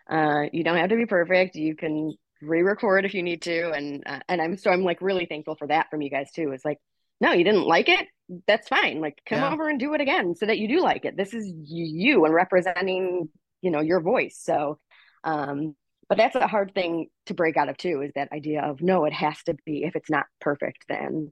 uh 0.09 0.43
you 0.51 0.63
don't 0.63 0.77
have 0.77 0.89
to 0.89 0.95
be 0.95 1.05
perfect 1.05 1.55
you 1.55 1.75
can 1.75 2.13
re-record 2.41 3.05
if 3.05 3.13
you 3.13 3.23
need 3.23 3.41
to 3.41 3.71
and 3.71 4.03
uh, 4.05 4.19
and 4.27 4.41
i'm 4.41 4.57
so 4.57 4.69
i'm 4.69 4.83
like 4.83 5.01
really 5.01 5.25
thankful 5.25 5.55
for 5.55 5.67
that 5.67 5.89
from 5.89 6.01
you 6.01 6.09
guys 6.09 6.29
too 6.31 6.51
it's 6.51 6.65
like 6.65 6.77
no 7.21 7.31
you 7.31 7.43
didn't 7.43 7.65
like 7.65 7.89
it 7.89 8.07
that's 8.47 8.67
fine. 8.67 9.01
Like 9.01 9.21
come 9.25 9.39
Yeah. 9.39 9.53
over 9.53 9.69
and 9.69 9.79
do 9.79 9.93
it 9.93 10.01
again 10.01 10.35
so 10.35 10.45
that 10.45 10.57
you 10.57 10.67
do 10.67 10.81
like 10.81 11.05
it. 11.05 11.17
This 11.17 11.33
is 11.33 11.51
you 11.65 12.25
and 12.25 12.33
representing, 12.33 13.29
you 13.61 13.71
know, 13.71 13.81
your 13.81 14.01
voice. 14.01 14.39
So 14.41 14.79
um 15.23 15.75
but 16.13 16.17
that's 16.17 16.35
a 16.35 16.47
hard 16.47 16.73
thing 16.73 17.07
to 17.27 17.33
break 17.33 17.57
out 17.57 17.69
of 17.69 17.77
too 17.77 18.01
is 18.01 18.11
that 18.15 18.31
idea 18.31 18.61
of 18.61 18.81
no, 18.81 19.05
it 19.05 19.13
has 19.13 19.41
to 19.43 19.55
be 19.65 19.83
if 19.83 19.95
it's 19.95 20.09
not 20.09 20.25
perfect, 20.41 20.85
then 20.87 21.31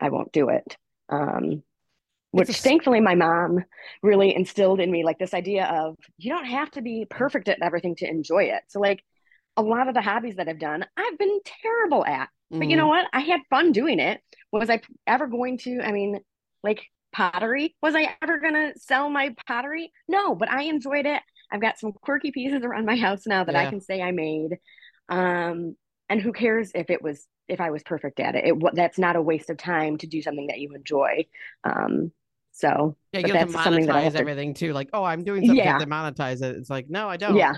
I 0.00 0.10
won't 0.10 0.32
do 0.32 0.48
it. 0.50 0.76
Um 1.08 1.62
which 2.30 2.60
thankfully 2.60 3.00
my 3.00 3.14
mom 3.14 3.64
really 4.02 4.34
instilled 4.34 4.80
in 4.80 4.90
me 4.90 5.04
like 5.04 5.18
this 5.18 5.34
idea 5.34 5.66
of 5.66 5.96
you 6.18 6.30
don't 6.32 6.44
have 6.46 6.70
to 6.72 6.82
be 6.82 7.06
perfect 7.08 7.48
at 7.48 7.62
everything 7.62 7.96
to 7.96 8.08
enjoy 8.08 8.44
it. 8.44 8.62
So 8.68 8.80
like 8.80 9.02
a 9.56 9.62
lot 9.62 9.88
of 9.88 9.94
the 9.94 10.02
hobbies 10.02 10.36
that 10.36 10.48
I've 10.48 10.58
done, 10.60 10.84
I've 10.96 11.18
been 11.18 11.40
terrible 11.44 12.04
at. 12.06 12.28
But 12.58 12.68
you 12.68 12.76
know 12.76 12.86
Mhm. 12.86 12.88
what? 12.88 13.06
I 13.12 13.20
had 13.20 13.40
fun 13.50 13.72
doing 13.72 14.00
it. 14.00 14.20
Was 14.52 14.70
I 14.70 14.80
ever 15.06 15.26
going 15.26 15.58
to, 15.58 15.80
I 15.82 15.92
mean, 15.92 16.20
like 16.62 16.86
pottery? 17.12 17.76
Was 17.82 17.94
I 17.94 18.16
ever 18.22 18.38
going 18.38 18.54
to 18.54 18.72
sell 18.78 19.10
my 19.10 19.34
pottery? 19.46 19.92
No, 20.08 20.34
but 20.34 20.50
I 20.50 20.64
enjoyed 20.64 21.06
it. 21.06 21.22
I've 21.50 21.60
got 21.60 21.78
some 21.78 21.92
quirky 21.92 22.30
pieces 22.30 22.62
around 22.62 22.86
my 22.86 22.96
house 22.96 23.26
now 23.26 23.44
that 23.44 23.56
I 23.56 23.66
can 23.66 23.80
say 23.80 24.02
I 24.02 24.12
made. 24.12 24.58
Um, 25.08 25.76
and 26.08 26.20
who 26.20 26.32
cares 26.32 26.70
if 26.74 26.90
it 26.90 27.02
was 27.02 27.26
if 27.48 27.60
I 27.60 27.70
was 27.70 27.82
perfect 27.82 28.20
at 28.20 28.34
it? 28.34 28.44
It 28.46 28.74
that's 28.74 28.98
not 28.98 29.16
a 29.16 29.22
waste 29.22 29.50
of 29.50 29.56
time 29.56 29.96
to 29.98 30.06
do 30.06 30.22
something 30.22 30.48
that 30.48 30.58
you 30.58 30.74
enjoy. 30.74 31.26
Um, 31.64 32.12
so, 32.52 32.96
Yeah, 33.12 33.20
you 33.20 33.32
have 33.34 33.46
to 33.46 33.52
something 33.52 33.86
that 33.86 33.94
monetize 33.94 34.04
have 34.04 34.12
to, 34.14 34.18
everything 34.18 34.54
too. 34.54 34.72
Like, 34.72 34.90
oh, 34.92 35.04
I'm 35.04 35.22
doing 35.22 35.46
something 35.46 35.64
yeah, 35.64 35.78
to 35.78 35.86
monetize 35.86 36.42
it. 36.42 36.56
It's 36.56 36.68
like, 36.68 36.90
no, 36.90 37.08
I 37.08 37.16
don't. 37.16 37.36
yeah, 37.36 37.54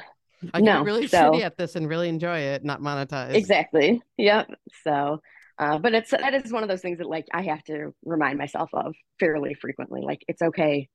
I 0.53 0.61
can 0.61 0.65
no. 0.65 0.83
really 0.85 1.07
So 1.07 1.33
shitty 1.33 1.41
at 1.41 1.57
this 1.57 1.75
and 1.77 1.89
really 1.89 2.09
enjoy 2.09 2.39
it, 2.39 2.65
not 2.65 2.81
monetize. 2.81 3.35
Exactly. 3.35 4.03
Yep. 4.19 4.51
So, 4.85 5.21
uh, 5.59 5.79
but 5.79 5.95
it's 5.95 6.11
that 6.11 6.35
is 6.35 6.53
one 6.53 6.63
of 6.63 6.69
those 6.69 6.83
things 6.83 6.99
that 6.99 7.09
like 7.09 7.27
I 7.33 7.43
have 7.43 7.63
to 7.65 7.95
remind 8.05 8.39
myself 8.39 8.71
of 8.73 8.95
fairly 9.19 9.55
frequently. 9.55 10.03
Like 10.03 10.23
it's 10.29 10.43
okay. 10.43 10.89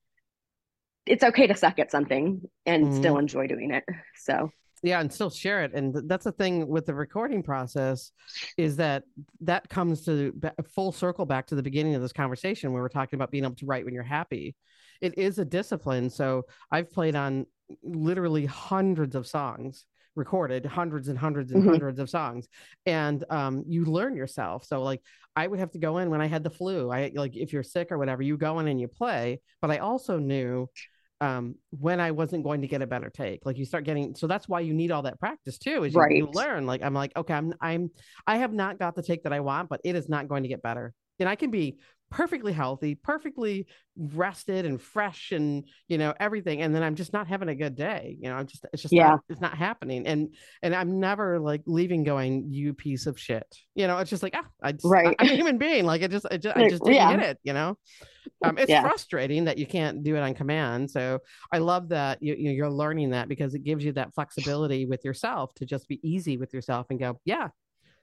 It's 1.05 1.23
okay 1.23 1.47
to 1.47 1.55
suck 1.55 1.79
at 1.79 1.91
something 1.91 2.41
and 2.65 2.87
Mhm. 2.87 2.97
still 2.97 3.17
enjoy 3.17 3.47
doing 3.47 3.71
it. 3.71 3.83
So, 4.15 4.51
yeah 4.83 4.99
and 4.99 5.11
still 5.11 5.29
share 5.29 5.63
it. 5.63 5.73
And 5.73 6.07
that's 6.07 6.25
the 6.25 6.31
thing 6.31 6.67
with 6.67 6.85
the 6.85 6.93
recording 6.93 7.41
process 7.41 8.11
is 8.57 8.75
that 8.77 9.03
that 9.41 9.67
comes 9.69 10.05
to 10.05 10.33
full 10.69 10.91
circle 10.91 11.25
back 11.25 11.47
to 11.47 11.55
the 11.55 11.63
beginning 11.63 11.95
of 11.95 12.01
this 12.01 12.13
conversation 12.13 12.71
where 12.71 12.81
we're 12.81 12.89
talking 12.89 13.17
about 13.17 13.31
being 13.31 13.43
able 13.45 13.55
to 13.55 13.65
write 13.65 13.85
when 13.85 13.93
you're 13.93 14.03
happy. 14.03 14.55
It 15.01 15.17
is 15.17 15.39
a 15.39 15.45
discipline. 15.45 16.09
So 16.09 16.43
i've 16.71 16.91
played 16.91 17.15
on 17.15 17.45
literally 17.83 18.45
hundreds 18.45 19.15
of 19.15 19.25
songs 19.25 19.85
recorded 20.15 20.65
hundreds 20.65 21.09
and 21.09 21.17
hundreds 21.17 21.51
and 21.51 21.63
mhm. 21.63 21.69
hundreds 21.71 21.99
of 21.99 22.09
songs. 22.09 22.47
And 22.85 23.23
um, 23.29 23.63
you 23.67 23.85
learn 23.85 24.15
yourself. 24.15 24.65
So 24.65 24.81
like 24.83 25.01
i 25.35 25.45
would 25.47 25.59
have 25.59 25.71
to 25.71 25.79
go 25.79 25.97
in 25.97 26.09
when 26.09 26.21
i 26.21 26.27
had 26.27 26.43
the 26.43 26.49
flu. 26.49 26.91
I 26.91 27.11
like 27.15 27.35
if 27.35 27.51
you're 27.53 27.63
sick 27.63 27.91
or 27.91 27.97
whatever 27.97 28.21
you 28.21 28.37
go 28.37 28.59
in 28.59 28.67
and 28.67 28.79
you 28.79 28.87
play. 28.87 29.41
But 29.61 29.71
i 29.71 29.77
also 29.79 30.19
knew 30.19 30.69
um 31.21 31.55
when 31.71 31.99
I 31.99 32.11
wasn't 32.11 32.43
going 32.43 32.61
to 32.61 32.67
get 32.67 32.81
a 32.81 32.87
better 32.87 33.09
take. 33.09 33.45
Like 33.45 33.57
you 33.57 33.65
start 33.65 33.83
getting 33.83 34.15
so 34.15 34.27
that's 34.27 34.49
why 34.49 34.59
you 34.59 34.73
need 34.73 34.91
all 34.91 35.03
that 35.03 35.19
practice 35.19 35.57
too, 35.57 35.83
is 35.83 35.93
you, 35.93 36.05
you 36.09 36.29
learn. 36.33 36.65
Like 36.65 36.81
I'm 36.81 36.93
like, 36.93 37.15
okay, 37.15 37.33
I'm 37.33 37.53
I'm 37.61 37.91
I 38.27 38.37
have 38.37 38.53
not 38.53 38.79
got 38.79 38.95
the 38.95 39.03
take 39.03 39.23
that 39.23 39.33
I 39.33 39.39
want, 39.39 39.69
but 39.69 39.81
it 39.83 39.95
is 39.95 40.09
not 40.09 40.27
going 40.27 40.43
to 40.43 40.49
get 40.49 40.61
better. 40.61 40.93
And 41.19 41.29
I 41.29 41.35
can 41.35 41.49
be 41.51 41.77
perfectly 42.11 42.53
healthy, 42.53 42.95
perfectly 42.95 43.67
rested 43.97 44.65
and 44.65 44.81
fresh 44.81 45.31
and 45.31 45.65
you 45.87 45.97
know 45.97 46.13
everything 46.19 46.61
and 46.61 46.75
then 46.75 46.83
I'm 46.83 46.95
just 46.95 47.13
not 47.13 47.27
having 47.27 47.49
a 47.49 47.55
good 47.55 47.75
day. 47.75 48.17
You 48.19 48.29
know, 48.29 48.35
I'm 48.35 48.47
just 48.47 48.65
it's 48.73 48.81
just 48.81 48.93
Yeah. 48.93 49.09
not 49.09 49.21
it's 49.29 49.41
not 49.41 49.57
happening. 49.57 50.07
And 50.07 50.35
and 50.61 50.75
I'm 50.75 50.99
never 50.99 51.39
like 51.39 51.61
leaving 51.65 52.03
going 52.03 52.47
you 52.49 52.73
piece 52.73 53.05
of 53.05 53.19
shit. 53.19 53.45
You 53.73 53.87
know, 53.87 53.97
it's 53.97 54.09
just 54.09 54.23
like 54.23 54.35
ah, 54.35 54.45
I 54.61 54.73
just, 54.73 54.85
right. 54.85 55.15
I, 55.19 55.23
am 55.23 55.29
a 55.29 55.35
human 55.35 55.57
being. 55.57 55.85
Like 55.85 56.01
it 56.01 56.11
just 56.11 56.25
I 56.29 56.37
just, 56.37 56.55
I 56.55 56.67
just 56.69 56.83
didn't 56.83 56.97
Yeah. 56.97 57.17
get 57.17 57.19
it, 57.19 57.39
you 57.43 57.53
know. 57.53 57.77
Um, 58.43 58.57
it's 58.57 58.69
Yeah. 58.69 58.81
frustrating 58.81 59.45
that 59.45 59.57
you 59.57 59.65
can't 59.65 60.03
do 60.03 60.15
it 60.15 60.19
on 60.19 60.33
command. 60.33 60.91
So 60.91 61.19
I 61.51 61.59
love 61.59 61.89
that 61.89 62.21
you, 62.21 62.35
you 62.35 62.45
know, 62.45 62.51
you're 62.51 62.69
learning 62.69 63.11
that 63.11 63.27
because 63.27 63.55
it 63.55 63.63
gives 63.63 63.83
you 63.83 63.91
that 63.93 64.13
flexibility 64.13 64.85
with 64.85 65.03
yourself 65.03 65.53
to 65.55 65.65
just 65.65 65.87
be 65.87 65.99
easy 66.03 66.37
with 66.37 66.53
yourself 66.53 66.87
and 66.89 66.99
go, 66.99 67.19
yeah, 67.25 67.49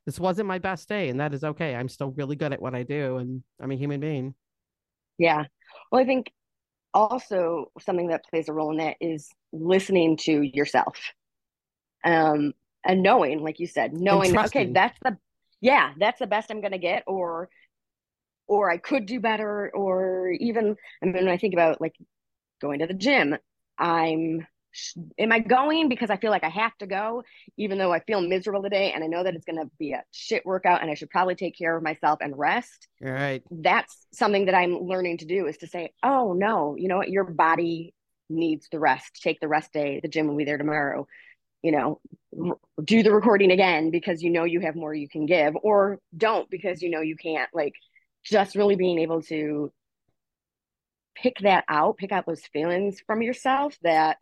this 0.06 0.18
wasn't 0.18 0.48
my 0.48 0.58
best 0.58 0.88
day, 0.88 1.08
and 1.08 1.20
that 1.20 1.34
is 1.34 1.44
okay. 1.44 1.74
I'm 1.74 1.88
still 1.88 2.10
really 2.10 2.36
good 2.36 2.52
at 2.52 2.60
what 2.60 2.74
I 2.74 2.82
do, 2.82 3.18
and 3.18 3.42
I'm 3.60 3.70
a 3.70 3.76
human 3.76 4.00
being. 4.00 4.34
Yeah. 5.18 5.44
Well, 5.90 6.00
I 6.00 6.04
think 6.04 6.32
also 6.94 7.70
something 7.80 8.08
that 8.08 8.24
plays 8.28 8.48
a 8.48 8.52
role 8.52 8.70
in 8.72 8.78
that 8.78 8.96
is 9.00 9.28
listening 9.52 10.16
to 10.18 10.42
yourself. 10.42 10.98
Um, 12.04 12.52
and 12.84 13.02
knowing, 13.02 13.42
like 13.42 13.60
you 13.60 13.66
said, 13.66 13.92
knowing, 13.92 14.36
okay, 14.36 14.72
that's 14.72 14.98
the, 15.04 15.16
yeah, 15.60 15.92
that's 15.98 16.18
the 16.18 16.26
best 16.26 16.50
I'm 16.50 16.60
gonna 16.60 16.78
get, 16.78 17.04
or 17.06 17.48
or 18.48 18.70
I 18.70 18.76
could 18.76 19.06
do 19.06 19.20
better, 19.20 19.70
or 19.72 20.30
even, 20.32 20.76
I 21.00 21.06
mean, 21.06 21.14
when 21.14 21.28
I 21.28 21.36
think 21.36 21.54
about 21.54 21.80
like 21.80 21.94
going 22.60 22.80
to 22.80 22.86
the 22.86 22.94
gym, 22.94 23.36
I'm, 23.78 24.46
am 25.18 25.32
I 25.32 25.38
going 25.38 25.88
because 25.88 26.10
I 26.10 26.16
feel 26.16 26.30
like 26.30 26.44
I 26.44 26.48
have 26.48 26.76
to 26.78 26.86
go, 26.86 27.22
even 27.56 27.78
though 27.78 27.92
I 27.92 28.00
feel 28.00 28.20
miserable 28.20 28.62
today 28.62 28.92
and 28.92 29.04
I 29.04 29.06
know 29.06 29.22
that 29.22 29.34
it's 29.34 29.44
gonna 29.44 29.70
be 29.78 29.92
a 29.92 30.02
shit 30.10 30.44
workout 30.46 30.82
and 30.82 30.90
I 30.90 30.94
should 30.94 31.10
probably 31.10 31.34
take 31.34 31.56
care 31.56 31.76
of 31.76 31.82
myself 31.82 32.18
and 32.20 32.38
rest. 32.38 32.88
All 33.04 33.10
right. 33.10 33.42
That's 33.50 34.06
something 34.12 34.46
that 34.46 34.54
I'm 34.54 34.78
learning 34.78 35.18
to 35.18 35.24
do 35.24 35.46
is 35.46 35.58
to 35.58 35.66
say, 35.66 35.92
oh 36.02 36.32
no, 36.32 36.76
you 36.76 36.88
know 36.88 36.98
what, 36.98 37.10
your 37.10 37.24
body 37.24 37.94
needs 38.28 38.68
the 38.70 38.78
rest. 38.78 39.20
Take 39.22 39.40
the 39.40 39.48
rest 39.48 39.72
day. 39.72 40.00
The 40.00 40.08
gym 40.08 40.26
will 40.26 40.36
be 40.36 40.44
there 40.44 40.58
tomorrow. 40.58 41.06
You 41.62 41.72
know, 41.72 42.00
r- 42.38 42.58
do 42.82 43.02
the 43.02 43.12
recording 43.12 43.52
again 43.52 43.90
because 43.90 44.22
you 44.22 44.30
know 44.30 44.44
you 44.44 44.60
have 44.60 44.74
more 44.74 44.92
you 44.92 45.08
can 45.08 45.26
give, 45.26 45.54
or 45.62 46.00
don't 46.16 46.50
because 46.50 46.82
you 46.82 46.90
know 46.90 47.00
you 47.00 47.16
can't. 47.16 47.48
Like, 47.54 47.74
just 48.24 48.56
really 48.56 48.74
being 48.74 48.98
able 48.98 49.22
to 49.22 49.72
pick 51.14 51.38
that 51.40 51.64
out, 51.68 51.98
pick 51.98 52.12
out 52.12 52.26
those 52.26 52.44
feelings 52.52 53.00
from 53.06 53.22
yourself 53.22 53.76
that 53.82 54.18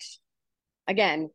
again, 0.91 1.31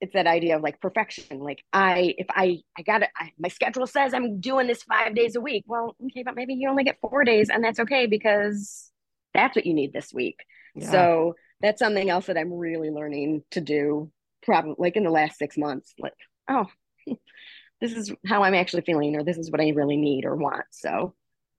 it's 0.00 0.14
that 0.14 0.26
idea 0.26 0.56
of 0.56 0.62
like 0.62 0.80
perfection. 0.80 1.40
Like 1.40 1.64
I, 1.72 2.14
if 2.16 2.26
I, 2.30 2.58
I 2.78 2.82
got 2.82 3.02
it, 3.02 3.10
I, 3.16 3.32
my 3.38 3.48
schedule 3.48 3.86
says 3.86 4.14
I'm 4.14 4.40
doing 4.40 4.66
this 4.66 4.82
five 4.82 5.14
days 5.14 5.36
a 5.36 5.40
week. 5.40 5.64
Well, 5.66 5.96
okay, 6.06 6.22
but 6.22 6.36
maybe 6.36 6.54
you 6.54 6.68
only 6.70 6.84
get 6.84 7.00
four 7.00 7.24
days 7.24 7.50
and 7.50 7.62
that's 7.62 7.80
okay 7.80 8.06
because 8.06 8.90
that's 9.34 9.56
what 9.56 9.66
you 9.66 9.74
need 9.74 9.92
this 9.92 10.12
week. 10.12 10.36
Yeah. 10.74 10.90
So 10.90 11.34
that's 11.60 11.78
something 11.78 12.08
else 12.08 12.26
that 12.26 12.38
I'm 12.38 12.52
really 12.52 12.90
learning 12.90 13.42
to 13.50 13.60
do 13.60 14.10
probably 14.42 14.74
like 14.78 14.96
in 14.96 15.04
the 15.04 15.10
last 15.10 15.38
six 15.38 15.58
months. 15.58 15.92
Like, 15.98 16.14
oh, 16.48 16.66
this 17.80 17.92
is 17.92 18.12
how 18.26 18.42
I'm 18.42 18.54
actually 18.54 18.82
feeling, 18.82 19.16
or 19.16 19.24
this 19.24 19.38
is 19.38 19.50
what 19.50 19.60
I 19.60 19.70
really 19.70 19.96
need 19.96 20.24
or 20.24 20.36
want. 20.36 20.64
So, 20.70 21.14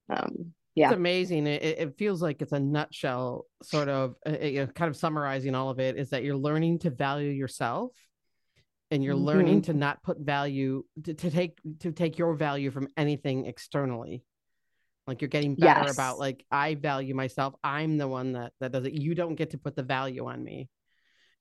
um, 0.10 0.54
yeah. 0.76 0.88
It's 0.90 0.96
amazing. 0.96 1.48
It, 1.48 1.64
it 1.64 1.98
feels 1.98 2.22
like 2.22 2.42
it's 2.42 2.52
a 2.54 2.60
nutshell, 2.60 3.46
sort 3.62 3.90
of, 3.90 4.16
uh, 4.28 4.38
you 4.40 4.62
know, 4.62 4.68
kind 4.68 4.90
of 4.90 4.96
summarizing 4.96 5.54
all 5.56 5.70
of 5.70 5.80
it 5.80 5.98
is 5.98 6.10
that 6.12 6.24
you're 6.24 6.38
learning 6.38 6.80
to 6.80 6.90
value 6.90 7.30
yourself 7.32 7.92
and 8.90 9.04
you're 9.04 9.16
learning 9.16 9.62
Mhm. 9.62 9.66
to 9.66 9.74
not 9.74 10.04
put 10.04 10.20
value 10.20 10.84
to, 11.04 11.14
to 11.14 11.32
take 11.32 11.60
to 11.80 11.92
take 11.92 12.18
your 12.18 12.34
value 12.36 12.72
from 12.72 12.88
anything 12.98 13.46
externally 13.46 14.24
like 15.08 15.22
you're 15.22 15.30
getting 15.30 15.56
better 15.56 15.80
Yes. 15.82 15.92
about 15.94 16.20
like 16.20 16.46
i 16.52 16.76
value 16.76 17.16
myself 17.16 17.56
i'm 17.64 17.98
the 17.98 18.08
one 18.08 18.34
that 18.34 18.52
that 18.60 18.72
does 18.74 18.86
it 18.86 18.94
you 18.94 19.16
don't 19.16 19.36
get 19.36 19.52
to 19.52 19.58
put 19.58 19.76
the 19.78 19.84
value 19.84 20.28
on 20.28 20.44
me 20.44 20.68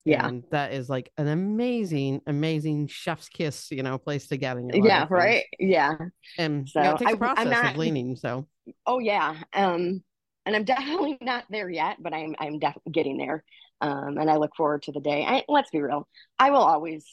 Yeah. 0.05 0.27
and 0.27 0.45
that 0.51 0.73
is 0.73 0.89
like 0.89 1.13
an 1.19 1.29
amazing 1.29 2.23
amazing 2.27 2.87
chef's 2.87 3.29
kiss 3.29 3.71
you 3.71 3.83
know 3.83 3.99
place 3.99 4.29
to 4.29 4.37
get 4.39 4.57
in 4.57 4.71
your 4.71 4.87
Yeah. 4.87 5.07
Right. 5.11 5.45
Yeah. 5.59 5.97
and 6.39 6.69
So 6.69 6.81
you 6.81 6.85
know, 6.87 6.95
it 6.95 6.99
takes 6.99 7.11
a 7.11 7.15
I- 7.15 7.19
process 7.19 7.45
I'm 7.47 7.51
not- 7.51 7.73
of 7.73 7.77
leaning 7.77 8.17
so 8.17 8.47
Oh 8.87 8.99
yeah. 9.01 9.37
Um, 9.53 10.03
and 10.47 10.55
I'm 10.57 10.65
definitely 10.65 11.19
not 11.21 11.45
there 11.51 11.69
yet, 11.69 11.97
but 12.01 12.15
I'm 12.15 12.35
I'm 12.39 12.59
definitely 12.59 12.93
getting 12.93 13.17
there. 13.19 13.43
Um, 13.81 14.17
and 14.19 14.31
I 14.31 14.37
look 14.37 14.55
forward 14.57 14.83
to 14.85 14.93
the 14.93 15.01
day. 15.01 15.25
I, 15.27 15.45
let's 15.49 15.71
be 15.71 15.81
real. 15.81 16.07
I 16.39 16.51
will 16.51 16.59
always 16.63 17.05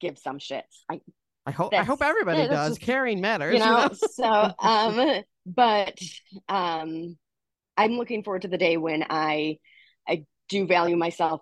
give 0.00 0.18
some 0.18 0.38
shits. 0.38 0.62
I 0.90 1.00
i 1.46 1.50
hope 1.50 1.74
i 1.74 1.82
hope 1.84 2.00
everybody 2.02 2.38
yeah, 2.42 2.46
does 2.48 2.70
just- 2.70 2.80
caring 2.80 3.20
matters 3.20 3.52
you 3.52 3.58
know, 3.60 3.90
so 4.12 4.50
um 4.58 5.22
but 5.46 5.98
um 6.48 7.18
I'm 7.76 7.92
looking 7.92 8.22
forward 8.22 8.42
to 8.42 8.48
the 8.48 8.56
day 8.58 8.76
when 8.76 9.04
I 9.10 9.58
I 10.08 10.24
do 10.48 10.66
value 10.66 10.96
myself 10.96 11.40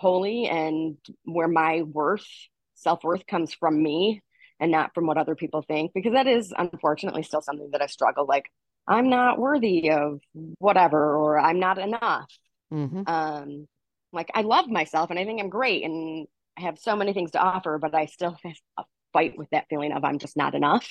wholly 0.00 0.46
and 0.48 0.96
where 1.24 1.48
my 1.48 1.82
worth, 1.82 2.26
self-worth 2.74 3.26
comes 3.26 3.52
from 3.52 3.82
me 3.82 4.22
and 4.58 4.70
not 4.72 4.94
from 4.94 5.06
what 5.06 5.18
other 5.18 5.34
people 5.34 5.62
think 5.62 5.92
because 5.94 6.14
that 6.14 6.26
is 6.26 6.54
unfortunately 6.56 7.22
still 7.22 7.42
something 7.42 7.70
that 7.72 7.82
I 7.82 7.86
struggle 7.86 8.26
like 8.26 8.50
I'm 8.88 9.10
not 9.10 9.38
worthy 9.38 9.90
of 9.90 10.20
whatever 10.58 11.16
or 11.16 11.38
I'm 11.38 11.60
not 11.60 11.78
enough. 11.78 12.30
Mhm. 12.72 13.08
Um 13.08 13.68
like 14.12 14.30
I 14.34 14.42
love 14.42 14.68
myself 14.68 15.10
and 15.10 15.18
I 15.18 15.24
think 15.24 15.40
I'm 15.40 15.50
great 15.50 15.84
and 15.84 16.26
I 16.58 16.62
have 16.62 16.78
so 16.78 16.96
many 16.96 17.12
things 17.12 17.32
to 17.32 17.38
offer 17.40 17.78
but 17.78 17.94
I 17.94 18.06
still 18.06 18.36
have 18.42 18.56
a 18.78 18.84
fight 19.12 19.36
with 19.36 19.50
that 19.50 19.66
feeling 19.68 19.92
of 19.92 20.04
I'm 20.04 20.18
just 20.18 20.36
not 20.36 20.54
enough. 20.54 20.88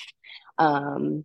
Um 0.58 1.24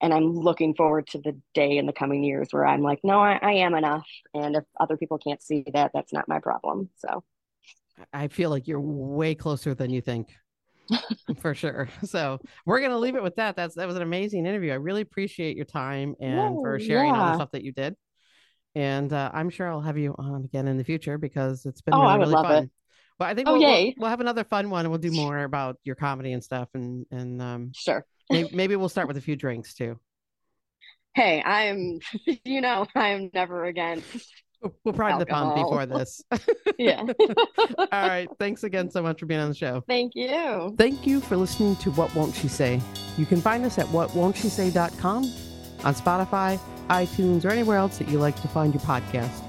and 0.00 0.12
I'm 0.12 0.32
looking 0.32 0.74
forward 0.74 1.06
to 1.08 1.18
the 1.18 1.38
day 1.54 1.78
in 1.78 1.86
the 1.86 1.92
coming 1.92 2.22
years 2.24 2.48
where 2.50 2.66
I'm 2.66 2.82
like, 2.82 3.00
no, 3.02 3.18
I, 3.20 3.38
I 3.42 3.52
am 3.54 3.74
enough. 3.74 4.06
And 4.34 4.56
if 4.56 4.64
other 4.78 4.96
people 4.96 5.18
can't 5.18 5.42
see 5.42 5.64
that, 5.72 5.92
that's 5.94 6.12
not 6.12 6.28
my 6.28 6.38
problem. 6.40 6.90
So 6.96 7.24
i 8.12 8.28
feel 8.28 8.50
like 8.50 8.66
you're 8.68 8.80
way 8.80 9.34
closer 9.34 9.74
than 9.74 9.90
you 9.90 10.00
think 10.00 10.28
for 11.40 11.54
sure. 11.54 11.88
So 12.04 12.38
we're 12.64 12.80
gonna 12.80 12.98
leave 12.98 13.16
it 13.16 13.22
with 13.22 13.36
that. 13.36 13.56
That's 13.56 13.74
that 13.74 13.86
was 13.86 13.96
an 13.96 14.02
amazing 14.02 14.46
interview. 14.46 14.70
I 14.72 14.76
really 14.76 15.00
appreciate 15.00 15.56
your 15.56 15.64
time 15.64 16.14
and 16.20 16.60
for 16.60 16.78
sharing 16.78 17.16
all 17.16 17.24
the 17.24 17.34
stuff 17.34 17.50
that 17.52 17.64
you 17.64 17.72
did. 17.72 17.96
And 18.74 19.12
uh, 19.12 19.30
I'm 19.32 19.50
sure 19.50 19.68
I'll 19.68 19.80
have 19.80 19.98
you 19.98 20.14
on 20.18 20.44
again 20.44 20.68
in 20.68 20.76
the 20.78 20.84
future 20.84 21.18
because 21.18 21.66
it's 21.66 21.80
been 21.80 21.94
Oh, 21.94 22.02
really, 22.02 22.12
I 22.12 22.16
would 22.16 22.28
really 22.28 22.34
love 22.34 22.48
fun. 22.48 22.64
it. 22.64 22.70
But 23.18 23.28
I 23.28 23.34
think 23.34 23.48
Oh, 23.48 23.54
we'll, 23.54 23.64
we'll, 23.64 23.80
yay. 23.84 23.96
we'll 23.96 24.10
have 24.10 24.20
another 24.20 24.44
fun 24.44 24.70
one 24.70 24.84
and 24.84 24.90
we'll 24.92 25.00
do 25.00 25.10
more 25.10 25.42
about 25.44 25.78
your 25.84 25.96
comedy 25.96 26.32
and 26.32 26.44
stuff 26.44 26.68
and 26.74 27.06
and 27.10 27.40
um 27.42 27.70
Sure. 27.72 28.04
Maybe, 28.30 28.50
maybe 28.52 28.76
we'll 28.76 28.88
start 28.88 29.08
with 29.08 29.16
a 29.16 29.20
few 29.20 29.36
drinks 29.36 29.74
too. 29.74 29.98
Hey, 31.14 31.42
I'm, 31.42 32.00
you 32.44 32.60
know, 32.60 32.86
I'm 32.94 33.30
never 33.32 33.64
against. 33.64 34.26
We'll, 34.84 34.94
probably 34.94 35.24
the 35.24 35.26
pump 35.26 35.54
before 35.54 35.86
this. 35.86 36.22
Yeah. 36.78 37.02
all 37.58 37.88
right. 37.90 38.28
Thanks 38.38 38.62
again 38.62 38.90
so 38.90 39.02
much 39.02 39.20
for 39.20 39.26
being 39.26 39.40
on 39.40 39.48
the 39.48 39.54
show. 39.54 39.82
Thank 39.88 40.14
you. 40.14 40.74
Thank 40.76 41.06
you 41.06 41.22
for 41.22 41.34
listening 41.34 41.76
to 41.76 41.90
What 41.92 42.14
Won't 42.14 42.34
She 42.34 42.48
Say. 42.48 42.82
You 43.16 43.24
can 43.24 43.40
find 43.40 43.64
us 43.64 43.78
at 43.78 43.86
whatwon'tshe 43.86 44.50
say.com, 44.50 45.24
on 45.84 45.94
Spotify, 45.94 46.60
iTunes, 46.88 47.46
or 47.46 47.50
anywhere 47.50 47.78
else 47.78 47.96
that 47.96 48.08
you 48.10 48.18
like 48.18 48.38
to 48.42 48.48
find 48.48 48.74
your 48.74 48.82
podcast. 48.82 49.45